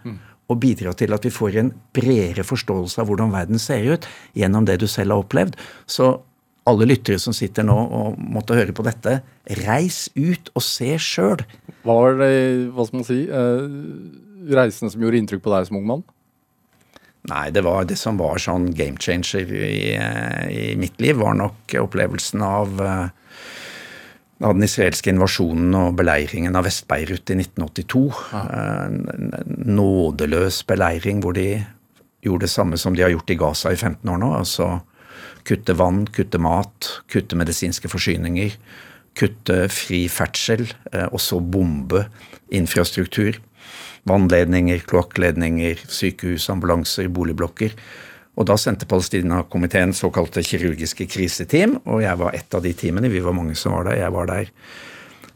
Og 0.49 0.61
bidra 0.63 0.95
til 0.97 1.13
at 1.13 1.27
vi 1.27 1.35
får 1.35 1.59
en 1.61 1.75
bredere 1.97 2.45
forståelse 2.47 3.03
av 3.03 3.11
hvordan 3.11 3.35
verden 3.35 3.61
ser 3.61 3.85
ut 3.85 4.09
gjennom 4.39 4.65
det 4.65 4.79
du 4.81 4.87
selv 4.89 5.13
har 5.13 5.25
opplevd. 5.27 5.59
Så 5.87 6.17
alle 6.69 6.89
lyttere 6.89 7.19
som 7.21 7.35
sitter 7.37 7.67
nå 7.67 7.77
og 7.77 8.19
måtte 8.21 8.57
høre 8.57 8.75
på 8.77 8.85
dette, 8.87 9.21
reis 9.65 10.07
ut 10.17 10.51
og 10.55 10.65
se 10.65 10.95
sjøl. 11.01 11.43
Hva 11.85 11.97
var 11.97 12.19
det, 12.21 12.33
hva 12.75 12.87
skal 12.87 13.01
man 13.01 13.09
si, 13.09 13.23
eh, 13.25 14.55
reisene 14.59 14.93
som 14.93 15.05
gjorde 15.05 15.21
inntrykk 15.23 15.45
på 15.45 15.55
deg 15.55 15.69
som 15.69 15.81
ung 15.81 15.87
mann? 15.89 16.05
Nei, 17.29 17.51
det 17.53 17.65
var 17.67 17.85
det 17.89 17.99
som 18.01 18.17
var 18.21 18.41
sånn 18.41 18.71
game 18.77 18.97
changer 18.97 19.51
i, 19.53 19.95
eh, 19.97 20.45
i 20.49 20.75
mitt 20.77 21.01
liv, 21.01 21.17
var 21.17 21.35
nok 21.35 21.75
opplevelsen 21.81 22.43
av, 22.45 22.81
eh, 22.81 23.09
av 24.45 24.55
den 24.55 24.67
israelske 24.67 25.11
invasjonen 25.11 25.75
og 25.75 25.97
beleiringen 25.99 26.57
av 26.59 26.67
Vest-Beirut 26.69 27.33
i 27.33 27.39
1982. 27.41 28.05
En, 28.39 29.01
en 29.15 29.33
en 29.39 29.57
nådeløs 29.79 30.63
beleiring 30.69 31.23
hvor 31.25 31.35
de 31.35 31.65
gjorde 32.25 32.47
det 32.47 32.53
samme 32.53 32.79
som 32.79 32.95
de 32.95 33.05
har 33.05 33.13
gjort 33.15 33.33
i 33.35 33.39
Gaza 33.39 33.73
i 33.75 33.79
15 33.79 34.13
år 34.13 34.21
nå. 34.23 34.31
Altså 34.39 34.69
kutte 35.49 35.75
vann, 35.79 36.05
kutte 36.15 36.41
mat, 36.43 36.91
kutte 37.11 37.39
medisinske 37.39 37.91
forsyninger, 37.91 38.55
kutte 39.19 39.61
fri 39.73 40.05
ferdsel, 40.13 40.67
eh, 40.93 41.09
og 41.11 41.21
så 41.23 41.41
bombe 41.41 42.07
infrastruktur. 42.55 43.41
Vannledninger, 44.09 44.85
kloakkledninger, 44.89 45.83
sykehus, 45.91 46.49
ambulanser, 46.53 47.11
boligblokker. 47.13 47.75
Og 48.39 48.47
da 48.47 48.55
sendte 48.61 48.87
Palestina-komiteen 48.87 49.95
såkalte 49.97 50.45
kirurgiske 50.47 51.09
kriseteam, 51.11 51.81
og 51.91 52.05
jeg 52.05 52.21
var 52.21 52.37
ett 52.39 52.55
av 52.55 52.63
de 52.63 52.71
teamene. 52.77 53.11
Vi 53.11 53.23
var 53.25 53.35
mange 53.35 53.57
som 53.59 53.75
var 53.75 53.89
der. 53.89 53.99
Jeg 54.05 54.15
var 54.15 54.31
der 54.31 54.53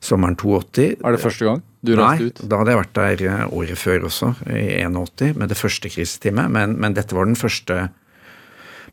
sommeren 0.03 0.36
82. 0.38 1.00
Er 1.03 1.14
det 1.16 1.22
første 1.22 1.48
gang 1.48 1.64
du 1.82 1.96
Nei, 1.98 2.12
reiste 2.14 2.28
ut? 2.30 2.44
da 2.50 2.61
hadde 2.61 2.74
jeg 2.74 2.80
vært 2.80 2.94
der 2.98 3.24
eh, 3.26 3.42
året 3.59 3.80
før 3.80 4.07
også, 4.07 4.30
i 4.55 4.68
81, 4.84 5.34
med 5.40 5.50
det 5.50 5.59
første 5.59 5.90
kriseteamet. 5.90 6.55
Men, 6.55 6.76
men 6.82 6.94
dette 6.98 7.18
var 7.18 7.26
den 7.26 7.38
første 7.38 7.88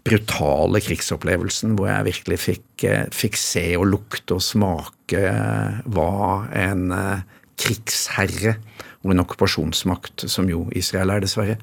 brutale 0.08 0.80
krigsopplevelsen 0.82 1.76
hvor 1.78 1.90
jeg 1.92 2.08
virkelig 2.08 2.40
fikk, 2.42 2.68
eh, 2.90 3.06
fikk 3.14 3.38
se 3.38 3.66
og 3.78 3.90
lukte 3.92 4.40
og 4.40 4.46
smake 4.46 5.22
eh, 5.22 5.82
hva 5.86 6.12
en 6.58 6.90
krigsherre 7.60 8.58
og 9.04 9.14
en 9.14 9.22
okkupasjonsmakt, 9.22 10.26
som 10.32 10.50
jo 10.50 10.66
Israel 10.76 11.14
er, 11.14 11.24
dessverre, 11.24 11.60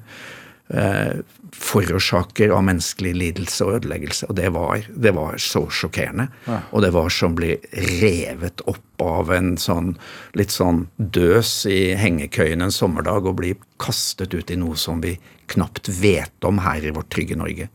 eh, 0.69 1.19
forårsaker 1.57 2.51
av 2.53 2.65
menneskelig 2.67 3.13
lidelse 3.17 3.65
og 3.65 3.79
ødeleggelse. 3.79 4.27
Og 4.29 4.37
det 4.39 4.51
var, 4.55 4.83
det 4.89 5.13
var 5.15 5.39
så 5.41 5.63
sjokkerende. 5.71 6.27
Og 6.71 6.83
det 6.83 6.91
var 6.95 7.13
som 7.13 7.33
å 7.35 7.39
bli 7.39 7.55
revet 8.01 8.63
opp 8.67 8.83
av 9.03 9.31
en 9.35 9.55
sånn 9.61 9.93
litt 10.37 10.53
sånn 10.53 10.85
døs 10.97 11.65
i 11.69 11.95
hengekøyen 11.99 12.65
en 12.65 12.73
sommerdag 12.73 13.29
og 13.29 13.39
bli 13.41 13.55
kastet 13.81 14.33
ut 14.33 14.51
i 14.51 14.59
noe 14.59 14.77
som 14.79 15.01
vi 15.03 15.15
knapt 15.53 15.89
vet 16.01 16.47
om 16.47 16.61
her 16.65 16.83
i 16.83 16.93
vårt 16.95 17.11
trygge 17.13 17.37
Norge. 17.39 17.69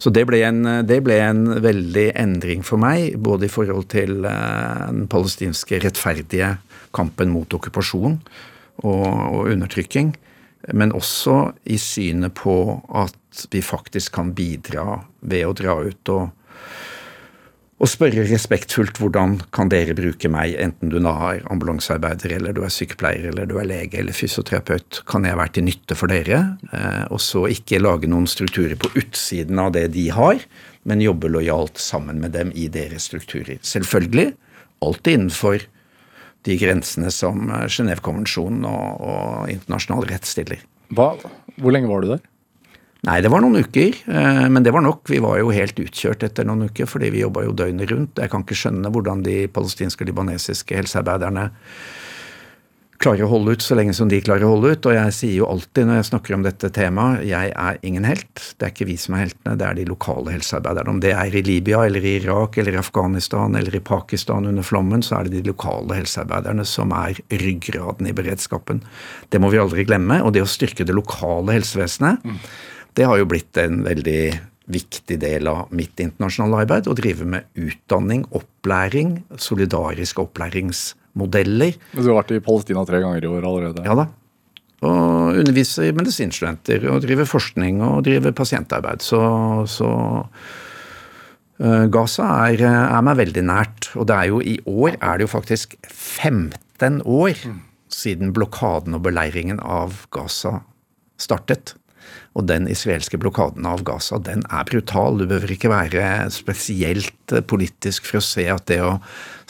Så 0.00 0.08
det 0.16 0.22
ble, 0.28 0.40
en, 0.46 0.64
det 0.88 1.02
ble 1.04 1.18
en 1.20 1.42
veldig 1.60 2.06
endring 2.16 2.62
for 2.64 2.80
meg, 2.80 3.18
både 3.20 3.48
i 3.48 3.52
forhold 3.52 3.90
til 3.92 4.24
eh, 4.24 4.86
den 4.88 5.04
palestinske 5.12 5.82
rettferdige 5.84 6.54
kampen 6.96 7.28
mot 7.34 7.52
okkupasjon 7.52 8.16
og, 8.80 9.08
og 9.10 9.50
undertrykking, 9.52 10.14
men 10.68 10.92
også 10.96 11.52
i 11.64 11.78
synet 11.80 12.34
på 12.38 12.54
at 12.92 13.46
vi 13.52 13.62
faktisk 13.64 14.14
kan 14.18 14.34
bidra 14.36 15.00
ved 15.20 15.46
å 15.46 15.56
dra 15.56 15.76
ut 15.86 16.12
og, 16.12 16.28
og 17.80 17.88
spørre 17.88 18.26
respektfullt 18.28 19.00
hvordan 19.00 19.38
kan 19.56 19.70
dere 19.72 19.96
bruke 19.96 20.28
meg, 20.28 20.52
enten 20.60 20.92
du 20.92 20.98
nå 21.00 21.14
er 21.30 21.46
ambulansearbeider, 21.52 22.34
eller 22.36 22.56
du 22.56 22.60
er 22.66 22.74
sykepleier, 22.74 23.30
eller 23.30 23.48
du 23.48 23.56
er 23.62 23.70
lege 23.70 24.02
eller 24.02 24.16
fysioterapeut. 24.16 25.00
Kan 25.08 25.24
jeg 25.24 25.38
være 25.40 25.54
til 25.56 25.68
nytte 25.70 25.96
for 25.96 26.12
dere? 26.12 26.42
Eh, 26.74 27.06
og 27.08 27.22
så 27.24 27.46
ikke 27.48 27.80
lage 27.80 28.10
noen 28.10 28.28
strukturer 28.28 28.76
på 28.76 28.92
utsiden 29.00 29.62
av 29.62 29.72
det 29.78 29.88
de 29.96 30.10
har, 30.12 30.44
men 30.84 31.04
jobbe 31.04 31.32
lojalt 31.32 31.80
sammen 31.80 32.20
med 32.20 32.36
dem 32.36 32.52
i 32.52 32.68
deres 32.72 33.08
strukturer. 33.08 33.56
Selvfølgelig 33.64 34.34
alltid 34.84 35.16
innenfor 35.16 35.64
de 36.48 36.56
grensene 36.60 37.12
som 37.14 37.48
eh, 37.50 37.68
Genévekonvensjonen 37.70 38.66
og, 38.68 39.06
og 39.06 39.52
internasjonal 39.52 40.08
rett 40.10 40.28
stiller. 40.28 40.62
Hva, 40.96 41.12
hvor 41.60 41.74
lenge 41.74 41.90
var 41.90 42.04
du 42.04 42.14
der? 42.14 42.26
Nei, 43.08 43.16
det 43.24 43.30
var 43.32 43.40
noen 43.40 43.62
uker, 43.64 43.96
eh, 44.12 44.46
men 44.52 44.64
det 44.64 44.74
var 44.76 44.84
nok. 44.84 45.06
Vi 45.08 45.22
var 45.24 45.38
jo 45.40 45.52
helt 45.54 45.78
utkjørt 45.80 46.24
etter 46.26 46.44
noen 46.48 46.68
uker, 46.68 46.88
fordi 46.90 47.08
vi 47.14 47.22
jobba 47.22 47.46
jo 47.46 47.56
døgnet 47.56 47.88
rundt. 47.92 48.20
Jeg 48.20 48.32
kan 48.32 48.44
ikke 48.44 48.58
skjønne 48.60 48.92
hvordan 48.92 49.24
de 49.24 49.36
palestinske 49.52 50.04
og 50.04 50.10
libanesiske 50.12 50.76
helsearbeiderne 50.76 51.48
klarer 53.00 53.24
å 53.24 53.30
holde 53.30 53.54
ut 53.56 53.64
så 53.64 53.76
lenge 53.78 53.94
som 53.96 54.10
de 54.10 54.18
klarer 54.20 54.44
å 54.44 54.52
holde 54.54 54.74
ut. 54.74 54.86
Og 54.88 54.94
jeg 54.94 55.14
sier 55.16 55.36
jo 55.38 55.48
alltid 55.48 55.88
når 55.88 56.00
jeg 56.00 56.08
snakker 56.10 56.36
om 56.36 56.44
dette 56.44 56.70
temaet, 56.76 57.24
jeg 57.28 57.52
er 57.56 57.78
ingen 57.86 58.04
helt. 58.04 58.42
Det 58.60 58.66
er 58.66 58.74
ikke 58.74 58.88
vi 58.90 58.96
som 59.00 59.16
er 59.16 59.24
heltene, 59.24 59.56
det 59.60 59.66
er 59.66 59.78
de 59.78 59.86
lokale 59.88 60.34
helsearbeiderne. 60.34 60.94
Om 60.94 61.00
det 61.04 61.14
er 61.16 61.38
i 61.40 61.44
Libya 61.46 61.84
eller 61.88 62.04
i 62.04 62.14
Irak 62.18 62.60
eller 62.60 62.76
i 62.76 62.82
Afghanistan 62.82 63.56
eller 63.56 63.76
i 63.76 63.82
Pakistan 63.84 64.50
under 64.50 64.66
flommen, 64.66 65.04
så 65.06 65.16
er 65.18 65.28
det 65.28 65.38
de 65.38 65.54
lokale 65.54 65.96
helsearbeiderne 65.96 66.66
som 66.68 66.92
er 66.96 67.16
ryggraden 67.32 68.10
i 68.10 68.14
beredskapen. 68.16 68.84
Det 69.32 69.40
må 69.40 69.52
vi 69.54 69.62
aldri 69.62 69.88
glemme. 69.88 70.20
Og 70.26 70.36
det 70.36 70.44
å 70.44 70.50
styrke 70.50 70.84
det 70.84 70.96
lokale 70.96 71.56
helsevesenet, 71.56 72.28
det 72.98 73.08
har 73.08 73.20
jo 73.20 73.28
blitt 73.32 73.56
en 73.62 73.80
veldig 73.86 74.22
viktig 74.70 75.16
del 75.18 75.48
av 75.50 75.72
mitt 75.74 75.98
internasjonale 75.98 76.66
arbeid. 76.66 76.86
Å 76.90 76.94
drive 76.98 77.26
med 77.26 77.48
utdanning, 77.58 78.28
opplæring, 78.36 79.22
solidariske 79.40 80.20
modeller. 81.18 81.76
Du 81.94 82.04
har 82.04 82.20
vært 82.20 82.34
i 82.36 82.42
Palestina 82.44 82.84
tre 82.88 83.02
ganger 83.02 83.24
i 83.24 83.30
år 83.30 83.46
allerede. 83.46 83.84
Ja 83.86 83.96
da. 83.98 84.08
Og 84.86 85.36
underviser 85.42 85.92
medisinstudenter 85.96 86.86
og 86.88 87.02
driver 87.04 87.28
forskning 87.28 87.82
og 87.84 88.04
driver 88.06 88.32
pasientarbeid. 88.36 89.04
Så, 89.04 89.20
så 89.68 89.90
uh, 91.60 91.84
Gaza 91.92 92.28
er, 92.48 92.64
er, 92.64 93.02
meg 93.04 93.18
veldig 93.20 93.44
nært. 93.44 93.90
Og 94.00 94.08
det 94.08 94.16
er 94.16 94.30
jo 94.30 94.40
i 94.40 94.56
år 94.64 94.96
er 94.96 95.20
det 95.20 95.28
jo 95.28 95.34
faktisk 95.34 95.76
15 95.90 97.02
år 97.04 97.44
siden 97.92 98.32
blokaden 98.32 98.96
og 98.96 99.04
beleiringen 99.04 99.60
av 99.60 100.06
Gaza 100.14 100.62
startet. 101.20 101.74
Og 102.38 102.46
den 102.46 102.68
israelske 102.70 103.18
blokaden 103.18 103.66
av 103.66 103.82
Gaza, 103.86 104.20
den 104.22 104.44
er 104.46 104.68
brutal. 104.68 105.18
Du 105.18 105.26
behøver 105.26 105.56
ikke 105.56 105.72
være 105.72 106.04
spesielt 106.34 107.34
politisk 107.50 108.06
for 108.06 108.20
å 108.20 108.24
se 108.24 108.46
at 108.52 108.68
det 108.70 108.78
å 108.86 108.98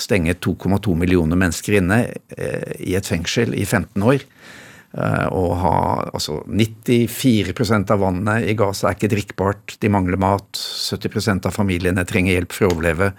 stenge 0.00 0.38
2,2 0.40 0.96
millioner 0.96 1.38
mennesker 1.40 1.80
inne 1.80 2.00
eh, 2.36 2.72
i 2.80 2.96
et 2.96 3.06
fengsel 3.06 3.52
i 3.52 3.66
15 3.66 4.00
år 4.00 4.24
eh, 4.24 5.26
og 5.28 5.54
ha 5.60 5.76
altså 6.08 6.40
94% 6.48 7.92
av 7.92 8.04
vannet 8.04 8.48
i 8.48 8.56
Gaza 8.58 8.88
er 8.88 8.98
ikke 8.98 9.12
drikkbart, 9.12 9.76
de 9.80 9.92
mangler 9.92 10.20
mat, 10.20 10.48
70% 10.56 11.48
av 11.50 11.56
familiene 11.56 12.06
trenger 12.08 12.38
hjelp 12.38 12.56
for 12.56 12.68
å 12.68 12.74
overleve. 12.74 13.12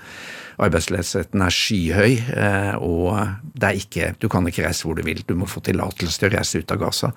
Arbeidsledigheten 0.61 1.41
er 1.41 1.53
skyhøy, 1.55 2.13
eh, 2.37 2.73
og 2.81 3.13
det 3.57 3.69
er 3.69 3.79
ikke, 3.79 4.13
du 4.21 4.27
kan 4.29 4.45
ikke 4.49 4.65
reise 4.67 4.85
hvor 4.85 4.97
du 4.97 5.05
vil. 5.05 5.23
Du 5.25 5.33
må 5.37 5.49
få 5.49 5.63
tillatelse 5.65 6.21
til 6.21 6.29
å 6.29 6.35
reise 6.35 6.61
ut 6.61 6.73
av 6.73 6.81
Gaza. 6.81 7.13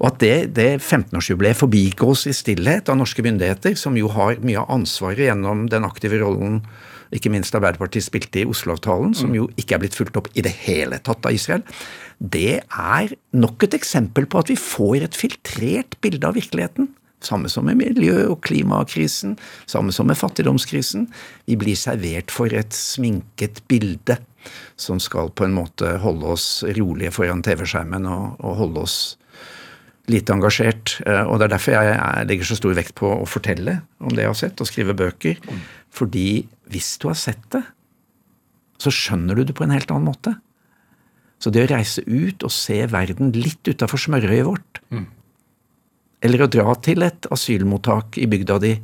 Og 0.00 0.08
at 0.10 0.18
det, 0.22 0.34
det 0.56 0.70
15-årsjubileet 0.80 1.58
forbigås 1.58 2.26
i 2.30 2.34
stillhet 2.36 2.90
av 2.90 2.98
norske 2.98 3.22
myndigheter, 3.24 3.76
som 3.78 3.96
jo 3.98 4.10
har 4.14 4.40
mye 4.42 4.62
av 4.62 4.72
ansvaret 4.80 5.28
gjennom 5.28 5.68
den 5.70 5.86
aktive 5.86 6.20
rollen 6.22 6.62
ikke 7.14 7.30
minst 7.30 7.54
Arbeiderpartiet 7.54 8.06
spilte 8.06 8.42
i 8.42 8.48
Oslo-avtalen, 8.48 9.14
som 9.14 9.34
jo 9.36 9.46
ikke 9.60 9.76
er 9.76 9.84
blitt 9.84 9.94
fulgt 9.94 10.18
opp 10.18 10.30
i 10.34 10.42
det 10.44 10.54
hele 10.64 10.98
tatt 11.04 11.26
av 11.26 11.36
Israel, 11.36 11.62
det 12.18 12.64
er 12.64 13.14
nok 13.36 13.66
et 13.66 13.76
eksempel 13.78 14.26
på 14.30 14.40
at 14.40 14.50
vi 14.50 14.58
får 14.58 15.06
et 15.06 15.18
filtrert 15.18 15.98
bilde 16.04 16.26
av 16.26 16.38
virkeligheten. 16.38 16.90
Samme 17.24 17.48
som 17.48 17.64
med 17.64 17.78
miljø- 17.80 18.28
og 18.28 18.42
klimakrisen, 18.44 19.38
samme 19.70 19.94
som 19.96 20.10
med 20.10 20.18
fattigdomskrisen. 20.20 21.06
Vi 21.48 21.56
blir 21.56 21.78
servert 21.78 22.34
for 22.34 22.52
et 22.52 22.74
sminket 22.76 23.62
bilde 23.70 24.18
som 24.76 24.98
skal 25.00 25.30
på 25.32 25.46
en 25.46 25.54
måte 25.56 25.94
holde 26.02 26.34
oss 26.34 26.48
rolige 26.76 27.14
foran 27.16 27.40
TV-skjermen 27.46 28.04
og, 28.10 28.34
og 28.44 28.58
holde 28.58 28.82
oss 28.84 28.98
lite 30.10 30.34
engasjert. 30.34 30.98
Eh, 31.06 31.22
og 31.24 31.38
Det 31.38 31.46
er 31.46 31.54
derfor 31.56 31.76
jeg, 31.76 31.92
jeg 31.94 32.28
legger 32.30 32.50
så 32.50 32.58
stor 32.58 32.76
vekt 32.76 32.94
på 32.98 33.10
å 33.14 33.28
fortelle 33.28 33.80
om 34.04 34.12
det 34.12 34.24
jeg 34.24 34.32
har 34.32 34.40
sett, 34.40 34.60
og 34.60 34.68
skrive 34.68 34.96
bøker. 34.98 35.40
Fordi 35.94 36.44
hvis 36.72 36.96
du 37.00 37.08
har 37.10 37.18
sett 37.18 37.44
det, 37.54 37.62
så 38.80 38.92
skjønner 38.92 39.38
du 39.38 39.46
det 39.48 39.56
på 39.56 39.64
en 39.64 39.74
helt 39.74 39.90
annen 39.94 40.10
måte. 40.10 40.34
Så 41.40 41.52
det 41.52 41.64
å 41.64 41.70
reise 41.70 42.04
ut 42.06 42.44
og 42.46 42.52
se 42.52 42.84
verden 42.90 43.32
litt 43.36 43.64
utafor 43.68 44.00
smørøyet 44.00 44.46
vårt, 44.48 44.80
mm. 44.94 45.06
eller 46.24 46.44
å 46.44 46.50
dra 46.50 46.74
til 46.84 47.04
et 47.04 47.28
asylmottak 47.34 48.18
i 48.22 48.28
bygda 48.30 48.58
di 48.62 48.74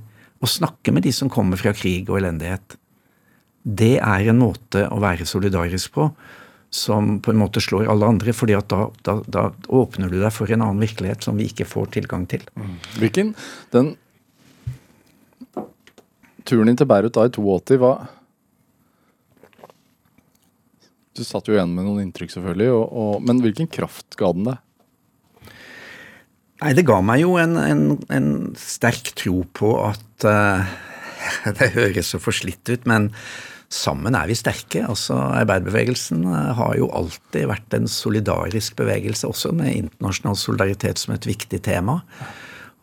og 0.40 0.48
snakke 0.48 0.92
med 0.92 1.04
de 1.04 1.12
som 1.12 1.30
kommer 1.32 1.60
fra 1.60 1.72
krig 1.76 2.08
og 2.08 2.20
elendighet, 2.20 2.76
det 3.60 3.98
er 4.00 4.30
en 4.32 4.40
måte 4.40 4.86
å 4.88 5.00
være 5.02 5.28
solidarisk 5.28 5.92
på 5.96 6.06
som 6.70 7.16
på 7.20 7.32
en 7.32 7.40
måte 7.40 7.60
slår 7.62 7.88
alle 7.90 8.06
andre, 8.06 8.32
fordi 8.36 8.54
at 8.54 8.70
da, 8.70 8.86
da, 9.06 9.16
da 9.26 9.48
åpner 9.74 10.10
du 10.10 10.20
deg 10.20 10.30
for 10.34 10.50
en 10.50 10.62
annen 10.62 10.82
virkelighet 10.82 11.26
som 11.26 11.38
vi 11.40 11.48
ikke 11.50 11.66
får 11.66 11.90
tilgang 11.98 12.28
til. 12.30 12.44
Mm. 12.54 12.76
Hvilken, 13.02 13.34
den 13.74 13.96
turen 16.46 16.70
din 16.70 16.78
til 16.78 16.88
Beirut 16.90 17.16
da 17.18 17.26
i 17.26 17.34
82, 17.34 17.78
hva 17.82 17.94
Du 21.18 21.24
satt 21.26 21.50
jo 21.50 21.56
igjen 21.56 21.72
med 21.74 21.84
noen 21.84 22.04
inntrykk, 22.06 22.30
selvfølgelig, 22.32 22.70
og, 22.72 22.84
og, 22.96 23.14
men 23.26 23.42
hvilken 23.42 23.66
kraft 23.68 24.14
ga 24.16 24.30
den 24.32 24.46
deg? 24.46 25.50
Nei, 26.60 26.70
det 26.76 26.84
ga 26.86 27.00
meg 27.04 27.24
jo 27.24 27.34
en, 27.40 27.58
en, 27.58 27.82
en 28.14 28.30
sterk 28.56 29.10
tro 29.18 29.42
på 29.56 29.72
at 29.82 30.26
uh, 30.28 30.70
Det 31.58 31.72
høres 31.74 32.12
så 32.14 32.20
forslitt 32.22 32.68
ut, 32.70 32.86
men 32.88 33.10
sammen 33.70 34.16
er 34.18 34.26
vi 34.30 34.36
sterke. 34.38 34.82
Altså, 34.88 35.14
Arbeiderbevegelsen 35.14 36.26
har 36.58 36.76
jo 36.78 36.90
alltid 36.96 37.48
vært 37.50 37.78
en 37.78 37.88
solidarisk 37.90 38.76
bevegelse, 38.80 39.28
også 39.30 39.54
med 39.56 39.76
internasjonal 39.76 40.38
solidaritet 40.38 41.02
som 41.02 41.14
et 41.14 41.28
viktig 41.30 41.62
tema. 41.66 42.00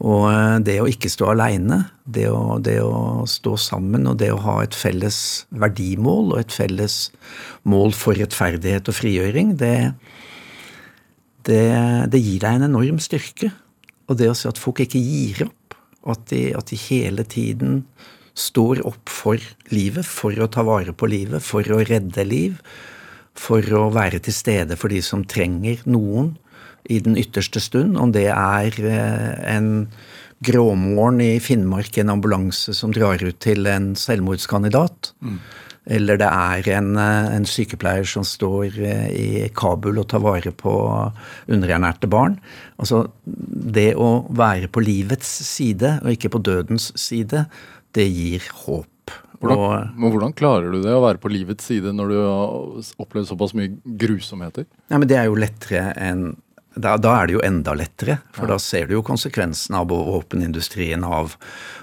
Og 0.06 0.28
eh, 0.30 0.58
det 0.62 0.78
å 0.82 0.90
ikke 0.90 1.10
stå 1.10 1.32
aleine, 1.34 1.82
det, 2.06 2.28
det, 2.66 2.78
å 2.86 3.26
stå 3.30 3.56
sammen 3.60 4.08
og 4.10 4.20
det 4.22 4.30
å 4.34 4.42
ha 4.46 4.60
et 4.64 4.78
felles 4.78 5.20
verdimål 5.50 6.36
og 6.36 6.42
et 6.44 6.54
felles 6.54 6.98
mål 7.68 7.96
for 7.98 8.18
rettferdighet 8.18 8.88
og 8.88 8.98
frigjøring, 8.98 9.56
det, 9.58 9.92
det, 11.50 11.64
det 12.14 12.22
gir 12.22 12.44
deg 12.46 12.60
en 12.60 12.70
enorm 12.70 13.02
styrke. 13.04 13.50
Og 14.08 14.20
det 14.22 14.30
å 14.32 14.38
se 14.38 14.48
at 14.52 14.62
folk 14.62 14.86
ikke 14.86 15.02
gir 15.02 15.48
opp, 15.50 15.76
at 16.08 16.30
de, 16.30 16.44
at 16.56 16.70
de 16.70 16.78
hele 16.80 17.26
tiden 17.28 17.82
står 18.38 18.84
opp 18.86 19.10
for 19.10 19.42
livet, 19.74 20.06
for 20.06 20.36
å 20.38 20.50
ta 20.52 20.64
vare 20.68 20.94
på 20.94 21.10
livet, 21.10 21.44
for 21.44 21.66
å 21.74 21.82
redde 21.82 22.26
liv, 22.28 22.60
for 23.38 23.66
å 23.78 23.88
være 23.94 24.22
til 24.26 24.36
stede 24.36 24.78
for 24.80 24.94
de 24.94 25.02
som 25.06 25.26
trenger 25.26 25.82
noen 25.90 26.36
i 26.90 27.02
den 27.04 27.18
ytterste 27.20 27.62
stund, 27.62 27.98
om 28.00 28.14
det 28.16 28.30
er 28.32 28.78
eh, 28.80 29.34
en 29.58 29.70
gråmorgen 30.46 31.22
i 31.24 31.38
Finnmark, 31.42 31.98
en 31.98 32.14
ambulanse 32.14 32.76
som 32.78 32.94
drar 32.96 33.22
ut 33.26 33.40
til 33.44 33.68
en 33.70 33.92
selvmordskandidat, 33.98 35.12
mm. 35.20 35.40
eller 35.98 36.20
det 36.22 36.30
er 36.30 36.70
en, 36.78 36.92
eh, 37.02 37.30
en, 37.36 37.48
sykepleier 37.50 38.08
som 38.08 38.26
står 38.28 38.78
eh, 38.78 39.08
i 39.12 39.30
Kabul 39.58 40.00
og 40.00 40.10
tar 40.14 40.24
vare 40.24 40.54
på 40.56 40.76
underernærte 41.50 42.10
barn. 42.12 42.38
Altså, 42.78 43.08
det 43.26 43.92
å 43.98 44.28
være 44.30 44.70
på 44.72 44.86
livets 44.86 45.30
side 45.50 45.98
og 46.04 46.14
ikke 46.14 46.36
på 46.38 46.46
dødens 46.46 46.92
side, 46.96 47.48
det 47.98 48.08
gir 48.08 48.45
håp. 48.64 48.93
Hvordan, 49.38 49.93
men 49.93 50.12
hvordan 50.12 50.34
klarer 50.38 50.74
du 50.74 50.82
det, 50.82 50.93
å 50.95 51.04
være 51.04 51.22
på 51.22 51.30
livets 51.30 51.68
side 51.70 51.91
når 51.93 52.10
du 52.10 52.18
har 52.18 52.91
opplevd 53.04 53.30
såpass 53.30 53.54
mye 53.58 53.76
grusomheter? 54.00 54.66
Ja, 54.89 54.98
men 54.98 55.08
Det 55.10 55.18
er 55.20 55.30
jo 55.30 55.38
lettere 55.38 55.91
enn 55.93 56.32
da, 56.78 56.93
da, 57.02 57.14
er 57.18 57.28
det 57.28 57.34
jo 57.34 57.41
enda 57.45 57.74
lettere, 57.74 58.20
for 58.36 58.45
ja. 58.45 58.54
da 58.54 58.62
ser 58.62 58.86
du 58.86 58.98
jo 58.98 59.06
konsekvensen 59.06 59.74
av 59.80 59.89
våpenindustrien, 59.89 61.02
av, 61.02 61.34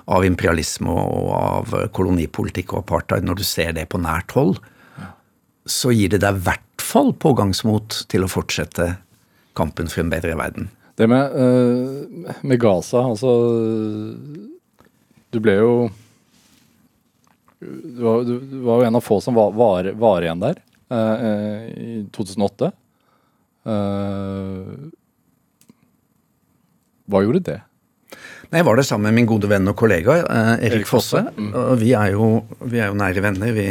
av, 0.06 0.26
imperialisme 0.26 0.92
og 0.92 1.32
av 1.34 1.74
kolonipolitikk 1.96 2.76
og 2.76 2.84
apartheid. 2.84 3.26
Når 3.26 3.40
du 3.40 3.44
ser 3.48 3.74
det 3.74 3.88
på 3.90 3.98
nært 4.02 4.34
hold, 4.38 4.60
ja. 5.00 5.10
så 5.66 5.90
gir 5.94 6.14
det 6.14 6.22
deg 6.22 6.38
i 6.38 6.46
hvert 6.46 6.84
fall 6.84 7.10
pågangsmot 7.10 8.04
til 8.12 8.26
å 8.26 8.30
fortsette 8.30 8.92
kampen 9.58 9.90
for 9.90 10.04
en 10.04 10.14
bedre 10.14 10.38
verden. 10.38 10.70
Det 10.94 11.10
med, 11.10 11.34
uh, 11.34 12.38
med 12.46 12.60
Gaza, 12.62 13.02
altså 13.02 13.34
Du 15.34 15.40
ble 15.42 15.56
jo 15.58 15.72
du 17.64 18.00
var, 18.04 18.24
du 18.28 18.60
var, 18.64 18.80
jo 18.80 18.88
en 18.88 18.98
av 19.00 19.04
få 19.04 19.20
som 19.24 19.36
var, 19.36 19.54
var, 19.56 19.90
var 20.00 20.24
igjen 20.24 20.42
der 20.42 20.58
uh, 20.92 21.68
i 21.74 22.00
2008. 22.14 22.70
Uh, 23.64 24.90
hva 27.10 27.22
gjorde 27.24 27.44
det? 27.48 27.60
Nei, 28.50 28.60
Jeg 28.60 28.68
var 28.68 28.78
det 28.78 28.86
sammen 28.88 29.08
med 29.08 29.18
min 29.18 29.28
gode 29.28 29.48
venn 29.50 29.68
og 29.70 29.76
kollega 29.78 30.20
uh, 30.22 30.54
Erik, 30.56 30.80
Erik 30.80 30.90
Fosse. 30.90 31.24
Mm. 31.36 31.50
Og 31.62 31.74
vi 31.80 31.94
er, 31.96 32.14
jo, 32.14 32.28
vi 32.64 32.80
er 32.80 32.92
jo 32.92 33.00
nære 33.00 33.24
venner. 33.24 33.56
Vi 33.56 33.68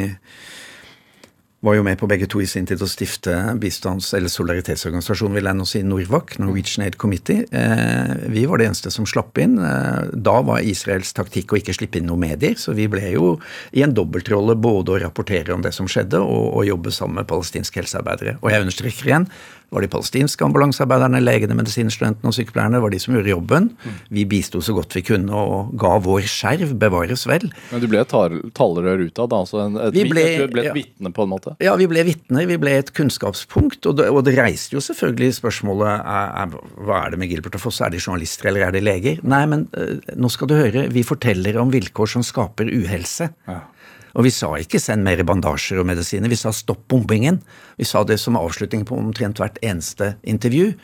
var 1.64 1.78
jo 1.78 1.84
med 1.86 1.95
på 1.99 2.07
begge 2.11 2.28
to 2.28 2.41
i 2.43 2.47
sin 2.49 2.66
tid 2.68 2.82
å 2.84 2.88
stifte 2.91 3.34
bistands- 3.61 4.11
eller 4.18 4.32
solidaritetsorganisasjonen, 4.32 5.38
vil 5.38 5.47
jeg 5.47 5.59
nå 5.59 5.68
si, 5.68 5.84
Norvac, 5.88 6.36
Norwegian 6.41 6.84
Aid 6.84 6.97
Committee. 6.99 7.45
Eh, 7.55 8.14
vi 8.34 8.43
var 8.49 8.59
det 8.59 8.68
eneste 8.68 8.91
som 8.91 9.07
slapp 9.07 9.39
inn. 9.39 9.55
Eh, 9.64 10.11
da 10.11 10.36
var 10.43 10.59
Israels 10.59 11.14
taktikk 11.16 11.53
å 11.53 11.61
ikke 11.61 11.76
slippe 11.78 12.01
inn 12.01 12.09
noen 12.11 12.26
medier, 12.26 12.57
så 12.59 12.76
vi 12.76 12.89
ble 12.91 13.14
jo 13.14 13.38
i 13.72 13.86
en 13.86 13.95
dobbeltrolle 13.95 14.57
både 14.59 14.97
å 14.97 15.01
rapportere 15.05 15.55
om 15.55 15.64
det 15.64 15.72
som 15.76 15.88
skjedde, 15.88 16.20
og 16.20 16.59
å 16.59 16.68
jobbe 16.68 16.91
sammen 16.91 17.22
med 17.22 17.32
palestinske 17.32 17.80
helsearbeidere. 17.80 18.36
Og 18.43 18.51
jeg 18.51 18.68
understreker 18.68 19.14
igjen, 19.14 19.30
var 19.74 19.84
de 19.84 19.89
palestinske 19.91 20.45
ambulansearbeiderne, 20.45 21.21
legene, 21.24 21.57
medisinstudentene 21.57 22.30
og 22.30 22.38
sykepleierne 22.38 22.82
var 22.84 22.93
de 22.93 22.99
som 23.01 23.15
gjorde 23.17 23.32
jobben. 23.32 23.69
Vi 24.13 24.26
bisto 24.30 24.61
så 24.63 24.76
godt 24.78 24.95
vi 24.95 25.03
kunne 25.07 25.34
og 25.34 25.74
ga 25.80 25.95
vår 26.03 26.28
skjerv, 26.30 26.76
bevares 26.80 27.26
vel. 27.30 27.49
Men 27.71 27.84
du 27.84 27.89
ble 27.91 28.03
et 28.03 28.13
talerør 28.13 29.05
ut 29.07 29.24
av 29.24 29.32
det? 29.32 29.41
Altså 29.43 29.63
et, 29.65 29.97
vi 29.97 30.05
ble, 30.09 30.26
et, 30.36 30.45
ble 30.53 30.65
et 30.65 30.69
ja, 30.71 30.76
vitne, 30.78 31.13
på 31.15 31.26
en 31.26 31.34
måte? 31.34 31.55
Ja, 31.63 31.76
vi 31.80 31.89
ble 31.89 32.05
vitner. 32.07 32.47
Vi 32.49 32.59
ble 32.61 32.78
et 32.84 32.93
kunnskapspunkt. 32.95 33.82
Og 33.89 33.99
det, 33.99 34.09
og 34.13 34.24
det 34.28 34.38
reiste 34.38 34.78
jo 34.78 34.84
selvfølgelig 34.84 35.39
spørsmålet 35.39 35.89
er, 35.89 36.32
er, 36.43 36.57
hva 36.86 37.03
er 37.03 37.13
det 37.13 37.21
med 37.24 37.34
Gilbert 37.34 37.57
og 37.59 37.65
Foss, 37.65 37.82
er 37.84 37.93
de 37.93 38.01
journalister 38.01 38.51
eller 38.51 38.67
er 38.67 38.76
de 38.76 38.84
leger? 38.84 39.21
Nei, 39.26 39.43
men 39.49 39.67
uh, 39.78 39.97
nå 40.19 40.32
skal 40.34 40.51
du 40.51 40.57
høre, 40.57 40.88
vi 40.93 41.05
forteller 41.07 41.59
om 41.61 41.74
vilkår 41.74 42.15
som 42.17 42.26
skaper 42.26 42.69
uhelse. 42.74 43.32
Ja. 43.49 43.61
Og 44.14 44.28
vi 44.28 44.30
sa 44.30 44.51
ikke 44.61 44.80
'send 44.80 45.03
mer 45.03 45.24
bandasjer 45.26 45.80
og 45.82 45.88
medisiner', 45.89 46.30
vi 46.30 46.36
sa 46.38 46.49
'stopp 46.49 46.88
bombingen'. 46.88 47.41
Vi 47.78 47.86
sa 47.86 48.03
det 48.03 48.20
som 48.20 48.38
avslutning 48.38 48.86
på 48.86 48.97
omtrent 48.97 49.38
hvert 49.38 49.57
eneste 49.64 50.16
intervju. 50.24 50.76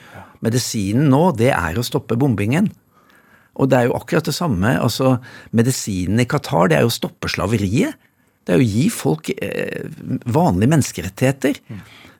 Medisinen 0.41 1.09
nå, 1.09 1.37
det 1.37 1.51
er 1.51 1.77
å 1.77 1.85
stoppe 1.85 2.17
bombingen. 2.17 2.71
Og 3.55 3.69
det 3.69 3.77
er 3.77 3.85
jo 3.85 3.97
akkurat 3.97 4.25
det 4.25 4.33
samme. 4.33 4.79
altså 4.79 5.19
Medisinen 5.51 6.19
i 6.19 6.25
Qatar, 6.25 6.69
det 6.69 6.77
er 6.77 6.81
jo 6.81 6.91
å 6.93 6.99
stoppe 6.99 7.29
slaveriet. 7.29 7.93
Det 8.45 8.55
er 8.55 8.57
jo 8.57 8.65
å 8.65 8.73
gi 8.73 8.89
folk 8.89 9.29
eh, 9.29 9.85
vanlige 10.25 10.71
menneskerettigheter. 10.73 11.59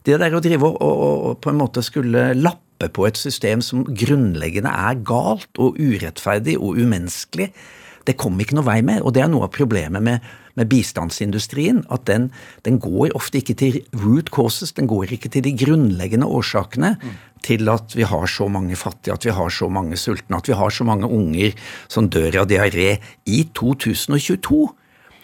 Det 0.05 0.20
der 0.20 0.36
å 0.36 0.41
drive 0.43 0.64
og, 0.68 0.78
og, 0.82 1.26
og 1.30 1.41
på 1.41 1.49
en 1.49 1.57
måte 1.57 1.82
skulle 1.82 2.34
lappe 2.38 2.89
på 2.93 3.07
et 3.07 3.18
system 3.18 3.62
som 3.62 3.84
grunnleggende 3.84 4.70
er 4.70 4.99
galt 5.03 5.49
og 5.57 5.80
urettferdig 5.80 6.57
og 6.60 6.78
umenneskelig, 6.78 7.49
det 8.10 8.18
kom 8.18 8.39
ikke 8.41 8.57
noe 8.57 8.66
vei 8.68 8.80
med. 8.86 9.03
Og 9.05 9.14
det 9.14 9.24
er 9.24 9.30
noe 9.32 9.45
av 9.45 9.53
problemet 9.53 10.03
med, 10.03 10.26
med 10.57 10.70
bistandsindustrien. 10.72 11.84
At 11.93 12.07
den, 12.10 12.30
den, 12.66 12.82
går 12.82 13.14
ofte 13.18 13.41
ikke 13.41 13.57
til 13.60 13.80
root 14.01 14.32
causes, 14.34 14.74
den 14.78 14.89
går 14.89 15.14
ikke 15.16 15.32
til 15.36 15.45
de 15.45 15.53
grunnleggende 15.57 16.30
årsakene 16.30 16.95
til 17.45 17.70
at 17.72 17.93
vi 17.95 18.03
har 18.07 18.26
så 18.28 18.49
mange 18.51 18.76
fattige, 18.76 19.16
at 19.16 19.24
vi 19.24 19.36
har 19.36 19.53
så 19.53 19.70
mange 19.72 19.95
sultne, 19.99 20.41
at 20.41 20.49
vi 20.49 20.57
har 20.57 20.74
så 20.76 20.84
mange 20.88 21.07
unger 21.07 21.55
som 21.88 22.10
dør 22.12 22.41
av 22.41 22.49
diaré 22.51 22.97
i 23.30 23.45
2022. 23.55 24.66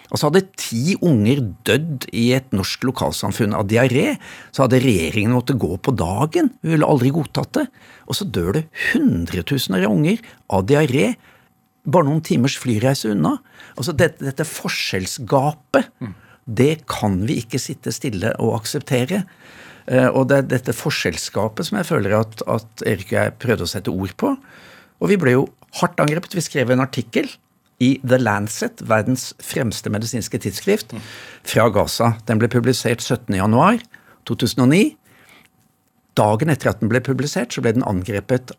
Altså 0.06 0.30
Hadde 0.30 0.46
ti 0.62 0.96
unger 1.04 1.42
dødd 1.68 2.06
i 2.16 2.30
et 2.38 2.54
norsk 2.56 2.86
lokalsamfunn 2.88 3.56
av 3.58 3.68
diaré, 3.68 4.14
så 4.56 4.64
hadde 4.64 4.84
regjeringen 4.86 5.34
måttet 5.36 5.60
gå 5.60 5.74
på 5.76 5.92
dagen. 5.98 6.54
Vi 6.62 6.76
ville 6.76 6.88
aldri 6.88 7.12
godtatt 7.12 7.58
det. 7.58 7.66
Og 8.06 8.16
så 8.16 8.30
dør 8.30 8.60
det 8.60 8.68
hundretusener 8.94 9.88
av 9.88 9.98
unger 9.98 10.22
av 10.54 10.68
diaré 10.70 11.16
bare 11.86 12.08
noen 12.08 12.24
timers 12.26 12.58
flyreise 12.60 13.12
unna. 13.14 13.36
Altså 13.76 13.96
dette, 13.98 14.26
dette 14.26 14.48
forskjellsgapet, 14.48 15.92
det 16.46 16.86
kan 16.90 17.22
vi 17.26 17.40
ikke 17.42 17.62
sitte 17.62 17.94
stille 17.96 18.34
og 18.42 18.58
akseptere. 18.60 19.24
Uh, 19.86 20.10
og 20.18 20.30
det 20.32 20.38
er 20.38 20.52
dette 20.56 20.74
forskjellsgapet 20.74 21.68
som 21.68 21.80
jeg 21.80 21.90
føler 21.92 22.18
at, 22.18 22.42
at 22.50 22.86
Erik 22.90 23.12
og 23.12 23.20
jeg 23.20 23.36
prøvde 23.42 23.68
å 23.68 23.70
sette 23.70 23.94
ord 23.94 24.16
på. 24.18 24.34
Og 25.02 25.12
vi 25.12 25.20
ble 25.22 25.36
jo 25.36 25.48
hardt 25.82 26.00
angrepet. 26.02 26.38
Vi 26.38 26.46
skrev 26.46 26.74
en 26.74 26.84
artikkel 26.84 27.30
i 27.84 27.96
The 28.08 28.18
Lancet, 28.22 28.82
verdens 28.88 29.34
fremste 29.44 29.92
medisinske 29.92 30.40
tidsskrift, 30.42 30.96
fra 31.46 31.68
Gaza. 31.74 32.14
Den 32.30 32.40
ble 32.42 32.50
publisert 32.52 33.04
17.1.2009. 33.04 34.96
Dagen 36.16 36.54
etter 36.54 36.72
at 36.72 36.80
den 36.80 36.92
ble 36.92 37.02
publisert, 37.04 37.52
så 37.52 37.62
ble 37.64 37.76
den 37.76 37.86
angrepet 37.88 38.56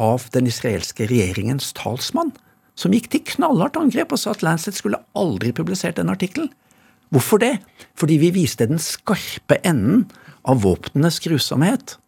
av 0.00 0.28
den 0.34 0.48
israelske 0.48 1.06
regjeringens 1.10 1.72
talsmann, 1.76 2.32
som 2.78 2.94
gikk 2.94 3.10
til 3.12 3.24
knallhardt 3.34 3.76
angrep 3.76 4.14
og 4.14 4.20
sa 4.20 4.32
at 4.32 4.44
Lancet 4.44 4.78
skulle 4.78 5.02
aldri 5.18 5.52
publisert 5.54 5.98
den 6.00 6.12
artikkelen. 6.12 6.50
Hvorfor 7.12 7.42
det? 7.42 7.58
Fordi 7.98 8.16
vi 8.22 8.30
viste 8.32 8.66
den 8.68 8.80
skarpe 8.80 9.58
enden 9.68 10.06
av 10.48 10.62
våpnenes 10.64 11.20
grusomhet. 11.22 11.98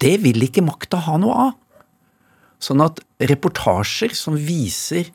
Det 0.00 0.20
vil 0.22 0.46
ikke 0.46 0.64
makta 0.64 1.02
ha 1.08 1.16
noe 1.20 1.48
av. 1.48 1.56
Sånn 2.62 2.82
at 2.84 3.02
reportasjer 3.24 4.14
som 4.16 4.36
viser 4.36 5.08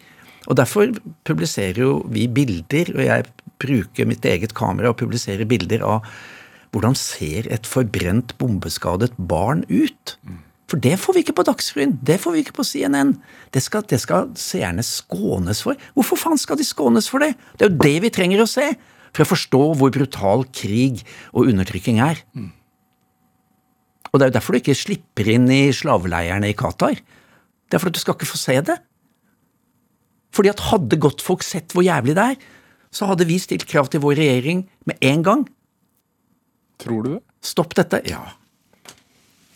Og 0.46 0.54
derfor 0.60 0.92
publiserer 1.26 1.80
jo 1.82 1.94
vi 2.14 2.28
bilder, 2.30 2.92
og 2.94 3.02
jeg 3.02 3.24
bruker 3.58 4.06
mitt 4.06 4.26
eget 4.30 4.52
kamera 4.54 4.92
og 4.92 5.00
publiserer 5.00 5.48
bilder 5.50 5.82
av 5.82 6.06
hvordan 6.70 6.94
ser 6.94 7.48
et 7.50 7.66
forbrent, 7.66 8.36
bombeskadet 8.38 9.10
barn 9.18 9.64
ut? 9.72 10.14
Mm. 10.22 10.45
For 10.66 10.82
det 10.82 10.96
får 10.98 11.14
vi 11.14 11.22
ikke 11.22 11.36
på 11.38 11.46
Dagsrevyen, 11.46 11.94
det 12.02 12.18
får 12.24 12.34
vi 12.34 12.42
ikke 12.42 12.56
på 12.58 12.66
CNN. 12.66 13.14
Det 13.54 13.62
skal, 13.62 13.86
det 13.86 14.00
skal 14.02 14.32
seerne 14.40 14.82
skånes 14.86 15.62
for. 15.62 15.78
Hvorfor 15.94 16.18
faen 16.18 16.42
skal 16.42 16.58
de 16.58 16.66
skånes 16.66 17.10
for 17.12 17.22
det? 17.22 17.36
Det 17.54 17.68
er 17.68 17.72
jo 17.72 17.84
det 17.86 17.96
vi 18.08 18.14
trenger 18.14 18.42
å 18.42 18.50
se 18.50 18.72
for 19.16 19.24
å 19.24 19.30
forstå 19.30 19.62
hvor 19.80 19.94
brutal 19.94 20.46
krig 20.56 21.04
og 21.32 21.52
undertrykking 21.52 22.02
er. 22.04 22.24
Mm. 22.34 22.50
Og 24.10 24.18
det 24.18 24.26
er 24.26 24.32
jo 24.32 24.38
derfor 24.40 24.56
du 24.56 24.62
ikke 24.64 24.78
slipper 24.80 25.30
inn 25.36 25.46
i 25.54 25.70
slaveleirene 25.76 26.50
i 26.50 26.58
Qatar. 26.58 26.98
Det 27.68 27.78
er 27.78 27.84
fordi 27.84 28.00
du 28.00 28.02
skal 28.02 28.18
ikke 28.18 28.30
få 28.30 28.42
se 28.42 28.58
det. 28.66 28.78
Fordi 30.36 30.52
at 30.52 30.66
hadde 30.72 31.00
godtfolk 31.00 31.46
sett 31.46 31.76
hvor 31.76 31.86
jævlig 31.86 32.16
det 32.18 32.26
er, 32.34 32.40
så 32.96 33.10
hadde 33.10 33.28
vi 33.28 33.38
stilt 33.44 33.68
krav 33.70 33.92
til 33.92 34.02
vår 34.04 34.18
regjering 34.18 34.66
med 34.88 35.04
en 35.04 35.24
gang. 35.24 35.46
Tror 36.82 37.04
du 37.04 37.14
det? 37.16 37.22
Stopp 37.46 37.76
dette. 37.78 38.02
Ja. 38.10 38.24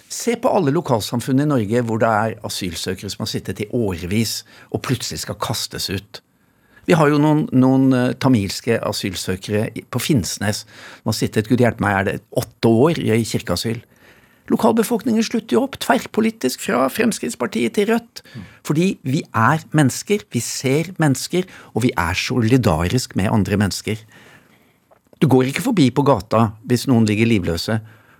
Se 0.09 0.33
på 0.41 0.49
alle 0.49 0.73
lokalsamfunn 0.73 1.43
i 1.43 1.49
Norge 1.49 1.83
hvor 1.85 2.01
det 2.01 2.09
er 2.09 2.39
asylsøkere 2.47 3.11
som 3.13 3.23
har 3.25 3.29
sittet 3.29 3.61
i 3.61 3.69
årevis 3.77 4.41
og 4.73 4.81
plutselig 4.87 5.21
skal 5.21 5.37
kastes 5.41 5.89
ut. 5.93 6.23
Vi 6.89 6.95
har 6.97 7.11
jo 7.11 7.19
noen, 7.21 7.43
noen 7.53 7.91
uh, 7.93 8.15
tamilske 8.17 8.79
asylsøkere 8.81 9.67
på 9.93 10.01
Finnsnes 10.01 10.63
som 10.65 11.11
har 11.11 11.17
sittet 11.17 11.49
gud 11.51 11.61
hjelpe 11.61 11.85
meg, 11.85 11.99
er 11.99 12.07
det 12.07 12.41
åtte 12.41 12.71
år 12.71 12.97
i 12.97 13.21
kirkeasyl. 13.29 13.83
Lokalbefolkningen 14.49 15.21
slutter 15.21 15.53
jo 15.53 15.67
opp, 15.67 15.77
tverrpolitisk, 15.83 16.63
fra 16.65 16.87
Fremskrittspartiet 16.89 17.75
til 17.77 17.91
Rødt. 17.91 18.23
Fordi 18.65 18.95
vi 19.05 19.21
er 19.37 19.61
mennesker, 19.77 20.25
vi 20.33 20.41
ser 20.41 20.89
mennesker, 20.97 21.45
og 21.75 21.85
vi 21.85 21.93
er 21.93 22.17
solidarisk 22.17 23.13
med 23.19 23.29
andre 23.29 23.59
mennesker. 23.61 24.01
Du 25.21 25.27
går 25.29 25.51
ikke 25.51 25.67
forbi 25.67 25.89
på 25.93 26.05
gata 26.07 26.47
hvis 26.65 26.87
noen 26.89 27.05
ligger 27.05 27.29
livløse. 27.29 27.77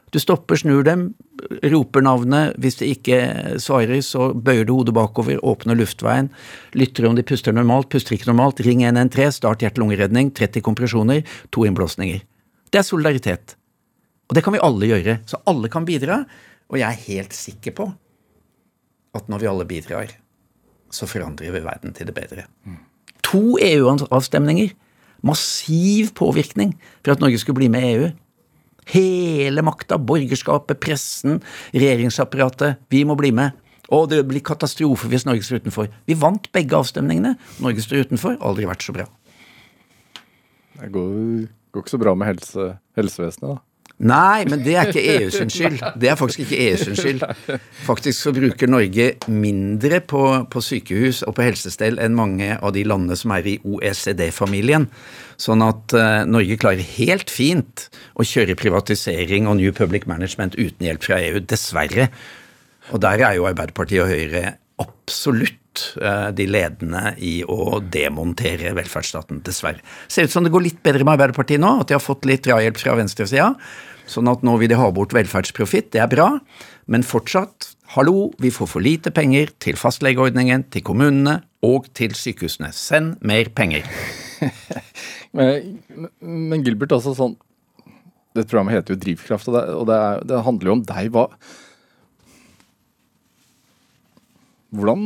Du 0.09 0.19
stopper, 0.21 0.57
snur 0.57 0.83
dem, 0.87 1.13
roper 1.69 2.03
navnet. 2.05 2.55
Hvis 2.61 2.79
det 2.81 2.89
ikke 2.95 3.19
svarer, 3.61 4.01
så 4.05 4.31
bøyer 4.33 4.65
du 4.65 4.73
hodet 4.77 4.95
bakover, 4.97 5.37
åpner 5.45 5.77
luftveien, 5.77 6.31
lytter 6.77 7.07
om 7.09 7.17
de 7.17 7.25
puster 7.25 7.55
normalt, 7.55 7.91
puster 7.93 8.17
ikke 8.17 8.31
normalt, 8.31 8.61
ring 8.65 8.81
113, 8.85 9.37
start 9.37 9.65
hjerte-lungeredning, 9.65 10.33
30 10.37 10.65
kompresjoner, 10.65 11.23
to 11.53 11.67
innblåsninger. 11.69 12.23
Det 12.69 12.81
er 12.81 12.87
solidaritet. 12.87 13.55
Og 14.29 14.37
det 14.37 14.45
kan 14.45 14.53
vi 14.53 14.61
alle 14.65 14.89
gjøre. 14.89 15.19
Så 15.29 15.41
alle 15.49 15.69
kan 15.73 15.87
bidra. 15.87 16.23
Og 16.69 16.77
jeg 16.81 16.89
er 16.89 17.05
helt 17.07 17.33
sikker 17.33 17.73
på 17.77 17.89
at 19.17 19.29
når 19.29 19.41
vi 19.41 19.49
alle 19.49 19.65
bidrar, 19.69 20.11
så 20.93 21.09
forandrer 21.09 21.53
vi 21.53 21.63
verden 21.65 21.93
til 21.97 22.09
det 22.09 22.15
bedre. 22.17 22.45
To 23.29 23.57
EU-avstemninger. 23.61 24.73
Massiv 25.25 26.13
påvirkning 26.15 26.77
for 27.03 27.11
at 27.11 27.19
Norge 27.19 27.41
skulle 27.41 27.59
bli 27.59 27.67
med 27.73 27.83
i 27.83 27.93
EU. 27.97 28.09
Hele 28.89 29.63
makta, 29.65 29.99
borgerskapet, 30.01 30.79
pressen, 30.81 31.39
regjeringsapparatet. 31.75 32.81
Vi 32.89 33.03
må 33.05 33.17
bli 33.19 33.31
med. 33.35 33.57
Og 33.93 34.09
det 34.11 34.21
blir 34.29 34.43
katastrofe 34.45 35.09
hvis 35.09 35.25
Norge 35.25 35.45
står 35.45 35.63
utenfor. 35.63 35.89
Vi 36.05 36.17
vant 36.17 36.45
begge 36.53 36.77
avstemningene. 36.77 37.35
Norge 37.63 37.85
står 37.85 38.09
utenfor. 38.09 38.37
Aldri 38.45 38.67
vært 38.69 38.85
så 38.85 38.93
bra. 38.93 39.07
Det 40.79 40.91
går, 40.93 41.49
går 41.73 41.83
ikke 41.83 41.95
så 41.95 42.01
bra 42.01 42.13
med 42.17 42.29
helse, 42.29 42.67
helsevesenet, 42.97 43.49
da. 43.49 43.68
Nei, 43.99 44.45
men 44.47 44.61
det 44.63 44.77
er 44.79 44.87
ikke 44.87 45.01
EU 45.17 45.31
sin 45.33 45.49
skyld. 45.51 45.81
Det 45.99 46.07
er 46.07 46.15
faktisk 46.15 46.45
ikke 46.45 46.59
EU 46.69 46.77
sin 46.79 46.95
skyld. 46.95 47.23
Faktisk 47.83 48.21
så 48.23 48.31
bruker 48.31 48.71
Norge 48.71 49.09
mindre 49.27 49.99
på, 49.99 50.21
på 50.47 50.63
sykehus 50.63 51.19
og 51.27 51.35
på 51.35 51.43
helsestell 51.43 51.99
enn 51.99 52.15
mange 52.15 52.53
av 52.55 52.71
de 52.77 52.85
landene 52.87 53.17
som 53.19 53.33
er 53.35 53.49
i 53.51 53.57
OECD-familien. 53.67 54.87
Sånn 55.39 55.65
at 55.65 55.95
uh, 55.99 56.23
Norge 56.27 56.55
klarer 56.61 56.93
helt 56.95 57.31
fint 57.33 57.89
å 58.15 58.23
kjøre 58.23 58.55
privatisering 58.59 59.51
og 59.51 59.59
New 59.59 59.75
Public 59.75 60.07
Management 60.07 60.55
uten 60.55 60.87
hjelp 60.87 61.03
fra 61.03 61.19
EU. 61.19 61.43
Dessverre. 61.43 62.07
Og 62.95 63.03
der 63.03 63.19
er 63.27 63.35
jo 63.35 63.49
Arbeiderpartiet 63.51 64.05
og 64.05 64.13
Høyre 64.15 64.55
absolutt 64.79 65.59
uh, 66.01 66.29
de 66.35 66.47
ledende 66.49 67.13
i 67.23 67.39
å 67.43 67.79
demontere 67.81 68.73
velferdsstaten, 68.77 69.43
dessverre. 69.45 69.83
Ser 70.11 70.27
ut 70.27 70.33
som 70.33 70.45
det 70.45 70.53
går 70.53 70.65
litt 70.65 70.81
bedre 70.85 71.05
med 71.05 71.17
Arbeiderpartiet 71.17 71.61
nå, 71.61 71.79
at 71.81 71.89
de 71.89 71.97
har 71.97 72.03
fått 72.03 72.27
litt 72.29 72.45
drahjelp 72.47 72.79
fra 72.81 72.97
venstresida. 72.99 73.53
Sånn 74.09 74.29
at 74.31 74.41
nå 74.45 74.55
vil 74.57 74.71
de 74.71 74.79
ha 74.79 74.89
bort 74.93 75.13
velferdsprofitt, 75.13 75.91
det 75.93 76.01
er 76.01 76.09
bra, 76.09 76.31
men 76.89 77.05
fortsatt, 77.05 77.73
hallo, 77.93 78.31
vi 78.41 78.49
får 78.53 78.71
for 78.71 78.85
lite 78.85 79.13
penger 79.13 79.51
til 79.61 79.77
fastlegeordningen, 79.77 80.65
til 80.73 80.85
kommunene 80.87 81.39
og 81.65 81.91
til 81.97 82.15
sykehusene. 82.17 82.71
Send 82.73 83.19
mer 83.25 83.51
penger. 83.53 83.85
men, 85.37 85.79
men, 86.23 86.65
Gilbert, 86.65 86.95
altså 86.95 87.13
sånn 87.17 87.35
Dette 88.33 88.47
programmet 88.47 88.77
heter 88.77 88.95
jo 88.95 89.01
Drivkraft, 89.03 89.49
og 89.49 89.57
det, 89.57 89.63
og 89.75 89.87
det, 89.89 89.97
er, 89.97 90.21
det 90.29 90.45
handler 90.45 90.69
jo 90.69 90.75
om 90.77 90.85
deg. 90.87 91.09
Hva 91.13 91.25
Hvordan 94.69 95.05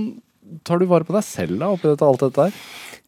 tar 0.67 0.81
du 0.81 0.87
vare 0.89 1.07
på 1.07 1.15
deg 1.15 1.25
selv 1.25 1.59
da, 1.61 1.71
oppi 1.73 1.89
dette, 1.89 2.07
alt 2.07 2.25
dette 2.25 2.47
her? 2.47 2.57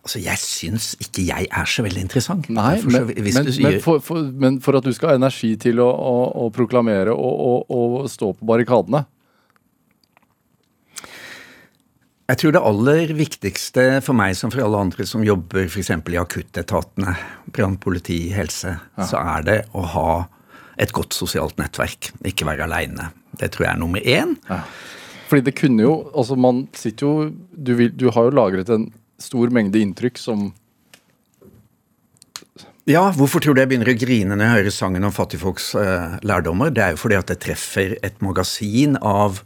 Altså, 0.06 0.20
Jeg 0.22 0.38
syns 0.38 0.92
ikke 1.02 1.24
jeg 1.26 1.48
er 1.50 1.66
så 1.70 1.82
veldig 1.82 2.04
interessant. 2.06 2.48
Nei, 2.54 2.76
men, 2.86 3.08
men, 3.10 3.50
men, 3.64 3.80
for, 3.82 4.04
for, 4.06 4.22
men, 4.22 4.60
for, 4.62 4.78
at 4.78 4.86
du 4.86 4.94
skal 4.94 5.14
ha 5.14 5.18
energi 5.18 5.56
til 5.58 5.82
å, 5.82 5.88
å, 5.90 6.16
å 6.46 6.50
proklamere 6.54 7.14
og, 7.16 7.36
og, 7.50 7.74
og, 7.74 7.96
stå 8.14 8.30
på 8.38 8.46
barrikadene? 8.46 9.02
Jeg 12.30 12.42
tror 12.42 12.54
det 12.54 12.62
aller 12.70 13.12
viktigste 13.18 13.88
for 14.06 14.18
meg 14.18 14.38
som 14.38 14.54
for 14.54 14.66
alle 14.66 14.84
andre 14.88 15.06
som 15.10 15.26
jobber 15.26 15.66
f.eks. 15.66 15.92
i 15.94 16.22
akuttetatene, 16.22 17.18
brann, 17.54 17.78
politi, 17.82 18.20
helse, 18.34 18.78
ja. 18.78 19.10
så 19.10 19.22
er 19.22 19.46
det 19.46 19.60
å 19.78 19.86
ha 19.94 20.10
et 20.82 20.94
godt 20.94 21.18
sosialt 21.18 21.58
nettverk. 21.62 22.12
Ikke 22.30 22.46
være 22.46 22.66
aleine. 22.66 23.10
Det 23.34 23.52
tror 23.54 23.68
jeg 23.68 23.74
er 23.74 23.82
nummer 23.82 24.06
én. 24.06 24.38
Ja. 24.50 24.62
Fordi 25.30 25.48
det 25.48 25.56
kunne 25.58 25.86
jo 25.86 25.96
Altså, 26.14 26.38
man 26.38 26.68
sitter 26.78 27.08
jo 27.08 27.32
du, 27.52 27.74
vil, 27.80 27.92
du 27.96 28.10
har 28.14 28.28
jo 28.28 28.38
lagret 28.38 28.70
en 28.74 28.90
stor 29.22 29.52
mengde 29.54 29.82
inntrykk 29.82 30.20
som 30.22 30.52
ja, 32.86 33.02
hvorfor 33.18 33.42
tror 33.42 33.56
du 33.58 33.64
jeg 33.64 33.70
begynner 33.72 33.90
å 33.90 33.98
grine 33.98 34.36
når 34.38 34.46
jeg 34.46 34.54
hører 34.60 34.74
sangen 34.76 35.08
om 35.08 35.14
fattigfolks 35.14 35.72
eh, 35.82 36.12
lærdommer? 36.22 36.70
Det 36.70 36.84
er 36.84 36.92
jo 36.94 37.00
fordi 37.02 37.18
at 37.18 37.32
det 37.32 37.40
treffer 37.42 37.96
et 38.06 38.20
magasin 38.22 38.94
av 39.02 39.40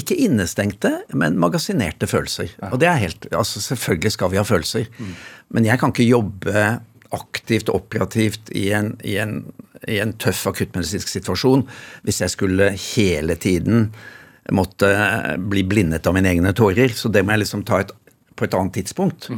ikke 0.00 0.16
innestengte, 0.24 0.94
men 1.12 1.36
magasinerte 1.36 2.08
følelser. 2.08 2.54
Ja. 2.54 2.70
Og 2.70 2.80
det 2.80 2.88
er 2.88 3.02
helt 3.02 3.28
Altså, 3.36 3.60
selvfølgelig 3.66 4.14
skal 4.14 4.32
vi 4.32 4.40
ha 4.40 4.46
følelser, 4.48 4.88
mm. 4.96 5.12
men 5.52 5.68
jeg 5.68 5.82
kan 5.82 5.92
ikke 5.92 6.08
jobbe 6.08 6.64
aktivt 7.12 7.68
og 7.68 7.82
operativt 7.82 8.48
i 8.56 8.70
en, 8.72 8.94
i 9.04 9.20
en 9.20 9.42
i 9.84 9.98
en 10.00 10.14
tøff 10.20 10.46
akuttmedisinsk 10.48 11.10
situasjon 11.10 11.64
hvis 12.06 12.22
jeg 12.22 12.32
skulle 12.32 12.70
hele 12.94 13.36
tiden 13.40 13.90
måtte 14.54 14.90
bli 15.38 15.64
blindet 15.66 16.06
av 16.06 16.14
mine 16.16 16.30
egne 16.30 16.52
tårer. 16.56 16.92
Så 16.94 17.10
det 17.12 17.24
må 17.24 17.34
jeg 17.34 17.46
liksom 17.46 17.64
ta 17.66 17.80
et, 17.82 17.94
på 18.36 18.46
et 18.46 18.54
annet 18.54 18.76
tidspunkt. 18.78 19.30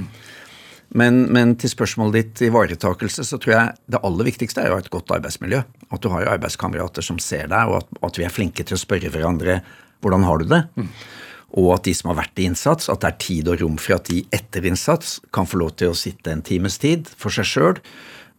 Men, 0.96 1.26
men, 1.32 1.52
til 1.60 1.68
spørsmålet 1.68 2.16
ditt 2.16 2.42
ivaretakelse, 2.48 3.24
så 3.28 3.36
tror 3.40 3.54
jeg 3.54 3.76
det 3.92 4.00
aller 4.08 4.28
viktigste 4.30 4.62
er 4.62 4.72
jo 4.72 4.80
et 4.80 4.90
godt 4.92 5.12
arbeidsmiljø. 5.18 5.60
At 5.92 6.04
du 6.04 6.08
har 6.12 6.30
arbeidskamerater 6.32 7.04
som 7.04 7.20
ser 7.20 7.50
deg, 7.52 7.68
og 7.68 7.82
at, 7.82 7.90
at, 8.08 8.20
vi 8.20 8.24
er 8.24 8.32
flinke 8.32 8.64
til 8.64 8.78
å 8.78 8.80
spørre 8.80 9.12
hverandre 9.12 9.60
hvordan 10.04 10.24
har 10.24 10.40
du 10.40 10.48
det. 10.48 10.62
Mm. 10.78 10.92
Og 11.58 11.72
at 11.74 11.84
de 11.88 11.94
som 11.96 12.12
har 12.12 12.20
vært 12.22 12.40
i 12.40 12.46
innsats, 12.48 12.88
at 12.92 13.02
det 13.02 13.10
er 13.10 13.20
tid 13.24 13.50
og 13.52 13.60
rom 13.60 13.76
for 13.80 13.98
at 13.98 14.08
de 14.08 14.22
etter 14.36 14.68
innsats 14.68 15.18
kan 15.34 15.48
få 15.48 15.60
lov 15.60 15.76
til 15.80 15.92
å 15.92 15.96
sitte 15.96 16.32
en 16.32 16.44
times 16.44 16.76
tid 16.80 17.08
for 17.20 17.34
seg 17.34 17.48
sjøl. 17.48 17.80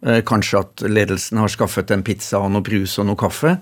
Eh, 0.06 0.22
kanskje 0.26 0.62
at 0.64 0.86
ledelsen 0.88 1.42
har 1.42 1.54
skaffet 1.54 1.92
en 1.94 2.06
pizza 2.06 2.42
og 2.42 2.54
noe 2.54 2.66
brus 2.66 2.98
og 3.02 3.10
noe 3.10 3.20
kaffe 3.20 3.58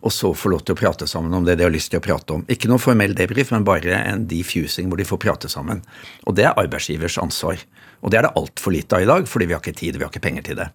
og 0.00 0.12
så 0.14 0.32
få 0.36 0.52
lov 0.52 0.64
til 0.64 0.76
å 0.76 0.80
prate 0.80 1.08
sammen 1.10 1.34
om 1.36 1.44
det 1.44 1.58
de 1.60 1.66
har 1.66 1.72
lyst 1.72 1.92
til 1.92 2.00
å 2.00 2.04
prate 2.04 2.36
om. 2.36 2.44
Ikke 2.48 2.70
noe 2.70 2.80
formell 2.80 3.12
debrief, 3.16 3.52
men 3.52 3.66
bare 3.68 3.98
en 4.00 4.26
defusing 4.30 4.88
hvor 4.88 5.00
de 5.00 5.08
får 5.08 5.20
prate 5.20 5.50
sammen. 5.52 5.82
Og 6.24 6.36
det 6.38 6.46
er 6.48 6.60
arbeidsgivers 6.60 7.18
ansvar. 7.20 7.60
Og 8.00 8.12
det 8.12 8.20
er 8.20 8.28
det 8.28 8.36
altfor 8.40 8.72
lite 8.72 8.96
av 8.96 9.04
i 9.04 9.10
dag, 9.10 9.28
fordi 9.28 9.50
vi 9.50 9.56
har 9.56 9.60
ikke 9.60 9.76
tid, 9.76 9.98
vi 9.98 10.06
har 10.06 10.12
ikke 10.12 10.24
penger 10.24 10.46
til 10.48 10.62
det. 10.62 10.70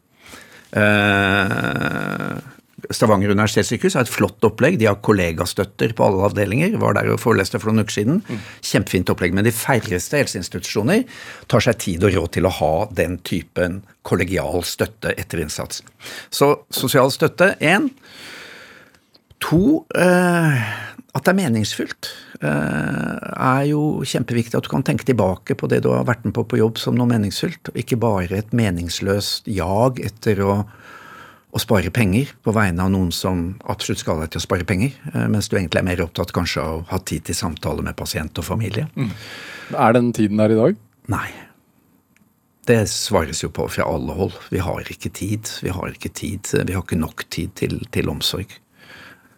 Uh, 0.76 2.38
Stavanger 2.94 3.32
universitetssykehus 3.34 3.96
har 3.98 4.06
et 4.06 4.12
flott 4.12 4.44
opplegg. 4.46 4.78
De 4.78 4.86
har 4.90 5.00
kollegastøtter 5.06 5.96
på 5.98 6.06
alle 6.06 6.28
avdelinger. 6.28 6.76
Var 6.82 6.98
der 6.98 7.10
og 7.14 7.22
foreleste 7.24 7.58
for 7.62 7.72
noen 7.72 7.86
uker 7.86 7.98
siden. 7.98 8.22
Kjempefint 8.66 9.10
opplegg. 9.10 9.34
Men 9.34 9.48
de 9.48 9.54
færreste 9.56 10.20
helseinstitusjoner 10.20 11.06
tar 11.52 11.66
seg 11.66 11.80
tid 11.82 12.06
og 12.06 12.14
råd 12.18 12.36
til 12.36 12.46
å 12.50 12.54
ha 12.60 12.74
den 12.94 13.18
typen 13.26 13.82
kollegial 14.06 14.62
støtte 14.68 15.16
etter 15.18 15.42
innsats. 15.42 15.82
Så 16.30 16.52
sosial 16.70 17.10
støtte 17.16 17.56
én. 17.64 17.90
To, 19.44 19.86
eh, 19.96 20.62
at 21.16 21.24
det 21.24 21.32
er 21.32 21.38
meningsfylt. 21.38 22.10
Eh, 22.42 23.20
er 23.36 23.64
jo 23.70 24.04
kjempeviktig 24.04 24.58
at 24.58 24.66
du 24.68 24.72
kan 24.72 24.84
tenke 24.84 25.08
tilbake 25.08 25.56
på 25.56 25.70
det 25.72 25.84
du 25.86 25.92
har 25.94 26.08
vært 26.08 26.26
med 26.28 26.36
på 26.36 26.44
på 26.44 26.60
jobb 26.60 26.80
som 26.82 26.98
noe 26.98 27.08
meningsfylt. 27.08 27.72
Ikke 27.76 28.00
bare 28.00 28.42
et 28.42 28.52
meningsløst 28.56 29.48
jag 29.48 30.02
etter 30.04 30.42
å, 30.44 30.58
å 31.56 31.62
spare 31.62 31.92
penger 31.96 32.34
på 32.44 32.56
vegne 32.56 32.84
av 32.84 32.92
noen 32.92 33.14
som 33.16 33.48
absolutt 33.64 34.04
skal 34.04 34.24
deg 34.24 34.34
til 34.34 34.44
å 34.44 34.48
spare 34.48 34.68
penger, 34.68 34.92
eh, 35.14 35.28
mens 35.32 35.48
du 35.48 35.56
egentlig 35.56 35.84
er 35.84 35.90
mer 35.92 36.04
opptatt 36.08 36.36
kanskje 36.36 36.64
av 36.64 36.82
å 36.82 36.86
ha 36.92 37.00
tid 37.00 37.28
til 37.30 37.40
samtale 37.40 37.86
med 37.86 37.96
pasient 37.96 38.44
og 38.44 38.48
familie. 38.48 38.90
Mm. 38.96 39.16
Er 39.72 39.96
den 39.96 40.12
tiden 40.16 40.44
der 40.44 40.52
i 40.52 40.60
dag? 40.60 40.84
Nei. 41.12 41.28
Det 42.66 42.82
svares 42.90 43.44
jo 43.44 43.52
på 43.54 43.68
fra 43.70 43.86
alle 43.86 44.14
hold. 44.18 44.36
Vi 44.50 44.58
har 44.58 44.88
ikke 44.90 45.12
tid. 45.14 45.48
Vi 45.62 45.70
har 45.70 45.92
ikke 45.94 46.10
tid. 46.10 46.50
Vi 46.66 46.74
har 46.74 46.82
ikke 46.82 46.98
nok 46.98 47.28
tid 47.30 47.54
til, 47.62 47.78
til 47.94 48.10
omsorg. 48.10 48.58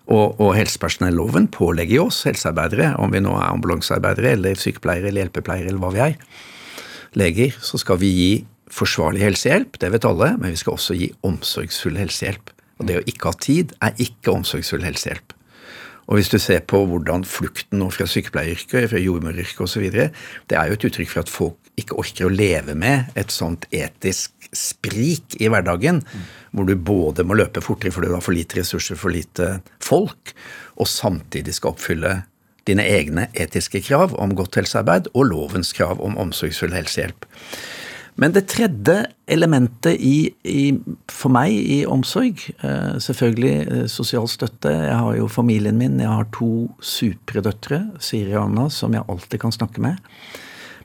Og, 0.08 0.38
og 0.40 0.54
helsepersonelloven 0.56 1.50
pålegger 1.52 2.06
oss 2.06 2.22
helsearbeidere, 2.28 2.94
om 3.04 3.12
vi 3.12 3.20
nå 3.24 3.34
er 3.36 3.50
ambulansearbeidere 3.50 4.38
eller 4.38 4.60
sykepleiere 4.60 5.10
eller 5.10 5.26
hjelpepleiere 5.26 5.68
eller 5.68 5.82
hva 5.84 5.92
vi 5.96 6.04
er, 6.06 6.16
leger, 7.18 7.58
så 7.64 7.80
skal 7.82 8.00
vi 8.00 8.12
gi 8.16 8.30
forsvarlig 8.72 9.24
helsehjelp, 9.24 9.80
det 9.82 9.92
vet 9.94 10.08
alle, 10.08 10.34
men 10.40 10.54
vi 10.54 10.60
skal 10.60 10.76
også 10.76 10.96
gi 10.98 11.10
omsorgsfull 11.28 12.00
helsehjelp. 12.00 12.54
Og 12.78 12.88
det 12.88 13.00
å 13.00 13.06
ikke 13.10 13.32
ha 13.32 13.42
tid 13.42 13.74
er 13.84 14.00
ikke 14.04 14.34
omsorgsfull 14.36 14.86
helsehjelp. 14.86 15.34
Og 16.08 16.20
hvis 16.20 16.32
du 16.32 16.38
ser 16.40 16.62
på 16.64 16.80
hvordan 16.88 17.26
flukten 17.28 17.82
nå 17.82 17.90
fra 17.92 18.08
sykepleieryrket, 18.08 18.88
fra 18.92 19.00
jordmoryrket 19.02 19.64
osv., 19.66 19.88
det 19.92 20.56
er 20.56 20.70
jo 20.70 20.78
et 20.78 20.86
uttrykk 20.88 21.12
for 21.12 21.24
at 21.26 21.32
folk 21.32 21.72
ikke 21.78 21.98
orker 22.00 22.28
å 22.28 22.34
leve 22.34 22.74
med 22.80 23.12
et 23.20 23.34
sånt 23.34 23.68
etisk 23.76 24.48
sprik 24.56 25.36
i 25.44 25.50
hverdagen, 25.52 26.00
mm. 26.00 26.30
Hvor 26.58 26.68
du 26.68 26.76
både 26.76 27.26
må 27.28 27.38
løpe 27.38 27.64
fortere 27.64 27.94
fordi 27.94 28.10
du 28.12 28.18
har 28.18 28.26
for 28.26 28.36
lite 28.36 28.60
ressurser, 28.60 29.00
for 29.00 29.14
lite 29.14 29.58
folk, 29.84 30.34
og 30.78 30.90
samtidig 30.90 31.56
skal 31.58 31.76
oppfylle 31.76 32.20
dine 32.68 32.84
egne 32.84 33.30
etiske 33.38 33.82
krav 33.86 34.16
om 34.20 34.36
godt 34.36 34.60
helsearbeid 34.60 35.12
og 35.14 35.30
lovens 35.32 35.72
krav 35.78 36.02
om 36.04 36.18
omsorgsfull 36.20 36.76
helsehjelp. 36.76 37.28
Men 38.18 38.34
det 38.34 38.48
tredje 38.50 39.04
elementet 39.30 40.00
i, 40.02 40.32
i, 40.50 40.64
for 41.14 41.30
meg 41.30 41.54
i 41.54 41.84
omsorg, 41.86 42.42
eh, 42.66 42.96
selvfølgelig 43.04 43.54
eh, 43.62 43.84
sosial 43.94 44.26
støtte. 44.32 44.72
Jeg 44.74 44.98
har 44.98 45.18
jo 45.20 45.30
familien 45.30 45.78
min. 45.78 46.00
Jeg 46.02 46.10
har 46.10 46.26
to 46.34 46.66
supre 46.82 47.44
døtre, 47.46 47.84
Siri 48.02 48.34
og 48.34 48.48
Anna, 48.48 48.66
som 48.74 48.98
jeg 48.98 49.06
alltid 49.06 49.44
kan 49.44 49.54
snakke 49.54 49.86
med. 49.86 50.02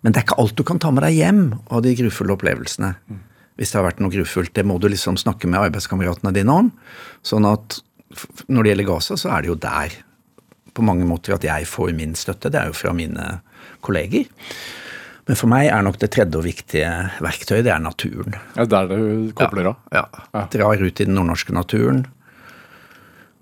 Men 0.05 0.13
det 0.13 0.21
er 0.21 0.27
ikke 0.27 0.41
alt 0.45 0.59
du 0.61 0.65
kan 0.69 0.83
ta 0.83 0.93
med 0.93 1.07
deg 1.07 1.17
hjem 1.23 1.45
av 1.73 1.81
de 1.87 1.97
grufulle 2.03 2.37
opplevelsene. 2.37 2.93
Hvis 3.63 3.71
det 3.71 3.79
har 3.79 3.87
vært 3.87 4.03
noe 4.03 4.11
grufullt. 4.11 4.51
Det 4.59 4.67
må 4.67 4.81
du 4.83 4.89
liksom 4.91 5.15
snakke 5.21 5.47
med 5.47 5.63
arbeidskameratene 5.63 6.35
dine 6.35 6.61
om. 6.65 6.71
Sånn 7.23 7.47
at 7.47 7.79
når 8.51 8.65
det 8.67 8.73
gjelder 8.73 8.89
Gaza, 8.89 9.17
så 9.17 9.31
er 9.37 9.45
det 9.45 9.53
jo 9.53 9.61
der 9.63 9.95
på 10.75 10.83
mange 10.83 11.07
måter 11.07 11.37
at 11.37 11.47
jeg 11.47 11.69
får 11.71 11.93
min 11.95 12.17
støtte. 12.19 12.51
Det 12.51 12.59
er 12.59 12.73
jo 12.73 12.77
fra 12.77 12.91
mine 12.97 13.29
kolleger. 13.85 14.27
Men 15.29 15.39
for 15.39 15.51
meg 15.53 15.69
er 15.71 15.85
nok 15.87 16.01
det 16.03 16.11
tredje 16.17 16.41
og 16.41 16.47
viktige 16.49 16.89
verktøyet, 17.23 17.63
det 17.69 17.71
er 17.71 17.83
naturen. 17.83 18.35
Ja, 18.57 18.67
Der 18.67 18.91
du 18.91 19.31
kobler 19.39 19.71
av? 19.71 19.79
Ja. 19.95 20.07
ja. 20.35 20.45
Drar 20.51 20.83
ut 20.83 21.01
i 21.01 21.07
den 21.07 21.15
nordnorske 21.15 21.55
naturen. 21.55 22.07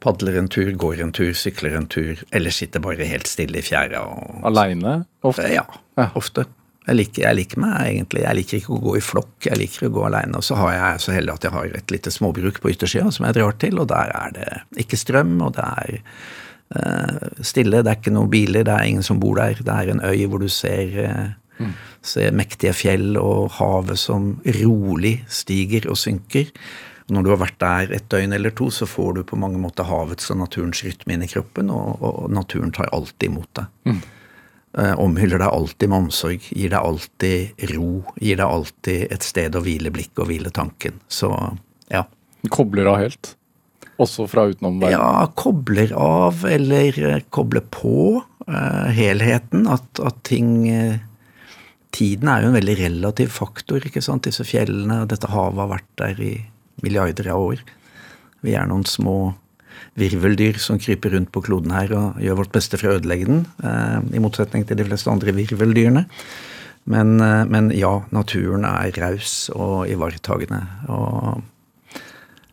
Padler 0.00 0.36
en 0.40 0.48
tur, 0.52 0.68
går 0.80 1.00
en 1.04 1.12
tur, 1.16 1.32
sykler 1.36 1.76
en 1.76 1.88
tur, 1.88 2.20
eller 2.32 2.52
sitter 2.52 2.84
bare 2.84 3.08
helt 3.08 3.28
stille 3.28 3.60
i 3.60 3.64
fjæra. 3.64 4.04
Aleine 4.48 5.02
ofte? 5.24 5.48
Ja, 5.52 5.64
ja. 5.96 6.08
ofte. 6.16 6.46
Jeg 6.88 6.96
liker, 6.96 7.22
jeg 7.26 7.36
liker, 7.36 7.60
meg 7.60 7.78
egentlig. 7.90 8.22
Jeg 8.24 8.36
liker 8.38 8.58
ikke 8.58 8.72
å 8.72 8.82
gå 8.82 8.92
i 8.96 9.04
flokk, 9.04 9.34
jeg 9.46 9.60
liker 9.60 9.86
å 9.86 9.92
gå 9.94 10.04
aleine. 10.08 10.38
Og 10.40 10.46
så 10.46 10.56
har 10.56 10.72
jeg 10.74 11.02
så 11.04 11.14
heldig 11.14 11.34
at 11.34 11.46
jeg 11.46 11.54
har 11.54 11.74
et 11.76 11.92
lite 11.92 12.12
småbruk 12.14 12.60
på 12.62 12.72
yttersida 12.72 13.10
som 13.12 13.26
jeg 13.28 13.36
drar 13.36 13.58
til, 13.60 13.82
og 13.82 13.90
der 13.92 14.12
er 14.16 14.32
det 14.36 14.48
ikke 14.86 14.98
strøm, 14.98 15.34
og 15.44 15.58
det 15.58 15.66
er 15.68 15.98
uh, 16.00 17.26
stille. 17.44 17.82
Det 17.84 17.92
er 17.92 18.00
ikke 18.00 18.14
noen 18.16 18.32
biler, 18.32 18.64
det 18.64 18.74
er 18.74 18.88
ingen 18.88 19.04
som 19.06 19.20
bor 19.20 19.36
der. 19.36 19.60
Det 19.60 19.74
er 19.76 19.92
en 19.92 20.00
øy 20.08 20.24
hvor 20.24 20.40
du 20.40 20.48
ser, 20.48 20.96
uh, 21.04 21.60
mm. 21.60 21.74
ser 22.14 22.38
mektige 22.40 22.72
fjell 22.76 23.12
og 23.20 23.50
havet 23.58 24.00
som 24.00 24.32
rolig 24.62 25.18
stiger 25.28 25.90
og 25.92 26.00
synker. 26.00 26.48
Når 27.10 27.26
du 27.26 27.30
har 27.34 27.42
vært 27.42 27.58
der 27.60 27.92
et 27.98 28.08
døgn 28.08 28.32
eller 28.38 28.54
to, 28.56 28.70
så 28.72 28.88
får 28.88 29.18
du 29.18 29.22
på 29.26 29.38
mange 29.38 29.60
måter 29.60 29.84
havets 29.84 30.30
og 30.32 30.40
naturens 30.40 30.80
rytme 30.86 31.16
inn 31.16 31.26
i 31.26 31.30
kroppen, 31.30 31.68
og, 31.74 32.00
og 32.00 32.32
naturen 32.32 32.72
tar 32.72 32.88
alltid 32.94 33.28
imot 33.28 33.52
deg. 33.60 33.68
Mm. 33.90 34.00
Eh, 34.78 34.92
omhyller 35.02 35.40
deg 35.42 35.50
alltid 35.50 35.90
med 35.90 36.04
omsorg, 36.04 36.44
gir 36.54 36.70
deg 36.70 36.78
alltid 36.78 37.64
ro, 37.72 38.04
gir 38.22 38.38
deg 38.38 38.46
alltid 38.46 39.14
et 39.16 39.26
sted 39.26 39.56
å 39.58 39.62
hvile 39.64 39.90
blikket 39.90 40.22
og 40.22 40.30
hvile 40.30 40.52
tanken. 40.54 41.00
Så 41.10 41.32
ja. 41.90 42.04
Kobler 42.54 42.92
av 42.92 43.00
helt? 43.00 43.32
Også 44.00 44.28
fra 44.30 44.46
utenom 44.46 44.78
verden? 44.78 44.94
Ja, 44.94 45.26
kobler 45.34 45.90
av, 45.98 46.44
eller 46.46 47.00
eh, 47.02 47.24
kobler 47.34 47.66
på 47.66 48.22
uh, 48.22 48.86
helheten. 48.94 49.66
At, 49.68 49.90
at 50.02 50.22
ting 50.26 50.54
Tiden 51.90 52.28
er 52.30 52.44
jo 52.44 52.52
en 52.52 52.54
veldig 52.54 52.74
relativ 52.78 53.32
faktor, 53.34 53.82
ikke 53.82 53.98
sant. 54.04 54.22
Disse 54.22 54.44
fjellene 54.46 55.00
og 55.02 55.08
dette 55.10 55.26
havet 55.32 55.58
har 55.58 55.70
vært 55.72 55.88
der 55.98 56.20
i 56.22 56.34
milliarder 56.84 57.32
av 57.34 57.42
år. 57.48 57.64
Vi 58.46 58.54
er 58.54 58.68
noen 58.70 58.86
små 58.86 59.32
virveldyr 59.98 60.58
som 60.62 60.78
kryper 60.80 61.14
rundt 61.16 61.32
på 61.34 61.42
kloden 61.44 61.72
her 61.74 61.92
og 61.96 62.20
gjør 62.22 62.40
vårt 62.44 62.54
beste 62.54 62.78
for 62.78 62.90
å 62.90 62.98
ødelegge 62.98 63.28
den, 63.28 63.46
eh, 63.64 63.98
i 64.16 64.22
motsetning 64.22 64.66
til 64.66 64.78
de 64.78 64.86
fleste 64.86 65.10
andre 65.10 65.34
virveldyrene. 65.34 66.06
Men, 66.86 67.20
eh, 67.20 67.44
men 67.44 67.70
ja, 67.70 68.00
naturen 68.10 68.64
er 68.64 68.92
raus 68.96 69.50
og 69.54 69.88
ivaretagende. 69.90 70.62
Og 70.88 71.42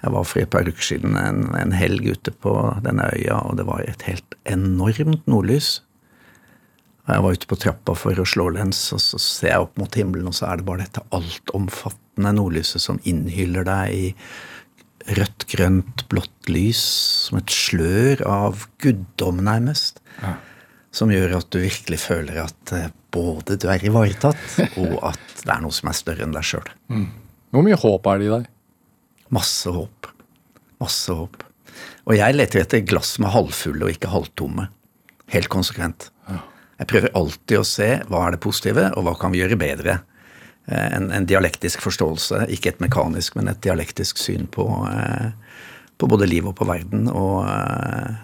jeg 0.03 0.13
var 0.13 0.23
for 0.23 0.41
et 0.41 0.49
par 0.49 0.67
uker 0.67 0.83
siden 0.83 1.15
en, 1.17 1.55
en 1.57 1.71
helg 1.71 2.05
ute 2.05 2.31
på 2.31 2.53
denne 2.85 3.09
øya, 3.15 3.41
og 3.45 3.57
det 3.57 3.65
var 3.67 3.83
et 3.85 4.01
helt 4.09 4.37
enormt 4.45 5.25
nordlys. 5.27 5.81
Og 7.07 7.13
jeg 7.15 7.23
var 7.23 7.37
ute 7.37 7.47
på 7.47 7.59
trappa 7.63 7.95
for 7.95 8.19
å 8.19 8.27
slå 8.27 8.49
lens, 8.57 8.81
og 8.91 8.99
så 8.99 9.19
ser 9.21 9.53
jeg 9.53 9.63
opp 9.63 9.77
mot 9.79 9.95
himmelen, 9.95 10.27
og 10.27 10.35
så 10.35 10.49
er 10.49 10.59
det 10.59 10.67
bare 10.67 10.83
dette 10.83 11.05
altomfattende 11.15 12.33
nordlyset 12.35 12.83
som 12.83 12.99
innhyller 13.07 13.63
deg 13.67 13.95
i 13.95 14.07
rødt, 15.07 15.45
grønt, 15.51 16.03
blått 16.11 16.51
lys, 16.51 16.81
som 17.27 17.39
et 17.39 17.53
slør 17.53 18.23
av 18.27 18.67
guddom, 18.83 19.41
nærmest. 19.45 20.01
Ja. 20.21 20.35
Som 20.95 21.11
gjør 21.13 21.37
at 21.39 21.49
du 21.53 21.59
virkelig 21.61 21.99
føler 22.01 22.41
at 22.47 22.73
eh, 22.75 22.89
både 23.13 23.57
du 23.61 23.67
er 23.71 23.83
ivaretatt, 23.85 24.59
og 24.81 24.99
at 25.11 25.43
det 25.43 25.53
er 25.53 25.63
noe 25.63 25.75
som 25.75 25.91
er 25.91 25.97
større 25.97 26.25
enn 26.25 26.35
deg 26.35 26.47
sjøl. 26.47 26.67
Mm. 26.91 27.09
Hvor 27.53 27.65
mye 27.65 27.79
håp 27.79 28.09
er 28.11 28.19
det 28.19 28.27
i 28.27 28.33
deg? 28.33 28.49
Masse 29.35 29.71
håp. 29.71 30.09
Masse 30.81 31.15
håp. 31.15 31.43
Og 32.07 32.15
jeg 32.15 32.35
leter 32.35 32.63
etter 32.63 32.85
glass 32.87 33.15
som 33.17 33.27
er 33.27 33.35
halvfulle 33.35 33.87
og 33.87 33.95
ikke 33.95 34.11
halvtomme. 34.11 34.69
Helt 35.33 35.51
konsekvent. 35.51 36.09
Ja. 36.29 36.41
Jeg 36.77 36.89
prøver 36.91 37.15
alltid 37.17 37.59
å 37.59 37.65
se 37.67 37.89
hva 38.07 38.25
er 38.25 38.35
det 38.35 38.43
positive, 38.43 38.91
og 38.95 39.07
hva 39.07 39.15
kan 39.19 39.33
vi 39.33 39.41
gjøre 39.41 39.59
bedre. 39.59 39.97
Eh, 40.67 40.95
en, 40.95 41.11
en, 41.15 41.25
dialektisk 41.27 41.81
forståelse, 41.85 42.43
ikke 42.51 42.73
et 42.73 42.81
mekanisk, 42.83 43.37
men 43.39 43.47
et 43.47 43.61
dialektisk 43.63 44.19
syn 44.19 44.49
på, 44.51 44.65
eh, 44.91 45.29
på 45.95 46.09
både 46.11 46.27
liv 46.27 46.49
og 46.49 46.57
på 46.59 46.67
verden. 46.67 47.07
Og 47.07 47.45
eh, 47.47 48.17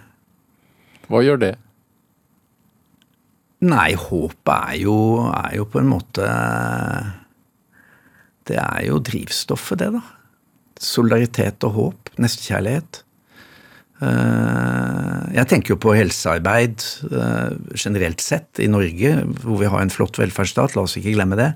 Hva 1.08 1.22
gjør 1.24 1.40
det? 1.40 1.54
Nei, 3.64 3.94
håpet 3.96 4.58
er 4.58 4.82
jo, 4.82 4.98
er 5.30 5.54
jo 5.56 5.68
på 5.72 5.80
en 5.80 5.88
måte 5.88 6.26
Det 8.44 8.58
er 8.60 8.82
jo 8.90 9.00
drivstoffet, 9.00 9.80
det, 9.80 9.88
da. 9.96 10.02
solidaritet 10.84 11.64
og 11.64 11.78
håp, 11.78 12.12
nestekjærlighet. 12.20 13.06
Jeg 14.04 15.48
tenker 15.48 15.72
jo 15.72 15.78
på 15.80 15.94
helsearbeid 15.96 16.84
generelt 17.80 18.20
sett 18.20 18.60
i 18.60 18.68
Norge, 18.68 19.14
hvor 19.46 19.62
vi 19.62 19.70
har 19.72 19.80
en 19.80 19.94
flott 19.94 20.20
velferdsstat, 20.20 20.76
la 20.76 20.84
oss 20.84 20.98
ikke 21.00 21.14
glemme 21.16 21.40
det, 21.40 21.54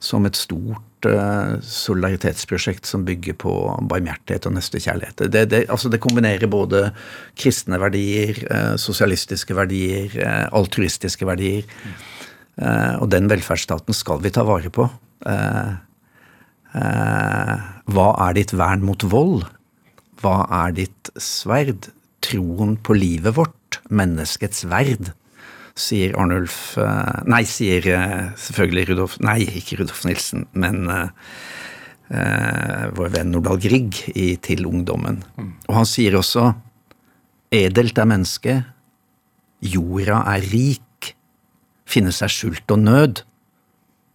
som 0.00 0.24
et 0.24 0.38
stort 0.38 1.08
uh, 1.08 1.58
solidaritetsprosjekt 1.60 2.88
som 2.88 3.04
bygger 3.04 3.36
på 3.40 3.52
barmhjertighet 3.90 4.48
og 4.48 4.56
nestekjærlighet. 4.56 5.26
Det, 5.28 5.44
det, 5.52 5.60
altså 5.68 5.92
det 5.92 6.00
kombinerer 6.02 6.48
både 6.50 6.88
kristne 7.38 7.80
verdier, 7.82 8.40
sosialistiske 8.80 9.56
verdier, 9.56 10.16
altruistiske 10.56 11.28
verdier. 11.28 11.68
Og 13.00 13.06
den 13.12 13.28
velferdsstaten 13.30 13.96
skal 13.96 14.20
vi 14.24 14.32
ta 14.34 14.44
vare 14.44 14.72
på. 14.72 14.88
Hva 17.94 18.08
er 18.26 18.36
ditt 18.36 18.52
vern 18.56 18.84
mot 18.84 19.04
vold? 19.12 19.46
Hva 20.20 20.44
er 20.64 20.76
ditt 20.76 21.12
sverd? 21.20 21.88
Troen 22.20 22.76
på 22.76 22.92
livet 22.98 23.32
vårt, 23.38 23.80
menneskets 23.88 24.66
verd, 24.68 25.14
sier 25.80 26.16
Arnulf 26.18 26.76
eh, 26.80 27.20
Nei, 27.30 27.42
sier 27.48 27.86
eh, 27.90 28.30
selvfølgelig 28.40 28.88
Rudolf 28.90 29.16
Nei, 29.24 29.40
ikke 29.60 29.80
Rudolf 29.80 30.04
Nilsen, 30.06 30.46
men 30.52 30.84
uh, 30.90 31.08
vår 32.96 33.12
venn 33.14 33.30
Nordahl 33.30 33.60
Grieg 33.62 34.00
i 34.18 34.34
Til 34.42 34.66
ungdommen. 34.66 35.20
Og 35.68 35.76
han 35.76 35.88
sier 35.88 36.16
også 36.18 36.50
Edelt 37.54 37.98
er 37.98 38.06
mennesket, 38.06 38.66
jorda 39.60 40.20
er 40.30 40.44
rik, 40.52 41.14
finnes 41.90 42.20
er 42.22 42.30
skjult 42.30 42.70
og 42.70 42.78
nød, 42.84 43.22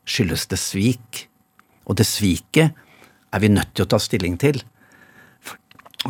skyldes 0.08 0.46
det 0.52 0.60
svik, 0.62 1.26
og 1.84 1.98
det 2.00 2.08
sviket 2.08 2.72
er 3.36 3.44
vi 3.44 3.52
nødt 3.52 3.74
til 3.76 3.84
å 3.84 3.92
ta 3.92 4.00
stilling 4.00 4.38
til. 4.40 4.62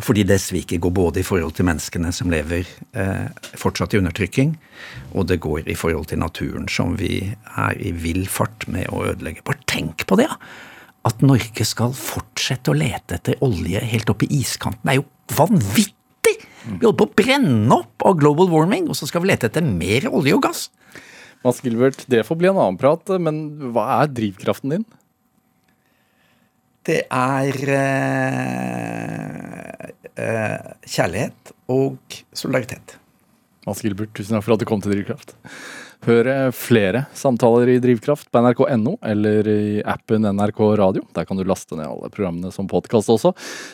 Fordi 0.04 0.26
det 0.28 0.36
sviket 0.42 0.82
går 0.84 0.92
både 0.92 1.20
i 1.22 1.24
forhold 1.24 1.54
til 1.56 1.64
menneskene 1.68 2.10
som 2.12 2.28
lever 2.32 2.68
eh, 2.98 3.28
fortsatt 3.56 3.94
i 3.94 4.00
undertrykking, 4.02 4.52
og 5.16 5.28
det 5.30 5.38
går 5.44 5.70
i 5.72 5.76
forhold 5.78 6.10
til 6.10 6.20
naturen, 6.20 6.66
som 6.68 6.98
vi 7.00 7.30
er 7.56 7.80
i 7.80 7.94
vill 7.96 8.26
fart 8.28 8.66
med 8.68 8.90
å 8.92 9.06
ødelegge. 9.08 9.44
Bare 9.46 9.62
tenk 9.70 10.04
på 10.08 10.18
det! 10.20 10.28
Ja. 10.28 10.36
At 11.06 11.20
Norge 11.22 11.62
skal 11.62 11.92
fortsette 11.94 12.72
å 12.72 12.76
lete 12.76 13.14
etter 13.20 13.38
olje 13.46 13.78
helt 13.78 14.10
oppe 14.10 14.26
i 14.26 14.40
iskanten, 14.40 14.90
er 14.90 14.98
jo 14.98 15.06
vanvittig! 15.38 16.34
Vi 16.66 16.82
holder 16.82 16.98
på 16.98 17.06
å 17.06 17.16
brenne 17.22 17.76
opp 17.76 18.04
av 18.08 18.16
global 18.18 18.50
warming, 18.50 18.88
og 18.90 18.98
så 18.98 19.06
skal 19.08 19.22
vi 19.22 19.30
lete 19.30 19.48
etter 19.48 19.64
mer 19.64 20.08
olje 20.10 20.34
og 20.36 20.42
gass! 20.48 20.66
Mads 21.46 21.62
Gilbert, 21.62 22.02
det 22.10 22.24
får 22.26 22.40
bli 22.40 22.50
en 22.50 22.58
annen 22.58 22.80
prat, 22.80 23.12
men 23.22 23.70
hva 23.70 24.00
er 24.00 24.10
drivkraften 24.10 24.72
din? 24.74 24.86
Det 26.86 27.00
er 27.10 27.70
eh, 27.74 29.55
kjærlighet 30.16 31.56
og 31.72 32.22
solidaritet. 32.32 32.96
Mads 33.66 33.82
Gilbert, 33.82 34.12
tusen 34.14 34.36
takk 34.36 34.44
for 34.46 34.54
at 34.54 34.60
du 34.62 34.68
kom 34.68 34.80
til 34.82 34.92
Drivkraft. 34.94 35.34
Hør 36.06 36.28
flere 36.54 37.00
samtaler 37.16 37.68
i 37.72 37.80
Drivkraft 37.82 38.28
på 38.30 38.40
nrk.no 38.44 38.92
eller 39.10 39.48
i 39.50 39.82
appen 39.82 40.22
NRK 40.28 40.60
Radio. 40.78 41.02
Der 41.16 41.24
kan 41.26 41.38
du 41.38 41.44
laste 41.46 41.74
ned 41.74 41.88
alle 41.88 42.10
programmene 42.14 42.52
som 42.54 42.68
podkast 42.70 43.10
også. 43.10 43.32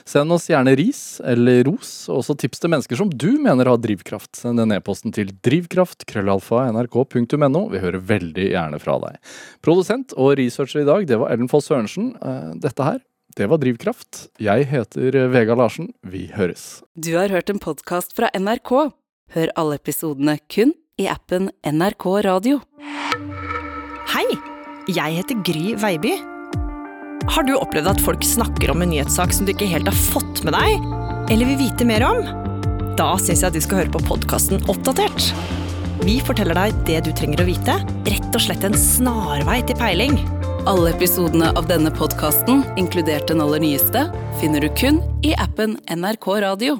Send 0.08 0.32
oss 0.32 0.48
gjerne 0.48 0.72
ris 0.78 1.20
eller 1.28 1.64
ros, 1.68 1.90
og 2.08 2.22
også 2.22 2.34
tips 2.40 2.58
til 2.62 2.70
mennesker 2.72 2.96
som 3.02 3.10
du 3.10 3.32
mener 3.42 3.68
har 3.68 3.82
drivkraft. 3.82 4.32
Send 4.38 4.56
den 4.62 4.72
e-posten 4.72 5.12
til 5.12 5.28
drivkraft.nrk.no 5.44 7.62
Vi 7.74 7.84
hører 7.84 8.08
veldig 8.14 8.46
gjerne 8.54 8.78
fra 8.80 8.94
deg. 9.04 9.14
Produsent 9.60 10.16
og 10.16 10.38
researcher 10.40 10.80
i 10.86 10.88
dag, 10.88 11.04
det 11.10 11.20
var 11.20 11.28
Ellen 11.34 11.52
Foss 11.52 11.68
Sørensen. 11.68 12.14
Eh, 12.16 12.52
dette 12.64 12.82
her 12.86 13.00
det 13.36 13.48
var 13.48 13.60
Drivkraft. 13.62 14.26
Jeg 14.42 14.66
heter 14.70 15.16
Vega 15.32 15.56
Larsen. 15.56 15.92
Vi 16.04 16.26
høres. 16.34 16.82
Du 16.94 17.14
har 17.16 17.32
hørt 17.32 17.50
en 17.52 17.60
podkast 17.62 18.14
fra 18.16 18.28
NRK. 18.36 18.72
Hør 19.32 19.52
alle 19.56 19.78
episodene 19.80 20.36
kun 20.52 20.74
i 21.00 21.08
appen 21.08 21.48
NRK 21.64 22.06
Radio. 22.26 22.60
Hei! 24.12 24.26
Jeg 24.90 25.16
heter 25.20 25.38
Gry 25.46 25.72
Veiby. 25.78 26.16
Har 27.32 27.46
du 27.46 27.54
opplevd 27.54 27.92
at 27.92 28.02
folk 28.02 28.24
snakker 28.26 28.72
om 28.72 28.82
en 28.82 28.90
nyhetssak 28.90 29.32
som 29.32 29.46
du 29.46 29.54
ikke 29.54 29.70
helt 29.70 29.88
har 29.88 29.96
fått 30.10 30.42
med 30.44 30.56
deg, 30.56 30.86
eller 31.30 31.52
vil 31.52 31.60
vite 31.60 31.86
mer 31.88 32.04
om? 32.04 32.18
Da 32.98 33.14
syns 33.22 33.40
jeg 33.40 33.48
at 33.52 33.56
du 33.56 33.62
skal 33.62 33.84
høre 33.84 33.94
på 33.94 34.02
podkasten 34.10 34.60
Oppdatert. 34.68 35.30
Vi 36.02 36.18
forteller 36.26 36.58
deg 36.58 36.82
det 36.88 36.98
du 37.06 37.12
trenger 37.16 37.44
å 37.44 37.48
vite, 37.48 37.78
rett 38.10 38.34
og 38.34 38.42
slett 38.42 38.66
en 38.66 38.76
snarvei 38.76 39.60
til 39.68 39.78
peiling. 39.78 40.18
Alle 40.66 40.90
episodene 40.90 41.50
av 41.58 41.66
denne 41.66 41.90
podkasten, 41.90 42.62
inkludert 42.78 43.26
den 43.28 43.40
aller 43.42 43.58
nyeste, 43.60 44.04
finner 44.40 44.62
du 44.62 44.68
kun 44.78 45.00
i 45.26 45.34
appen 45.34 45.74
NRK 45.90 46.28
Radio. 46.46 46.78